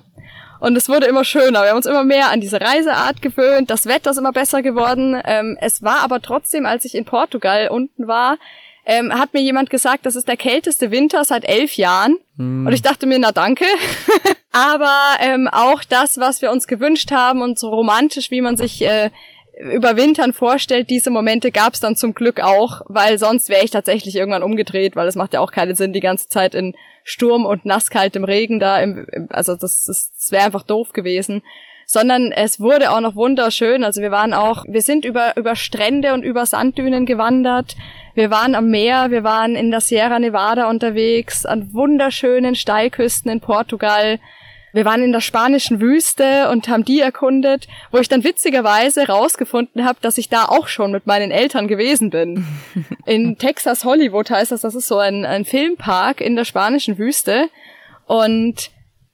[0.62, 1.64] Und es wurde immer schöner.
[1.64, 3.72] Wir haben uns immer mehr an diese Reiseart gewöhnt.
[3.72, 5.20] Das Wetter ist immer besser geworden.
[5.26, 8.38] Ähm, es war aber trotzdem, als ich in Portugal unten war,
[8.86, 12.18] ähm, hat mir jemand gesagt, das ist der kälteste Winter seit elf Jahren.
[12.38, 12.68] Hm.
[12.68, 13.66] Und ich dachte mir, na danke.
[14.52, 18.84] aber ähm, auch das, was wir uns gewünscht haben und so romantisch, wie man sich
[18.84, 19.10] äh,
[19.62, 24.16] überwintern vorstellt, diese Momente gab es dann zum Glück auch, weil sonst wäre ich tatsächlich
[24.16, 27.66] irgendwann umgedreht, weil es macht ja auch keinen Sinn, die ganze Zeit in Sturm und
[27.66, 31.44] nasskaltem Regen da, im, also das, das, das wäre einfach doof gewesen.
[31.86, 33.84] Sondern es wurde auch noch wunderschön.
[33.84, 37.76] Also wir waren auch, wir sind über, über Strände und über Sanddünen gewandert.
[38.14, 43.42] Wir waren am Meer, wir waren in der Sierra Nevada unterwegs, an wunderschönen Steilküsten in
[43.42, 44.20] Portugal.
[44.74, 49.86] Wir waren in der spanischen Wüste und haben die erkundet, wo ich dann witzigerweise rausgefunden
[49.86, 52.46] habe, dass ich da auch schon mit meinen Eltern gewesen bin.
[53.06, 57.50] In Texas Hollywood heißt das, das ist so ein, ein Filmpark in der spanischen Wüste.
[58.06, 58.72] Und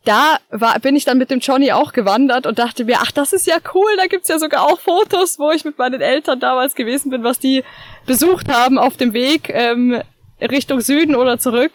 [0.08, 3.34] da war, bin ich dann mit dem Johnny auch gewandert und dachte mir, ach, das
[3.34, 6.76] ist ja cool, da gibt's ja sogar auch Fotos, wo ich mit meinen Eltern damals
[6.76, 7.64] gewesen bin, was die
[8.06, 10.02] besucht haben auf dem Weg ähm,
[10.40, 11.72] Richtung Süden oder zurück.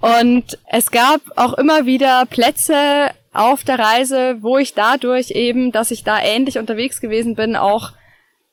[0.00, 5.90] Und es gab auch immer wieder Plätze auf der Reise, wo ich dadurch eben, dass
[5.90, 7.92] ich da ähnlich unterwegs gewesen bin, auch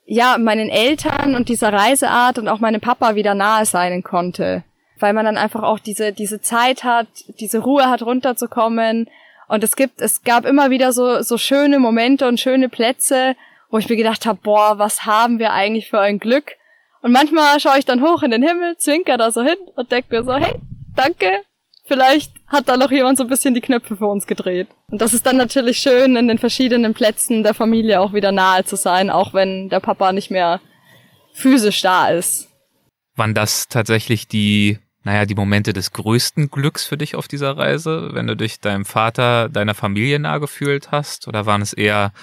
[0.05, 4.63] ja meinen Eltern und dieser Reiseart und auch meinem Papa wieder nahe sein konnte,
[4.99, 7.07] weil man dann einfach auch diese diese Zeit hat,
[7.39, 9.09] diese Ruhe hat runterzukommen
[9.47, 13.35] und es gibt es gab immer wieder so so schöne Momente und schöne Plätze,
[13.71, 16.53] wo ich mir gedacht habe, boah, was haben wir eigentlich für ein Glück?
[17.01, 20.15] Und manchmal schaue ich dann hoch in den Himmel, zwinker da so hin und denke
[20.15, 20.55] mir so, hey,
[20.95, 21.41] danke.
[21.87, 24.67] Vielleicht hat da noch jemand so ein bisschen die Knöpfe für uns gedreht.
[24.89, 28.65] Und das ist dann natürlich schön, in den verschiedenen Plätzen der Familie auch wieder nahe
[28.65, 30.61] zu sein, auch wenn der Papa nicht mehr
[31.33, 32.49] physisch da ist.
[33.15, 38.09] Waren das tatsächlich die, naja, die Momente des größten Glücks für dich auf dieser Reise,
[38.13, 41.27] wenn du dich deinem Vater, deiner Familie nahe gefühlt hast?
[41.27, 42.13] Oder waren es eher,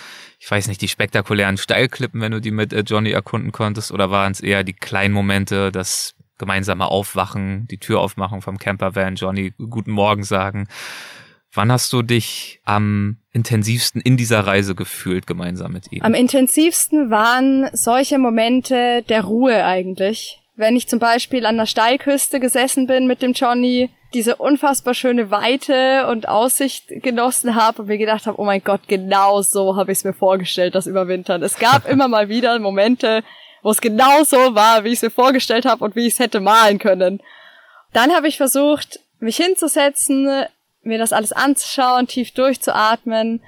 [0.40, 3.92] ich weiß nicht, die spektakulären Steilklippen, wenn du die mit äh, Johnny erkunden konntest?
[3.92, 9.14] Oder waren es eher die kleinen Momente, das gemeinsame Aufwachen, die Tür aufmachen vom Campervan,
[9.14, 10.66] Johnny guten Morgen sagen.
[11.52, 16.02] Wann hast du dich am intensivsten in dieser Reise gefühlt gemeinsam mit ihm?
[16.02, 20.40] Am intensivsten waren solche Momente der Ruhe eigentlich.
[20.56, 25.30] Wenn ich zum Beispiel an der Steilküste gesessen bin mit dem Johnny, diese unfassbar schöne
[25.30, 29.92] Weite und Aussicht genossen habe und mir gedacht habe, oh mein Gott, genau so habe
[29.92, 31.40] ich es mir vorgestellt, das Überwintern.
[31.44, 33.22] Es gab immer mal wieder Momente,
[33.62, 36.18] wo es genau so war, wie ich es mir vorgestellt habe und wie ich es
[36.18, 37.20] hätte malen können.
[37.92, 40.44] Dann habe ich versucht, mich hinzusetzen,
[40.82, 43.40] mir das alles anzuschauen, tief durchzuatmen.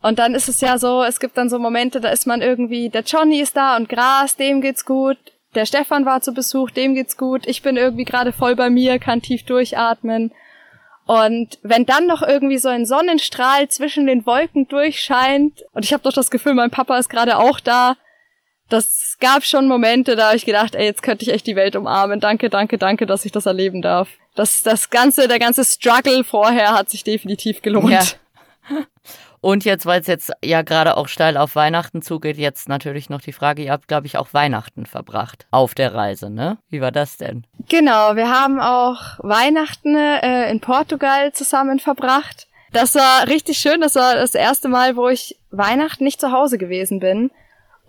[0.00, 2.88] Und dann ist es ja so, es gibt dann so Momente, da ist man irgendwie,
[2.88, 5.18] der Johnny ist da und Gras, dem geht's gut.
[5.54, 7.46] Der Stefan war zu Besuch, dem geht's gut.
[7.46, 10.32] Ich bin irgendwie gerade voll bei mir, kann tief durchatmen.
[11.04, 16.02] Und wenn dann noch irgendwie so ein Sonnenstrahl zwischen den Wolken durchscheint und ich habe
[16.02, 17.96] doch das Gefühl, mein Papa ist gerade auch da,
[18.72, 21.76] das gab schon Momente, da habe ich gedacht, ey, jetzt könnte ich echt die Welt
[21.76, 22.20] umarmen.
[22.20, 24.08] Danke, danke, danke, dass ich das erleben darf.
[24.34, 27.90] Das, das ganze, der ganze Struggle vorher hat sich definitiv gelohnt.
[27.90, 28.76] Ja.
[29.42, 33.20] Und jetzt, weil es jetzt ja gerade auch steil auf Weihnachten zugeht, jetzt natürlich noch
[33.20, 36.58] die Frage, ihr habt, glaube ich, auch Weihnachten verbracht auf der Reise, ne?
[36.70, 37.44] Wie war das denn?
[37.68, 42.46] Genau, wir haben auch Weihnachten äh, in Portugal zusammen verbracht.
[42.70, 43.80] Das war richtig schön.
[43.80, 47.32] Das war das erste Mal, wo ich Weihnachten nicht zu Hause gewesen bin.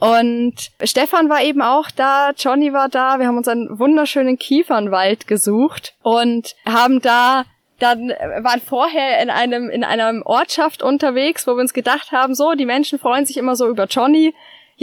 [0.04, 5.28] Und Stefan war eben auch da, Johnny war da, wir haben uns einen wunderschönen Kiefernwald
[5.28, 7.46] gesucht und haben da
[7.80, 12.52] dann waren vorher in einem in einer Ortschaft unterwegs, wo wir uns gedacht haben, so
[12.52, 14.34] die Menschen freuen sich immer so über Johnny,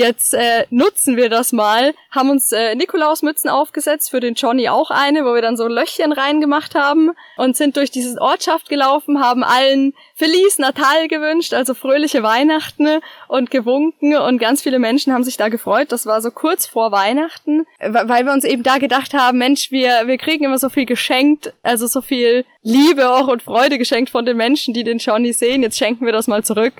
[0.01, 4.90] Jetzt äh, nutzen wir das mal, haben uns äh, Nikolausmützen aufgesetzt, für den Johnny auch
[4.90, 9.44] eine, wo wir dann so Löchchen reingemacht haben und sind durch diese Ortschaft gelaufen, haben
[9.44, 15.36] allen Feliz Natal gewünscht, also fröhliche Weihnachten und gewunken und ganz viele Menschen haben sich
[15.36, 15.92] da gefreut.
[15.92, 20.07] Das war so kurz vor Weihnachten, weil wir uns eben da gedacht haben, Mensch, wir,
[20.07, 24.24] wir kriegen immer so viel geschenkt, also so viel Liebe auch und Freude geschenkt von
[24.24, 25.62] den Menschen, die den Johnny sehen.
[25.62, 26.72] Jetzt schenken wir das mal zurück.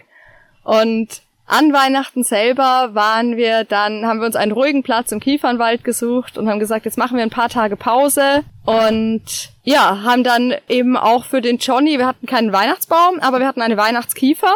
[0.65, 1.21] Und
[1.51, 6.39] an Weihnachten selber waren wir dann, haben wir uns einen ruhigen Platz im Kiefernwald gesucht
[6.39, 9.23] und haben gesagt, jetzt machen wir ein paar Tage Pause und
[9.65, 13.63] ja, haben dann eben auch für den Johnny, wir hatten keinen Weihnachtsbaum, aber wir hatten
[13.63, 14.53] eine Weihnachtskiefer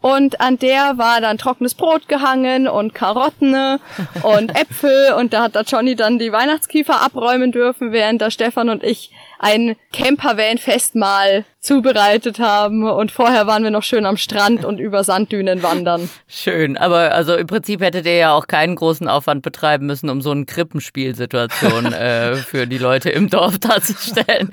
[0.00, 3.80] und an der war dann trockenes Brot gehangen und Karotten
[4.22, 5.12] und Äpfel.
[5.14, 9.10] Und da hat der Johnny dann die Weihnachtskiefer abräumen dürfen, während der Stefan und ich
[9.38, 15.62] ein Campervan-Festmahl zubereitet haben und vorher waren wir noch schön am Strand und über Sanddünen
[15.62, 16.08] wandern.
[16.28, 20.22] Schön, aber also im Prinzip hättet ihr ja auch keinen großen Aufwand betreiben müssen, um
[20.22, 24.50] so eine Krippenspielsituation äh, für die Leute im Dorf darzustellen.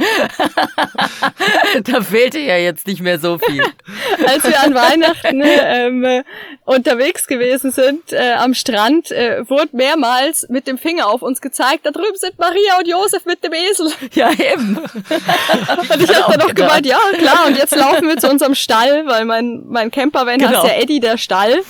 [1.83, 3.63] da fehlte ja jetzt nicht mehr so viel.
[4.27, 6.23] Als wir an Weihnachten ähm,
[6.65, 11.85] unterwegs gewesen sind äh, am Strand, äh, wurde mehrmals mit dem Finger auf uns gezeigt,
[11.85, 13.91] da drüben sind Maria und Josef mit dem Esel.
[14.13, 14.74] Ja, eben.
[15.93, 19.05] und ich habe dann noch gemeint, ja klar, und jetzt laufen wir zu unserem Stall,
[19.07, 20.63] weil mein, mein Campervan genau.
[20.63, 21.61] heißt ja Eddie der Stall.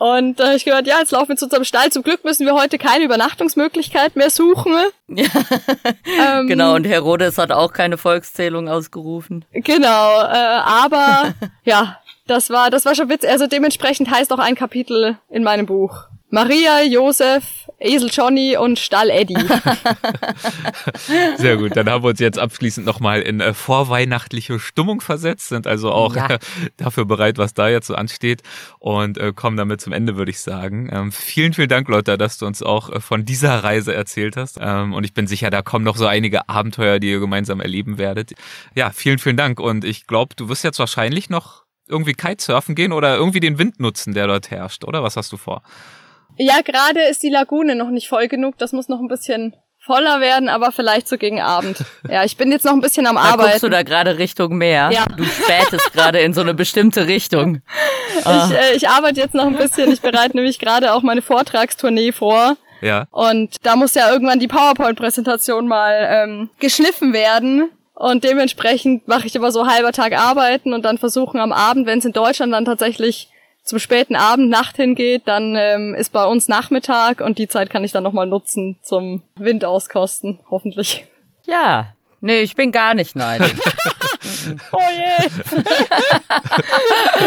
[0.00, 1.90] Und äh, ich gehört, ja, jetzt laufen wir zu unserem Stall.
[1.90, 4.72] Zum Glück müssen wir heute keine Übernachtungsmöglichkeit mehr suchen.
[5.08, 5.26] Ja.
[6.38, 9.44] ähm, genau, und Herodes hat auch keine Volkszählung ausgerufen.
[9.52, 11.34] Genau, äh, aber
[11.64, 13.28] ja, das war, das war schon witzig.
[13.28, 16.04] Also dementsprechend heißt auch ein Kapitel in meinem Buch.
[16.32, 19.34] Maria, Josef, Esel Johnny und Stall Eddie.
[21.36, 25.66] Sehr gut, dann haben wir uns jetzt abschließend nochmal in äh, vorweihnachtliche Stimmung versetzt, sind
[25.66, 26.28] also auch ja.
[26.28, 26.38] äh,
[26.76, 28.42] dafür bereit, was da jetzt so ansteht
[28.78, 30.88] und äh, kommen damit zum Ende, würde ich sagen.
[30.92, 34.58] Ähm, vielen, vielen Dank, Lotta, dass du uns auch äh, von dieser Reise erzählt hast
[34.60, 37.98] ähm, und ich bin sicher, da kommen noch so einige Abenteuer, die ihr gemeinsam erleben
[37.98, 38.34] werdet.
[38.76, 42.92] Ja, vielen, vielen Dank und ich glaube, du wirst jetzt wahrscheinlich noch irgendwie Kitesurfen gehen
[42.92, 45.02] oder irgendwie den Wind nutzen, der dort herrscht, oder?
[45.02, 45.62] Was hast du vor?
[46.36, 48.58] Ja, gerade ist die Lagune noch nicht voll genug.
[48.58, 51.84] Das muss noch ein bisschen voller werden, aber vielleicht so gegen Abend.
[52.08, 53.50] Ja, ich bin jetzt noch ein bisschen am da Arbeiten.
[53.50, 54.90] Guckst du da gerade Richtung Meer?
[54.92, 55.04] Ja.
[55.16, 57.60] Du spätest gerade in so eine bestimmte Richtung.
[58.24, 58.48] Ah.
[58.48, 59.92] Ich, äh, ich arbeite jetzt noch ein bisschen.
[59.92, 62.56] Ich bereite nämlich gerade auch meine Vortragstournee vor.
[62.80, 63.06] Ja.
[63.10, 67.70] Und da muss ja irgendwann die PowerPoint-Präsentation mal ähm, geschliffen werden.
[67.94, 71.98] Und dementsprechend mache ich immer so halber Tag arbeiten und dann versuchen am Abend, wenn
[71.98, 73.29] es in Deutschland dann tatsächlich
[73.62, 77.84] zum späten Abend, Nacht hingeht, dann ähm, ist bei uns Nachmittag und die Zeit kann
[77.84, 81.06] ich dann nochmal nutzen zum Wind auskosten, hoffentlich.
[81.46, 83.52] Ja, nee, ich bin gar nicht neidisch.
[84.72, 85.20] oh je.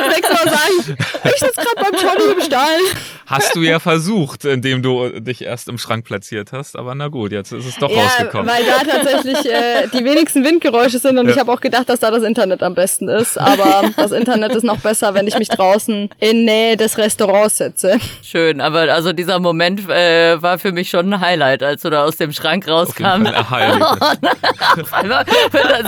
[0.10, 2.82] Nächstes Mal sagen, ich sitze gerade beim Johnny im Stall.
[3.26, 7.32] Hast du ja versucht, indem du dich erst im Schrank platziert hast, aber na gut,
[7.32, 8.48] jetzt ist es doch ja, rausgekommen.
[8.48, 11.34] weil da tatsächlich äh, die wenigsten Windgeräusche sind und ja.
[11.34, 14.64] ich habe auch gedacht, dass da das Internet am besten ist, aber das Internet ist
[14.64, 17.98] noch besser, wenn ich mich draußen in Nähe des Restaurants setze.
[18.22, 22.04] Schön, aber also dieser Moment äh, war für mich schon ein Highlight, als du da
[22.04, 23.26] aus dem Schrank rauskam.
[23.26, 23.86] Auf also,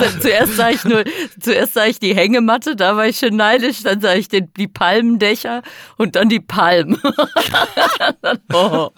[0.21, 1.03] zuerst sah ich nur,
[1.39, 4.67] zuerst sah ich die Hängematte, da war ich schon neidisch, dann sah ich den, die
[4.67, 5.61] Palmendächer
[5.97, 7.01] und dann die Palmen.
[8.53, 8.89] oh.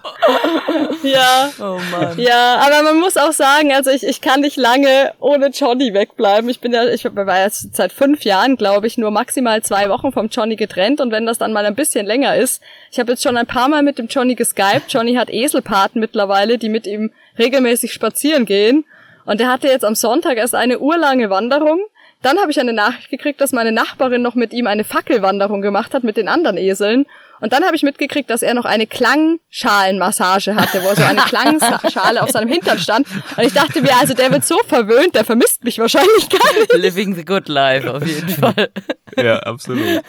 [1.03, 1.49] Ja.
[1.60, 2.18] Oh Mann.
[2.18, 6.49] Ja, aber man muss auch sagen, also ich, ich kann nicht lange ohne Johnny wegbleiben.
[6.49, 10.11] Ich bin ja, ich war jetzt seit fünf Jahren, glaube ich, nur maximal zwei Wochen
[10.11, 12.61] vom Johnny getrennt und wenn das dann mal ein bisschen länger ist,
[12.91, 14.91] ich habe jetzt schon ein paar Mal mit dem Johnny geskypt.
[14.91, 18.85] Johnny hat Eselpaten mittlerweile, die mit ihm regelmäßig spazieren gehen.
[19.26, 21.81] Und er hatte jetzt am Sonntag erst eine urlange Wanderung.
[22.22, 25.94] Dann habe ich eine Nachricht gekriegt, dass meine Nachbarin noch mit ihm eine Fackelwanderung gemacht
[25.94, 27.06] hat mit den anderen Eseln.
[27.39, 32.23] Und dann habe ich mitgekriegt, dass er noch eine Klangschalenmassage hatte, wo so eine Klangschale
[32.23, 33.07] auf seinem Hintern stand.
[33.38, 36.73] Und ich dachte mir, also der wird so verwöhnt, der vermisst mich wahrscheinlich gar nicht.
[36.73, 38.69] Living the good life, auf jeden Fall.
[39.18, 40.03] Ja, absolut.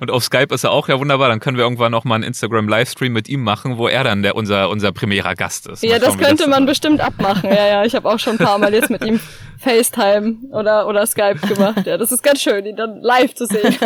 [0.00, 1.28] Und auf Skype ist er auch ja wunderbar.
[1.28, 4.36] Dann können wir irgendwann noch mal einen Instagram-Livestream mit ihm machen, wo er dann der,
[4.36, 5.82] unser, unser primärer Gast ist.
[5.82, 7.50] Ja, das könnte das man bestimmt abmachen.
[7.50, 9.20] Ja, ja, ich habe auch schon ein paar Mal jetzt mit ihm
[9.58, 11.86] FaceTime oder, oder Skype gemacht.
[11.86, 13.76] Ja, das ist ganz schön, ihn dann live zu sehen.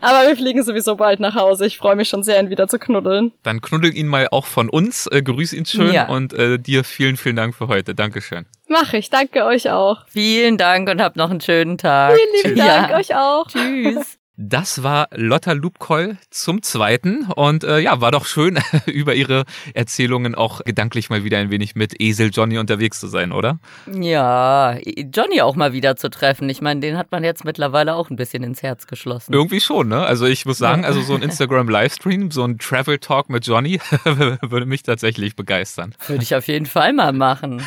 [0.00, 1.66] Aber wir fliegen sowieso bald nach Hause.
[1.66, 3.32] Ich freue mich schon sehr, ihn wieder zu knuddeln.
[3.42, 5.06] Dann knuddel ihn mal auch von uns.
[5.06, 6.08] Äh, grüß ihn schön ja.
[6.08, 7.94] und äh, dir vielen, vielen Dank für heute.
[7.94, 8.46] Dankeschön.
[8.72, 9.10] Mach ich.
[9.10, 10.06] Danke euch auch.
[10.08, 12.14] Vielen Dank und habt noch einen schönen Tag.
[12.16, 12.96] Vielen lieben Dank ja.
[12.96, 13.46] euch auch.
[13.46, 14.18] Tschüss.
[14.44, 20.34] Das war Lotta Lubkoll zum zweiten und äh, ja, war doch schön, über ihre Erzählungen
[20.34, 23.60] auch gedanklich mal wieder ein wenig mit Esel Johnny unterwegs zu sein, oder?
[23.86, 24.76] Ja,
[25.14, 26.48] Johnny auch mal wieder zu treffen.
[26.48, 29.32] Ich meine, den hat man jetzt mittlerweile auch ein bisschen ins Herz geschlossen.
[29.32, 30.04] Irgendwie schon, ne?
[30.04, 33.78] Also ich muss sagen, also so ein Instagram-Livestream, so ein Travel Talk mit Johnny
[34.42, 35.94] würde mich tatsächlich begeistern.
[36.08, 37.62] Würde ich auf jeden Fall mal machen,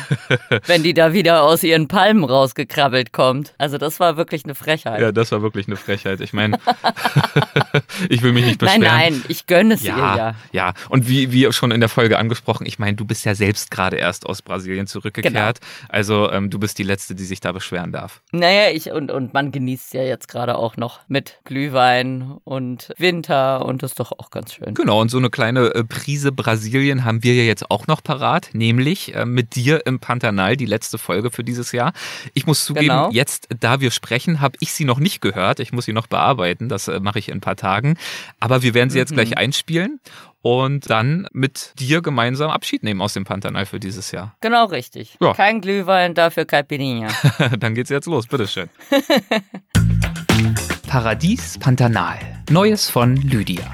[0.66, 3.54] wenn die da wieder aus ihren Palmen rausgekrabbelt kommt.
[3.56, 5.00] Also das war wirklich eine Frechheit.
[5.00, 6.20] Ja, das war wirklich eine Frechheit.
[6.20, 6.58] Ich meine,
[8.08, 8.82] ich will mich nicht beschweren.
[8.82, 10.34] Nein, nein, ich gönne es ja, ihr ja.
[10.52, 13.70] Ja, und wie, wie schon in der Folge angesprochen, ich meine, du bist ja selbst
[13.70, 15.60] gerade erst aus Brasilien zurückgekehrt.
[15.60, 15.86] Genau.
[15.88, 18.22] Also ähm, du bist die Letzte, die sich da beschweren darf.
[18.32, 23.64] Naja, ich und, und man genießt ja jetzt gerade auch noch mit Glühwein und Winter
[23.64, 24.74] und das ist doch auch ganz schön.
[24.74, 28.50] Genau, und so eine kleine äh, Prise Brasilien haben wir ja jetzt auch noch parat,
[28.52, 31.92] nämlich äh, mit dir im Pantanal, die letzte Folge für dieses Jahr.
[32.34, 33.10] Ich muss zugeben, genau.
[33.10, 35.60] jetzt, da wir sprechen, habe ich sie noch nicht gehört.
[35.60, 36.55] Ich muss sie noch bearbeiten.
[36.60, 37.96] Das äh, mache ich in ein paar Tagen.
[38.40, 39.16] Aber wir werden sie jetzt mhm.
[39.16, 40.00] gleich einspielen
[40.42, 44.36] und dann mit dir gemeinsam Abschied nehmen aus dem Pantanal für dieses Jahr.
[44.40, 45.16] Genau richtig.
[45.20, 45.34] Ja.
[45.34, 47.08] Kein Glühwein, dafür Caipirinha.
[47.58, 48.68] dann geht's jetzt los, bitteschön.
[50.88, 52.18] Paradies Pantanal.
[52.50, 53.64] Neues von Lydia.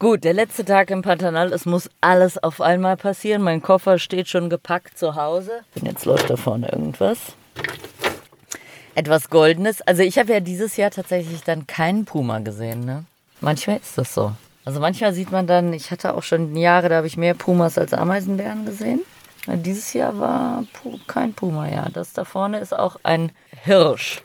[0.00, 3.42] Gut, der letzte Tag im Pantanal, es muss alles auf einmal passieren.
[3.42, 5.60] Mein Koffer steht schon gepackt zu Hause.
[5.76, 7.36] Und jetzt läuft da vorne irgendwas.
[8.94, 9.82] Etwas Goldenes.
[9.82, 12.84] Also ich habe ja dieses Jahr tatsächlich dann keinen Puma gesehen.
[12.84, 13.04] Ne?
[13.40, 14.32] Manchmal ist das so.
[14.64, 17.76] Also manchmal sieht man dann, ich hatte auch schon Jahre, da habe ich mehr Pumas
[17.76, 19.00] als Ameisenbären gesehen.
[19.46, 20.64] Dieses Jahr war
[21.06, 21.88] kein Puma, ja.
[21.92, 23.30] Das da vorne ist auch ein
[23.64, 24.22] Hirsch.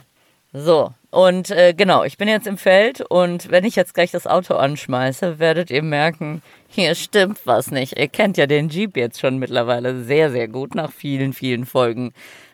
[0.54, 4.28] So, und äh, genau, ich bin jetzt im Feld und wenn ich jetzt gleich das
[4.28, 8.00] Auto anschmeiße, werdet ihr merken, hier stimmt was nicht.
[8.00, 12.14] Ihr kennt ja den Jeep jetzt schon mittlerweile sehr, sehr gut nach vielen, vielen Folgen.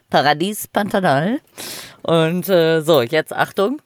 [0.10, 1.40] Paradies Pantanal.
[2.02, 3.82] Und äh, so, jetzt Achtung.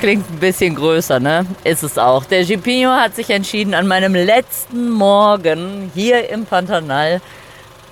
[0.00, 1.44] Klingt ein bisschen größer, ne?
[1.64, 2.24] Ist es auch.
[2.24, 7.20] Der Jeepinho hat sich entschieden, an meinem letzten Morgen hier im Pantanal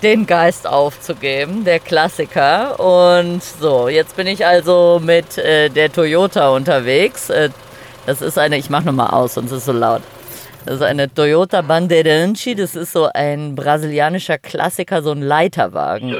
[0.02, 2.78] den Geist aufzugeben, der Klassiker.
[2.78, 7.28] Und so, jetzt bin ich also mit äh, der Toyota unterwegs.
[7.28, 7.50] Äh,
[8.06, 10.02] das ist eine, ich mach nochmal aus, sonst ist es so laut.
[10.66, 12.56] Das ist eine Toyota Bandeirantes.
[12.56, 16.12] Das ist so ein brasilianischer Klassiker, so ein Leiterwagen.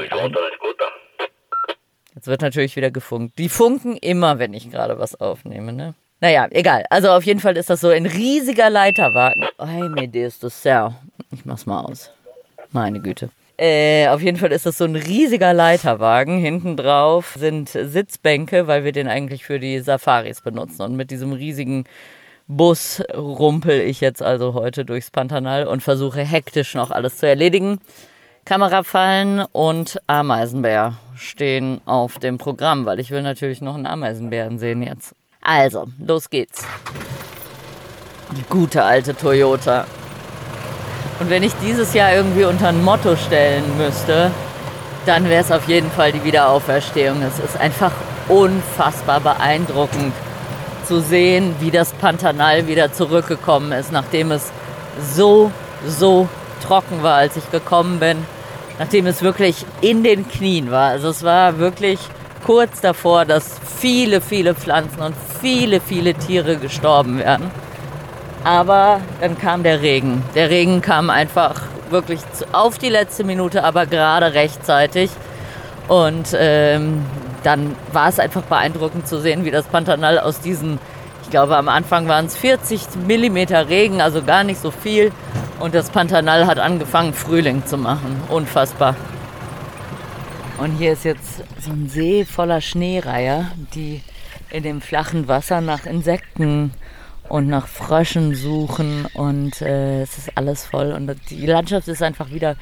[2.15, 3.37] Jetzt wird natürlich wieder gefunkt.
[3.37, 5.95] Die funken immer, wenn ich gerade was aufnehme, ne?
[6.21, 6.85] Naja, egal.
[6.89, 9.45] Also auf jeden Fall ist das so ein riesiger Leiterwagen.
[9.57, 10.93] Ay, mir Deus do céu.
[11.31, 12.11] Ich mach's mal aus.
[12.71, 13.29] Meine Güte.
[13.57, 16.39] Äh, auf jeden Fall ist das so ein riesiger Leiterwagen.
[16.39, 20.83] Hinten drauf sind Sitzbänke, weil wir den eigentlich für die Safaris benutzen.
[20.83, 21.83] Und mit diesem riesigen
[22.47, 27.79] Bus rumpel ich jetzt also heute durchs Pantanal und versuche hektisch noch alles zu erledigen.
[28.45, 34.81] Kamerafallen und Ameisenbär stehen auf dem Programm, weil ich will natürlich noch einen Ameisenbären sehen
[34.81, 35.13] jetzt.
[35.41, 36.63] Also, los geht's.
[38.37, 39.85] Die gute alte Toyota.
[41.19, 44.31] Und wenn ich dieses Jahr irgendwie unter ein Motto stellen müsste,
[45.05, 47.21] dann wäre es auf jeden Fall die Wiederauferstehung.
[47.23, 47.91] Es ist einfach
[48.29, 50.13] unfassbar beeindruckend
[50.87, 54.51] zu sehen, wie das Pantanal wieder zurückgekommen ist, nachdem es
[55.13, 55.51] so,
[55.85, 56.27] so
[56.65, 58.25] trocken war, als ich gekommen bin,
[58.79, 60.89] nachdem es wirklich in den Knien war.
[60.89, 61.99] Also es war wirklich
[62.45, 67.51] kurz davor, dass viele, viele Pflanzen und viele, viele Tiere gestorben wären.
[68.43, 70.23] Aber dann kam der Regen.
[70.35, 72.21] Der Regen kam einfach wirklich
[72.53, 75.09] auf die letzte Minute, aber gerade rechtzeitig.
[75.87, 77.05] Und ähm,
[77.43, 80.79] dann war es einfach beeindruckend zu sehen, wie das Pantanal aus diesen,
[81.23, 85.11] ich glaube am Anfang waren es 40 Millimeter Regen, also gar nicht so viel.
[85.59, 88.21] Und das Pantanal hat angefangen, Frühling zu machen.
[88.29, 88.95] Unfassbar.
[90.57, 94.01] Und hier ist jetzt so ein See voller Schneereiher, die
[94.49, 96.71] in dem flachen Wasser nach Insekten
[97.29, 102.31] und nach Fröschen suchen und äh, es ist alles voll und die Landschaft ist einfach
[102.31, 102.55] wieder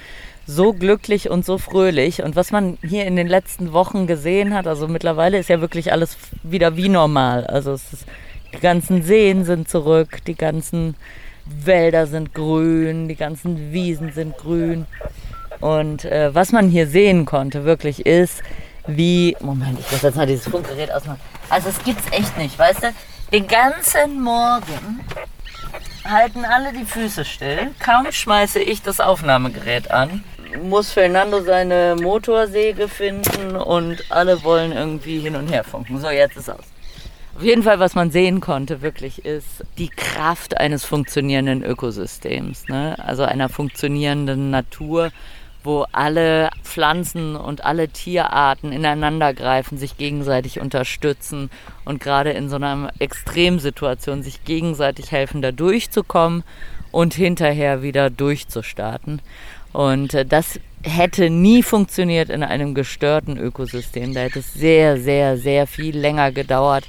[0.48, 4.68] so glücklich und so fröhlich und was man hier in den letzten Wochen gesehen hat,
[4.68, 7.46] also mittlerweile ist ja wirklich alles wieder wie normal.
[7.48, 8.06] Also ist,
[8.54, 10.96] die ganzen Seen sind zurück, die ganzen
[11.46, 14.86] Wälder sind grün, die ganzen Wiesen sind grün
[15.62, 18.44] und äh, was man hier sehen konnte wirklich ist,
[18.88, 21.20] wie Moment, ich muss jetzt mal dieses Funkgerät ausmachen.
[21.50, 22.94] Also es gibt's echt nicht, weißt du?
[23.32, 25.02] Den ganzen Morgen
[26.04, 27.72] halten alle die Füße still.
[27.80, 30.24] Kaum schmeiße ich das Aufnahmegerät an,
[30.64, 35.99] muss Fernando seine Motorsäge finden und alle wollen irgendwie hin und her funken.
[35.99, 36.65] So, jetzt ist aus.
[37.36, 42.95] Auf jeden Fall, was man sehen konnte, wirklich ist die Kraft eines funktionierenden Ökosystems, ne?
[43.06, 45.11] also einer funktionierenden Natur,
[45.61, 51.49] wo alle Pflanzen und alle Tierarten ineinander greifen, sich gegenseitig unterstützen
[51.84, 56.44] und gerade in so einer Extremsituation sich gegenseitig helfen, da durchzukommen
[56.91, 59.22] und hinterher wieder durchzustarten.
[59.76, 64.14] Und äh, das hätte nie funktioniert in einem gestörten Ökosystem.
[64.14, 66.86] Da hätte es sehr, sehr, sehr viel länger gedauert,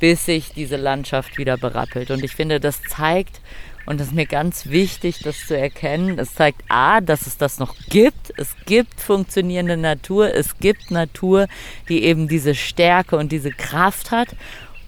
[0.00, 2.10] bis sich diese Landschaft wieder berappelt.
[2.10, 3.40] Und ich finde, das zeigt
[3.86, 6.18] Und es ist mir ganz wichtig, das zu erkennen.
[6.18, 8.34] Es zeigt A, dass es das noch gibt.
[8.36, 10.34] Es gibt funktionierende Natur.
[10.34, 11.46] Es gibt Natur,
[11.88, 14.28] die eben diese Stärke und diese Kraft hat.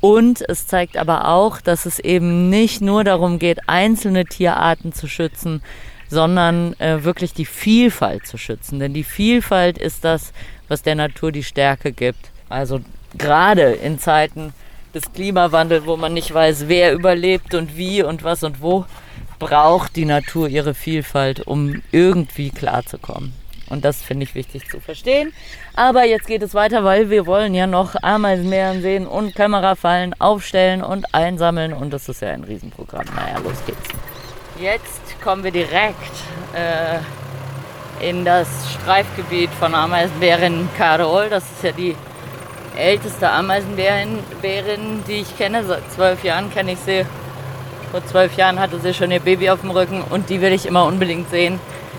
[0.00, 5.08] Und es zeigt aber auch, dass es eben nicht nur darum geht, einzelne Tierarten zu
[5.08, 5.62] schützen,
[6.08, 8.78] sondern äh, wirklich die Vielfalt zu schützen.
[8.78, 10.32] Denn die Vielfalt ist das,
[10.68, 12.30] was der Natur die Stärke gibt.
[12.48, 12.80] Also
[13.16, 14.52] gerade in Zeiten
[14.94, 18.84] des Klimawandels, wo man nicht weiß, wer überlebt und wie und was und wo,
[19.38, 23.32] braucht die Natur ihre Vielfalt, um irgendwie klarzukommen.
[23.68, 25.32] Und das finde ich wichtig zu verstehen.
[25.74, 30.82] Aber jetzt geht es weiter, weil wir wollen ja noch Ameisenmeeren sehen und Kamerafallen aufstellen
[30.82, 31.74] und einsammeln.
[31.74, 33.04] Und das ist ja ein Riesenprogramm.
[33.14, 33.88] Naja, los geht's.
[34.58, 36.12] Jetzt kommen wir direkt
[36.54, 36.98] äh,
[38.08, 41.28] in das Streifgebiet von Ameisenbärin Carol.
[41.28, 41.96] Das ist ja die
[42.76, 45.64] älteste Ameisenbärin, die ich kenne.
[45.64, 47.04] Seit zwölf Jahren kenne ich sie.
[47.90, 50.66] Vor zwölf Jahren hatte sie schon ihr Baby auf dem Rücken und die will ich
[50.66, 51.58] immer unbedingt sehen,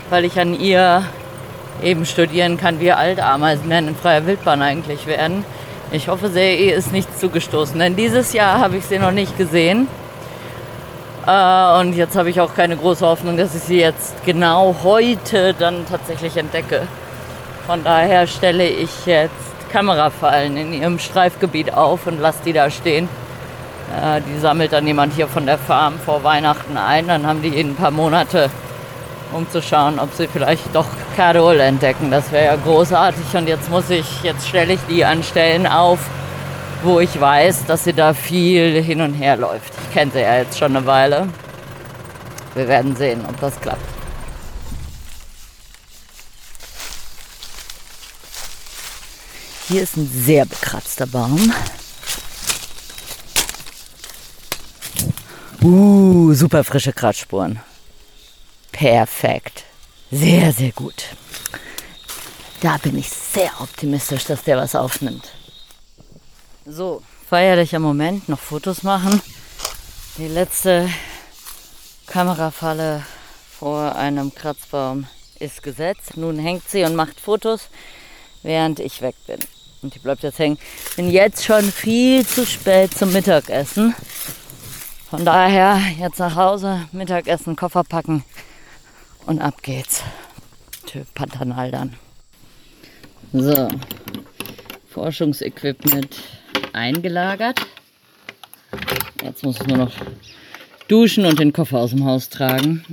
[0.10, 1.04] weil ich an ihr
[1.84, 5.44] eben studieren kann, wie alt Ameisenbären in freier Wildbahn eigentlich werden.
[5.92, 9.88] Ich hoffe ihr ist nichts zugestoßen, denn dieses Jahr habe ich sie noch nicht gesehen.
[11.30, 15.54] Äh, und jetzt habe ich auch keine große Hoffnung, dass ich sie jetzt genau heute
[15.54, 16.88] dann tatsächlich entdecke.
[17.68, 19.34] Von daher stelle ich jetzt
[19.72, 23.08] Kamerafallen in ihrem Streifgebiet auf und lasse die da stehen.
[23.96, 27.08] Äh, die sammelt dann jemand hier von der Farm vor Weihnachten ein.
[27.08, 28.50] Dann haben die ein paar Monate,
[29.32, 32.10] um zu schauen, ob sie vielleicht doch Carol entdecken.
[32.10, 33.36] Das wäre ja großartig.
[33.36, 36.00] Und jetzt muss ich, jetzt stelle ich die an Stellen auf,
[36.84, 39.74] wo ich weiß, dass sie da viel hin und her läuft.
[39.84, 41.28] Ich kenne sie ja jetzt schon eine Weile.
[42.56, 43.82] Wir werden sehen, ob das klappt.
[49.68, 51.54] Hier ist ein sehr bekratzter Baum.
[55.62, 57.60] Uh, super frische Kratzspuren.
[58.72, 59.66] Perfekt.
[60.10, 61.04] Sehr, sehr gut.
[62.62, 65.30] Da bin ich sehr optimistisch, dass der was aufnimmt.
[66.72, 69.20] So, feierlicher Moment, noch Fotos machen.
[70.20, 70.88] Die letzte
[72.06, 73.04] Kamerafalle
[73.58, 75.08] vor einem Kratzbaum
[75.40, 76.16] ist gesetzt.
[76.16, 77.70] Nun hängt sie und macht Fotos,
[78.44, 79.40] während ich weg bin.
[79.82, 80.60] Und die bleibt jetzt hängen.
[80.96, 83.96] Bin jetzt schon viel zu spät zum Mittagessen.
[85.10, 88.24] Von daher jetzt nach Hause, Mittagessen, Koffer packen
[89.26, 90.04] und ab geht's.
[90.86, 91.96] Tschö, Pantanal dann.
[93.34, 93.70] So,
[94.88, 96.39] Forschungsequipment
[96.74, 97.60] eingelagert.
[99.24, 99.92] Jetzt muss ich nur noch
[100.88, 102.86] duschen und den Koffer aus dem Haus tragen.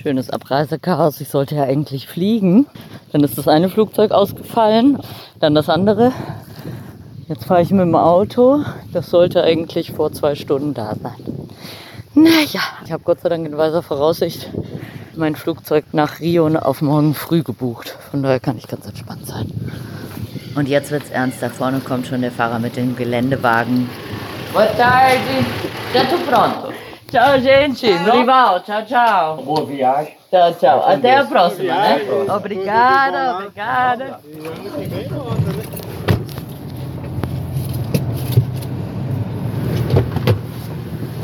[0.00, 1.20] Schönes Abreisechaos.
[1.20, 2.66] Ich sollte ja eigentlich fliegen.
[3.12, 4.98] Dann ist das eine Flugzeug ausgefallen,
[5.40, 6.12] dann das andere.
[7.28, 8.64] Jetzt fahre ich mit dem Auto.
[8.92, 11.16] Das sollte eigentlich vor zwei Stunden da sein.
[12.14, 14.50] Naja, ich habe Gott sei Dank in weiser Voraussicht
[15.18, 17.96] mein Flugzeug nach Rio auf morgen früh gebucht.
[18.10, 19.52] Von daher kann ich ganz entspannt sein.
[20.58, 21.40] Und jetzt wird's ernst.
[21.40, 23.88] Da vorne kommt schon der Fahrer mit dem Geländewagen.
[24.52, 25.46] Boa tarde.
[25.92, 26.72] Tô pronto.
[27.08, 27.86] Ciao, gente.
[27.86, 28.64] Rival.
[28.64, 29.36] Ciao, ciao.
[29.36, 30.14] Boa viagem.
[30.28, 30.80] Tchau, tchau.
[30.84, 32.00] Até a próxima, né?
[32.28, 34.18] Obrigada, obrigada.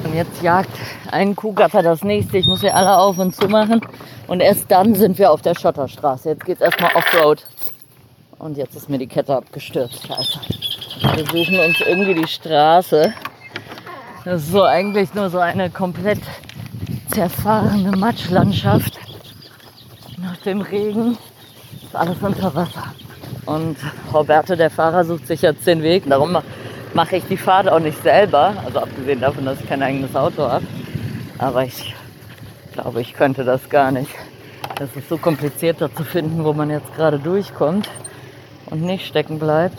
[0.04, 0.70] Und jetzt jagt
[1.10, 2.38] ein Kuhgatter das nächste.
[2.38, 3.80] Ich muss hier alle auf und zu machen.
[4.28, 6.28] Und erst dann sind wir auf der Schotterstraße.
[6.28, 7.44] Jetzt geht's erstmal Offroad.
[8.44, 10.06] Und jetzt ist mir die Kette abgestürzt.
[10.06, 10.38] Scheiße.
[11.14, 13.14] Wir suchen uns irgendwie die Straße.
[14.26, 16.20] Das ist so eigentlich nur so eine komplett
[17.08, 18.98] zerfahrene Matschlandschaft.
[20.18, 21.16] Nach dem Regen
[21.82, 22.92] ist alles unter Wasser.
[23.46, 23.78] Und
[24.12, 26.06] Roberto, der Fahrer, sucht sich jetzt den Weg.
[26.06, 26.36] Darum
[26.92, 28.52] mache ich die Fahrt auch nicht selber.
[28.62, 30.66] Also abgesehen davon, dass ich kein eigenes Auto habe.
[31.38, 31.94] Aber ich
[32.74, 34.10] glaube, ich könnte das gar nicht.
[34.76, 37.88] Das ist so kompliziert, da zu finden, wo man jetzt gerade durchkommt
[38.70, 39.78] und nicht stecken bleibt.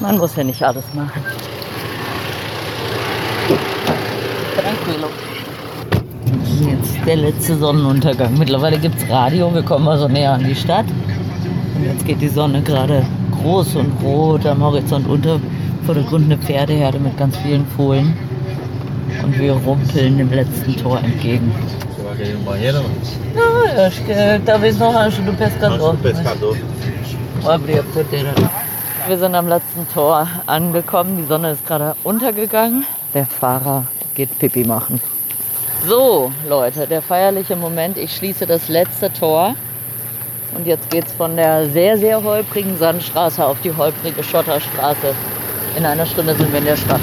[0.00, 1.22] Man muss ja nicht alles machen.
[4.56, 5.08] Tranquilo.
[6.60, 8.36] Jetzt der letzte Sonnenuntergang.
[8.38, 10.86] Mittlerweile gibt es Radio, wir kommen also näher an die Stadt.
[11.76, 13.06] Und jetzt geht die Sonne gerade
[13.40, 15.40] groß und rot am Horizont unter.
[15.84, 18.16] Vordergrund eine Pferdeherde mit ganz vielen Fohlen.
[19.22, 21.52] Und wir rumpeln dem letzten Tor entgegen.
[23.36, 25.96] Ah, acho que talvez no rancho do pescador.
[25.96, 26.56] pescador.
[27.42, 28.32] Vou abrir a porteira.
[29.06, 31.18] Wir sind am letzten Tor angekommen.
[31.18, 32.86] Die Sonne ist gerade untergegangen.
[33.12, 33.84] Der Fahrer
[34.14, 35.00] geht Pipi machen.
[35.86, 37.98] So, Leute, der feierliche Moment.
[37.98, 39.54] Ich schließe das letzte Tor.
[40.56, 45.14] Und jetzt geht's von der sehr, sehr holprigen Sandstraße auf die holprige Schotterstraße.
[45.76, 47.00] In einer Stunde sind wir in der Stadt.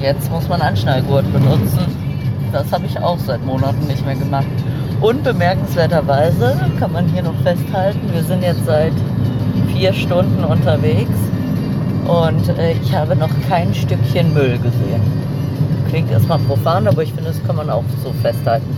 [0.00, 2.09] jetzt muss man Anschnallgurt benutzen.
[2.52, 4.46] Das habe ich auch seit Monaten nicht mehr gemacht.
[5.00, 8.92] Und bemerkenswerterweise kann man hier noch festhalten, wir sind jetzt seit
[9.72, 11.16] vier Stunden unterwegs
[12.06, 15.00] und äh, ich habe noch kein Stückchen Müll gesehen.
[15.88, 18.76] Klingt erstmal profan, aber ich finde, das kann man auch so festhalten.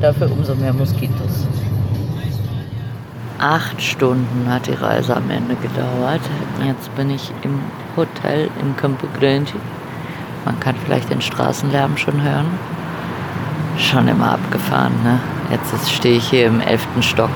[0.00, 1.46] Dafür umso mehr Moskitos.
[3.38, 6.20] Acht Stunden hat die Reise am Ende gedauert.
[6.64, 7.58] Jetzt bin ich im
[7.96, 9.52] Hotel in Campo Grande.
[10.44, 12.46] Man kann vielleicht den Straßenlärm schon hören.
[13.78, 15.18] Schon immer abgefahren, ne?
[15.50, 17.30] Jetzt stehe ich hier im elften Stock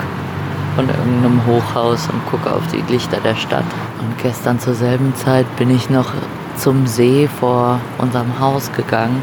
[0.74, 3.64] von irgendeinem Hochhaus und gucke auf die Lichter der Stadt.
[4.00, 6.12] Und gestern zur selben Zeit bin ich noch
[6.56, 9.22] zum See vor unserem Haus gegangen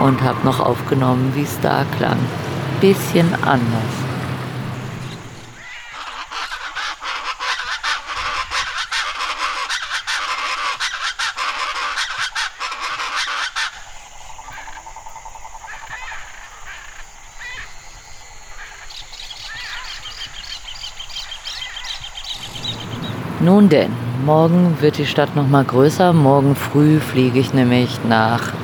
[0.00, 2.18] und habe noch aufgenommen, wie es da klang.
[2.80, 4.13] Bisschen anders.
[23.44, 23.92] Nun denn,
[24.24, 26.14] morgen wird die Stadt noch mal größer.
[26.14, 28.54] Morgen früh fliege ich nämlich nach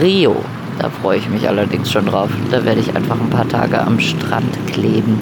[0.00, 0.34] Rio.
[0.80, 2.30] Da freue ich mich allerdings schon drauf.
[2.50, 5.20] Da werde ich einfach ein paar Tage am Strand kleben.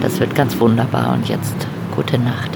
[0.00, 1.14] Das wird ganz wunderbar.
[1.14, 1.56] Und jetzt
[1.96, 2.52] gute Nacht.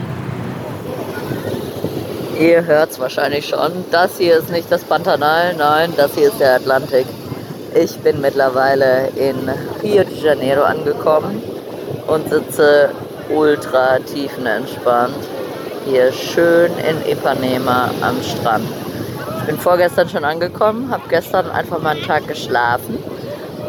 [2.39, 3.73] Ihr hört es wahrscheinlich schon.
[3.91, 7.07] Das hier ist nicht das Pantanal, nein, das hier ist der Atlantik.
[7.75, 9.51] Ich bin mittlerweile in
[9.83, 11.43] Rio de Janeiro angekommen
[12.07, 12.91] und sitze
[13.29, 15.36] ultra tiefenentspannt
[15.87, 18.67] hier schön in Ipanema am Strand.
[19.39, 22.99] Ich bin vorgestern schon angekommen, habe gestern einfach mal einen Tag geschlafen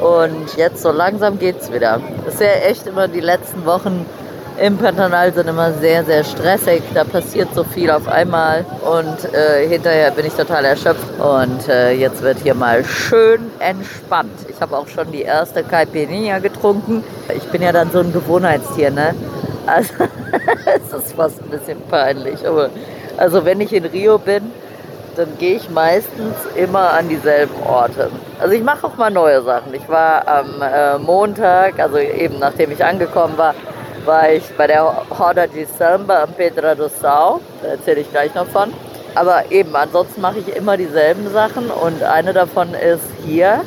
[0.01, 2.01] und jetzt so langsam geht's wieder.
[2.27, 4.05] Ist ja echt immer die letzten Wochen
[4.59, 6.81] im Pantanal sind immer sehr, sehr stressig.
[6.95, 11.19] Da passiert so viel auf einmal und äh, hinterher bin ich total erschöpft.
[11.19, 14.31] Und äh, jetzt wird hier mal schön entspannt.
[14.49, 17.03] Ich habe auch schon die erste Caipirinha getrunken.
[17.35, 19.13] Ich bin ja dann so ein Gewohnheitstier, ne?
[19.67, 19.93] Also
[20.65, 22.47] es ist fast ein bisschen peinlich.
[22.47, 22.69] Aber
[23.17, 24.51] also wenn ich in Rio bin,
[25.15, 28.09] dann gehe ich meistens immer an dieselben Orte.
[28.39, 29.73] Also ich mache auch mal neue Sachen.
[29.73, 33.55] Ich war am äh, Montag, also eben nachdem ich angekommen war,
[34.05, 37.39] war ich bei der Horda de Samba am Pedra do Sal.
[37.61, 38.71] Da erzähle ich gleich noch von.
[39.15, 43.61] Aber eben, ansonsten mache ich immer dieselben Sachen und eine davon ist hier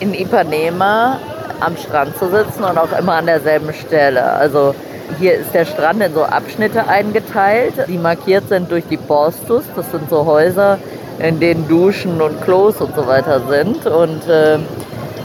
[0.00, 1.20] in Ipanema
[1.60, 4.24] am Strand zu sitzen und auch immer an derselben Stelle.
[4.24, 4.74] Also
[5.18, 9.64] hier ist der Strand in so Abschnitte eingeteilt, die markiert sind durch die Postus.
[9.76, 10.78] Das sind so Häuser,
[11.18, 13.86] in denen Duschen und Klos und so weiter sind.
[13.86, 14.58] Und äh,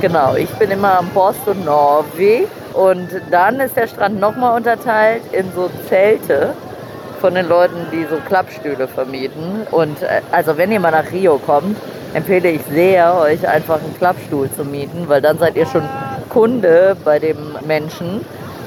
[0.01, 2.47] genau, ich bin immer am Posto Norvi.
[2.73, 6.53] Und dann ist der Strand nochmal unterteilt in so Zelte
[7.21, 9.65] von den Leuten, die so Klappstühle vermieten.
[9.71, 11.77] Und äh, also wenn ihr mal nach Rio kommt,
[12.13, 15.83] empfehle ich sehr, euch einfach einen Klappstuhl zu mieten, weil dann seid ihr schon
[16.29, 18.25] Kunde bei dem Menschen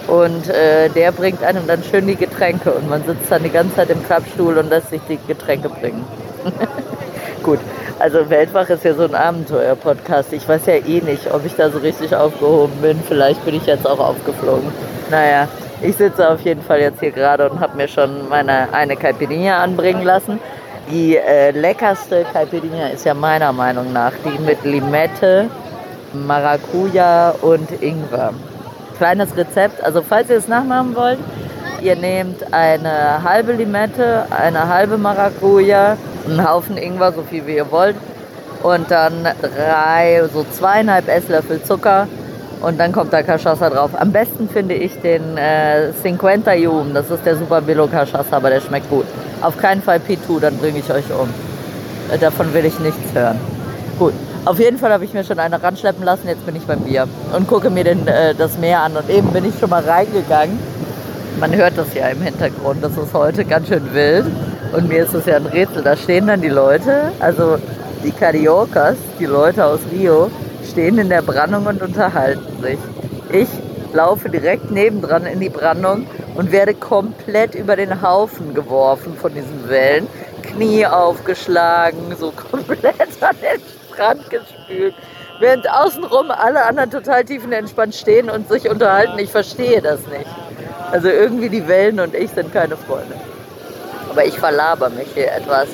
[0.09, 3.77] und äh, der bringt einem dann schön die Getränke und man sitzt dann die ganze
[3.77, 6.05] Zeit im Klappstuhl und lässt sich die Getränke bringen.
[7.43, 7.59] Gut,
[7.99, 10.33] also Weltwach ist ja so ein Abenteuer-Podcast.
[10.33, 12.99] Ich weiß ja eh nicht, ob ich da so richtig aufgehoben bin.
[13.07, 14.73] Vielleicht bin ich jetzt auch aufgeflogen.
[15.11, 15.47] Naja,
[15.83, 19.63] ich sitze auf jeden Fall jetzt hier gerade und habe mir schon meine eine Caipirinha
[19.63, 20.41] anbringen lassen.
[20.91, 25.51] Die äh, leckerste Caipirinha ist ja meiner Meinung nach die mit Limette,
[26.15, 28.33] Maracuja und Ingwer
[28.99, 29.83] kleines Rezept.
[29.83, 31.19] Also falls ihr es nachmachen wollt,
[31.81, 35.97] ihr nehmt eine halbe Limette, eine halbe Maracuja,
[36.29, 37.97] einen Haufen Ingwer, so viel wie ihr wollt,
[38.63, 42.09] und dann drei, so zweieinhalb Esslöffel Zucker
[42.61, 43.91] und dann kommt da Cachaça drauf.
[43.97, 48.51] Am besten finde ich den äh, 50 Yum, das ist der Super Billo Cachaça, aber
[48.51, 49.07] der schmeckt gut.
[49.41, 51.29] Auf keinen Fall Pitu, dann bringe ich euch um.
[52.13, 53.39] Äh, davon will ich nichts hören.
[53.99, 54.15] Gut,
[54.49, 57.07] auf jeden Fall habe ich mir schon eine ranschleppen lassen, jetzt bin ich beim Bier
[57.37, 58.97] und gucke mir den, äh, das Meer an.
[58.97, 60.59] Und eben bin ich schon mal reingegangen.
[61.39, 64.25] Man hört das ja im Hintergrund, das ist heute ganz schön wild.
[64.73, 65.83] Und mir ist es ja ein Rätsel.
[65.83, 67.59] Da stehen dann die Leute, also
[68.03, 70.31] die Cariocas, die Leute aus Rio,
[70.67, 72.79] stehen in der Brandung und unterhalten sich.
[73.31, 73.49] Ich
[73.93, 76.07] laufe direkt nebendran in die Brandung
[76.37, 80.07] und werde komplett über den Haufen geworfen von diesen Wellen.
[80.43, 84.95] Knie aufgeschlagen, so komplett an den Strand gespült.
[85.41, 89.19] Während außenrum alle anderen total tiefenentspannt stehen und sich unterhalten.
[89.19, 90.27] Ich verstehe das nicht.
[90.93, 93.15] Also irgendwie die Wellen und ich sind keine Freunde.
[94.11, 95.69] Aber ich verlaber mich hier etwas.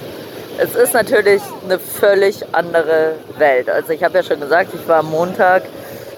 [0.58, 3.68] Es ist natürlich eine völlig andere Welt.
[3.68, 5.62] Also ich habe ja schon gesagt, ich war am Montag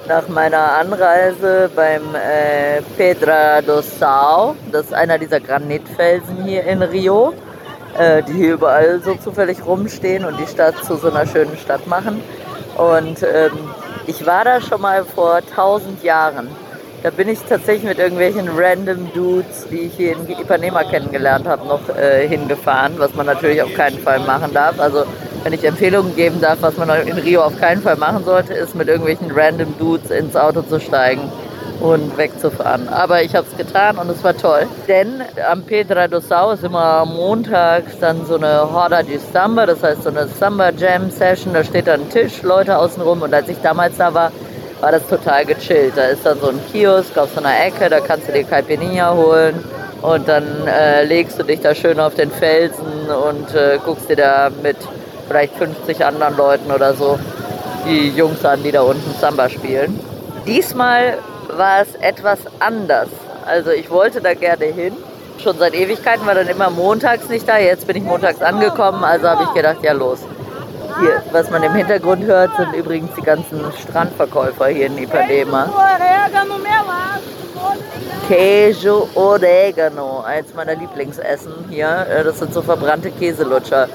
[0.07, 4.55] nach meiner Anreise beim äh, Pedra do Sal.
[4.70, 7.35] Das ist einer dieser Granitfelsen hier in Rio.
[7.98, 11.86] Äh, die hier überall so zufällig rumstehen und die Stadt zu so einer schönen Stadt
[11.86, 12.23] machen.
[12.77, 13.52] Und ähm,
[14.06, 16.48] ich war da schon mal vor tausend Jahren.
[17.02, 21.66] Da bin ich tatsächlich mit irgendwelchen random Dudes, die ich hier in Ipanema kennengelernt habe,
[21.66, 24.81] noch äh, hingefahren, was man natürlich auf keinen Fall machen darf.
[24.81, 25.05] Also
[25.44, 28.74] wenn ich Empfehlungen geben darf, was man in Rio auf keinen Fall machen sollte, ist
[28.74, 31.31] mit irgendwelchen random Dudes ins Auto zu steigen
[31.81, 32.89] und wegzufahren.
[32.89, 34.66] Aber ich habe es getan und es war toll.
[34.89, 39.82] Denn am Pedra do Sal ist immer montags dann so eine Horda de Samba, das
[39.82, 41.53] heißt so eine Samba Jam Session.
[41.55, 43.23] Da steht dann ein Tisch, Leute außenrum.
[43.23, 44.32] Und als ich damals da war,
[44.81, 45.93] war das total gechillt.
[45.97, 49.15] Da ist dann so ein Kiosk auf so einer Ecke, da kannst du dir Caipirinha
[49.15, 49.62] holen.
[50.03, 54.16] Und dann äh, legst du dich da schön auf den Felsen und äh, guckst dir
[54.16, 54.77] da mit
[55.27, 57.19] vielleicht 50 anderen Leuten oder so
[57.86, 59.98] die Jungs an, die da unten Samba spielen.
[60.47, 61.19] Diesmal
[61.59, 63.09] war es etwas anders.
[63.47, 64.95] Also ich wollte da gerne hin.
[65.43, 67.59] Schon seit Ewigkeiten war dann immer montags nicht da.
[67.59, 70.20] Jetzt bin ich montags angekommen, also habe ich gedacht, ja los.
[70.99, 75.69] Hier, was man im Hintergrund hört, sind übrigens die ganzen Strandverkäufer hier in Ipanema.
[78.27, 82.07] Queijo Oregano, eins meiner Lieblingsessen hier.
[82.11, 83.89] Äh, das sind so verbrannte Käselutscher.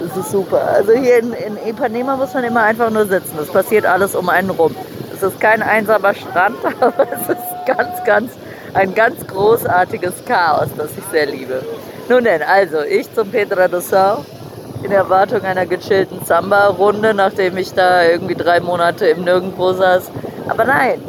[0.00, 0.62] Das ist super.
[0.62, 3.38] Also hier in, in Ipanema muss man immer einfach nur sitzen.
[3.40, 4.74] Es passiert alles um einen rum.
[5.16, 8.32] Es ist kein einsamer Strand, aber es ist ganz, ganz,
[8.74, 11.62] ein ganz großartiges Chaos, das ich sehr liebe.
[12.10, 14.18] Nun denn, also ich zum Pedra do Sal
[14.82, 20.10] in Erwartung einer gechillten Samba-Runde, nachdem ich da irgendwie drei Monate im Nirgendwo saß.
[20.48, 21.00] Aber nein,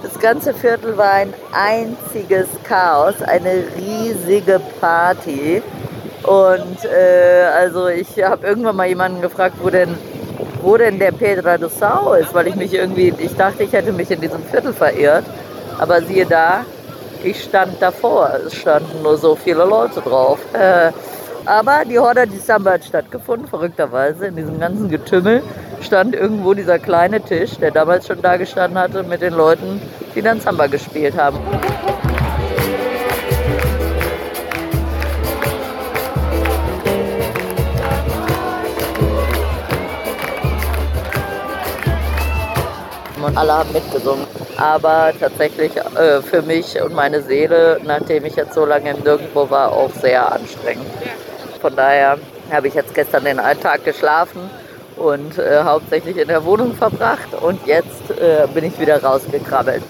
[0.00, 5.60] das ganze Viertel war ein einziges Chaos, eine riesige Party.
[6.22, 9.98] Und äh, also ich habe irgendwann mal jemanden gefragt, wo denn
[10.62, 13.92] wo denn der Pedra do Sal ist, weil ich mich irgendwie, ich dachte, ich hätte
[13.92, 15.24] mich in diesem Viertel verirrt.
[15.78, 16.64] Aber siehe da,
[17.22, 18.30] ich stand davor.
[18.46, 20.38] Es standen nur so viele Leute drauf.
[20.52, 20.92] Äh,
[21.46, 24.26] aber die Horda di Samba hat stattgefunden, verrückterweise.
[24.26, 25.42] In diesem ganzen Getümmel
[25.80, 29.80] stand irgendwo dieser kleine Tisch, der damals schon da gestanden hatte, mit den Leuten,
[30.14, 31.38] die dann Samba gespielt haben.
[43.30, 44.26] Und alle haben mitgesungen.
[44.56, 49.48] Aber tatsächlich äh, für mich und meine Seele, nachdem ich jetzt so lange im Nirgendwo
[49.48, 50.86] war, auch sehr anstrengend.
[51.60, 52.18] Von daher
[52.50, 54.50] habe ich jetzt gestern den Tag geschlafen
[54.96, 59.82] und äh, hauptsächlich in der Wohnung verbracht und jetzt äh, bin ich wieder rausgekrabbelt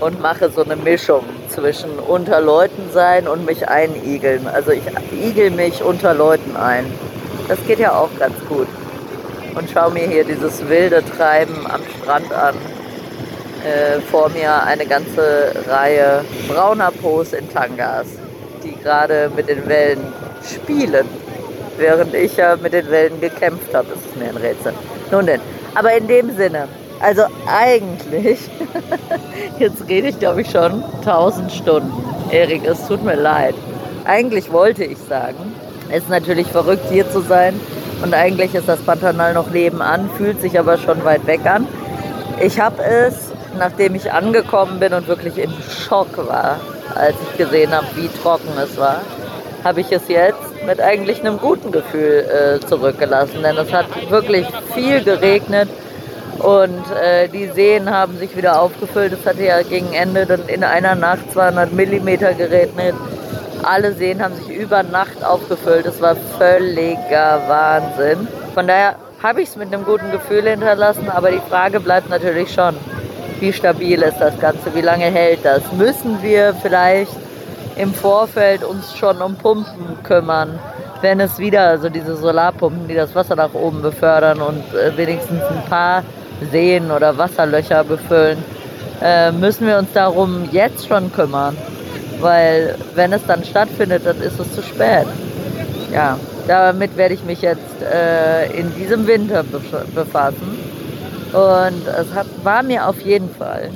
[0.00, 4.46] und mache so eine Mischung zwischen unter Leuten sein und mich einigeln.
[4.46, 4.82] Also ich
[5.12, 6.86] igel mich unter Leuten ein.
[7.48, 8.68] Das geht ja auch ganz gut
[9.54, 12.54] und schaue mir hier dieses wilde Treiben am Strand an.
[13.64, 18.06] Äh, vor mir eine ganze Reihe brauner Pos in Tangas,
[18.64, 20.00] die gerade mit den Wellen
[20.42, 21.06] spielen,
[21.76, 23.88] während ich ja mit den Wellen gekämpft habe.
[23.94, 24.72] Das ist mir ein Rätsel.
[25.10, 25.40] Nun denn,
[25.74, 26.68] aber in dem Sinne,
[27.00, 28.38] also eigentlich,
[29.58, 31.92] jetzt rede ich glaube ich schon tausend Stunden.
[32.30, 33.54] Erik, es tut mir leid.
[34.06, 35.52] Eigentlich wollte ich sagen,
[35.90, 37.60] es ist natürlich verrückt hier zu sein,
[38.02, 41.66] und eigentlich ist das Pantanal noch nebenan, fühlt sich aber schon weit weg an.
[42.40, 46.60] Ich habe es, nachdem ich angekommen bin und wirklich in Schock war,
[46.94, 49.00] als ich gesehen habe, wie trocken es war,
[49.64, 52.24] habe ich es jetzt mit eigentlich einem guten Gefühl
[52.62, 53.42] äh, zurückgelassen.
[53.42, 55.68] Denn es hat wirklich viel geregnet
[56.38, 59.12] und äh, die Seen haben sich wieder aufgefüllt.
[59.12, 62.94] Es hatte ja gegen Ende dann in einer Nacht 200 Millimeter geregnet.
[63.62, 65.86] Alle Seen haben sich über Nacht aufgefüllt.
[65.86, 68.26] Es war völliger Wahnsinn.
[68.54, 72.52] Von daher habe ich es mit einem guten Gefühl hinterlassen, aber die Frage bleibt natürlich
[72.52, 72.74] schon,
[73.38, 75.60] wie stabil ist das Ganze, wie lange hält das?
[75.72, 77.12] Müssen wir vielleicht
[77.76, 80.58] im Vorfeld uns schon um Pumpen kümmern,
[81.02, 85.42] wenn es wieder, also diese Solarpumpen, die das Wasser nach oben befördern und äh, wenigstens
[85.42, 86.02] ein paar
[86.50, 88.42] Seen oder Wasserlöcher befüllen,
[89.02, 91.56] äh, müssen wir uns darum jetzt schon kümmern
[92.20, 95.06] weil wenn es dann stattfindet, dann ist es zu spät.
[95.92, 99.44] Ja, damit werde ich mich jetzt äh, in diesem Winter
[99.94, 100.58] befassen.
[101.32, 103.70] Und es hat, war mir auf jeden Fall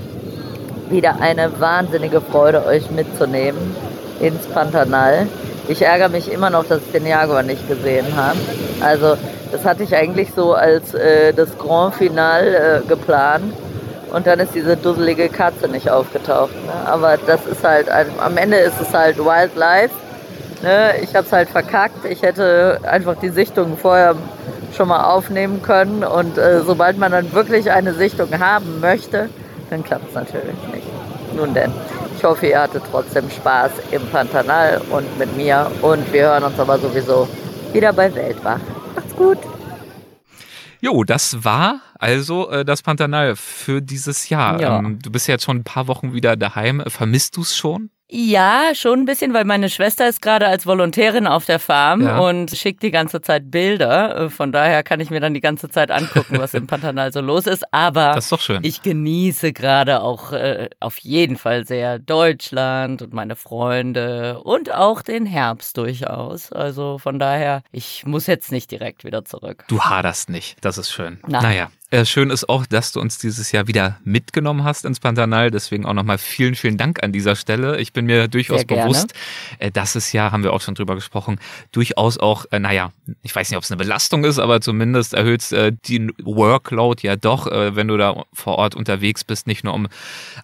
[0.90, 3.74] wieder eine wahnsinnige Freude, euch mitzunehmen
[4.20, 5.28] ins Pantanal.
[5.68, 8.38] Ich ärgere mich immer noch, dass ich den Jaguar nicht gesehen habe.
[8.80, 9.16] Also
[9.50, 13.52] das hatte ich eigentlich so als äh, das Grand Final äh, geplant.
[14.14, 16.54] Und dann ist diese dusselige Katze nicht aufgetaucht.
[16.66, 16.72] Ne?
[16.86, 19.92] Aber das ist halt, am Ende ist es halt Wildlife.
[20.62, 20.98] Ne?
[21.02, 22.04] Ich habe es halt verkackt.
[22.04, 24.14] Ich hätte einfach die Sichtung vorher
[24.76, 26.04] schon mal aufnehmen können.
[26.04, 29.30] Und äh, sobald man dann wirklich eine Sichtung haben möchte,
[29.70, 30.86] dann klappt es natürlich nicht.
[31.34, 31.72] Nun denn,
[32.12, 35.70] ich Ich hoffe, ihr hattet trotzdem Spaß im Pantanal und mit mir.
[35.82, 37.28] Und wir hören uns aber sowieso
[37.72, 38.60] wieder bei Weltwach.
[38.94, 39.38] Macht's gut.
[40.80, 44.60] Jo, das war also äh, das Pantanal für dieses Jahr.
[44.60, 44.78] Ja.
[44.78, 46.82] Ähm, du bist ja jetzt schon ein paar Wochen wieder daheim.
[46.86, 47.90] Vermisst du es schon?
[48.10, 52.18] Ja, schon ein bisschen, weil meine Schwester ist gerade als Volontärin auf der Farm Ja.
[52.18, 54.26] und schickt die ganze Zeit Bilder.
[54.26, 57.22] Äh, Von daher kann ich mir dann die ganze Zeit angucken, was im Pantanal so
[57.22, 57.64] los ist.
[57.72, 58.30] Aber ist
[58.62, 65.00] ich genieße gerade auch äh, auf jeden Fall sehr Deutschland und meine Freunde und auch
[65.00, 66.52] den Herbst durchaus.
[66.52, 69.64] Also von daher, ich muss jetzt nicht direkt wieder zurück.
[69.68, 70.58] Du haderst nicht.
[70.60, 71.20] Das ist schön.
[71.26, 71.42] Nein.
[71.42, 71.70] Naja.
[71.90, 75.50] Äh, schön ist auch, dass du uns dieses Jahr wieder mitgenommen hast ins Pantanal.
[75.50, 77.78] Deswegen auch nochmal vielen, vielen Dank an dieser Stelle.
[77.78, 79.12] Ich bin mir durchaus bewusst,
[79.58, 81.38] äh, dass es ja, haben wir auch schon drüber gesprochen,
[81.72, 82.90] durchaus auch, äh, naja,
[83.22, 87.16] ich weiß nicht, ob es eine Belastung ist, aber zumindest erhöht äh, die Workload ja
[87.16, 89.86] doch, äh, wenn du da vor Ort unterwegs bist, nicht nur um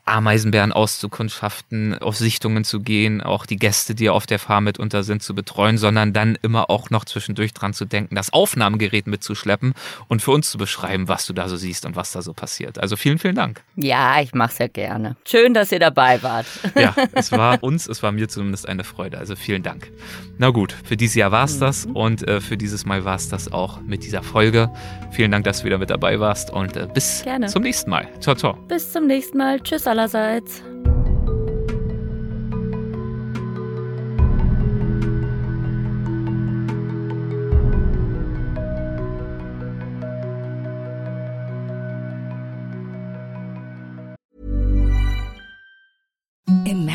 [0.04, 5.22] Ameisenbären auszukundschaften, auf Sichtungen zu gehen, auch die Gäste, die auf der Farm mitunter sind,
[5.22, 9.72] zu betreuen, sondern dann immer auch noch zwischendurch dran zu denken, das Aufnahmegerät mitzuschleppen
[10.06, 12.78] und für uns zu beschreiben, was du da so siehst und was da so passiert.
[12.78, 13.62] Also vielen, vielen Dank.
[13.76, 15.16] Ja, ich mach's ja gerne.
[15.26, 16.46] Schön, dass ihr dabei wart.
[16.74, 19.18] Ja, es war uns, es war mir zumindest eine Freude.
[19.18, 19.90] Also vielen Dank.
[20.38, 23.28] Na gut, für dieses Jahr war es das und äh, für dieses Mal war es
[23.28, 24.70] das auch mit dieser Folge.
[25.10, 27.46] Vielen Dank, dass du wieder mit dabei warst und äh, bis Gerne.
[27.46, 28.08] zum nächsten Mal.
[28.20, 28.54] Ciao, ciao.
[28.68, 29.60] Bis zum nächsten Mal.
[29.60, 30.62] Tschüss allerseits.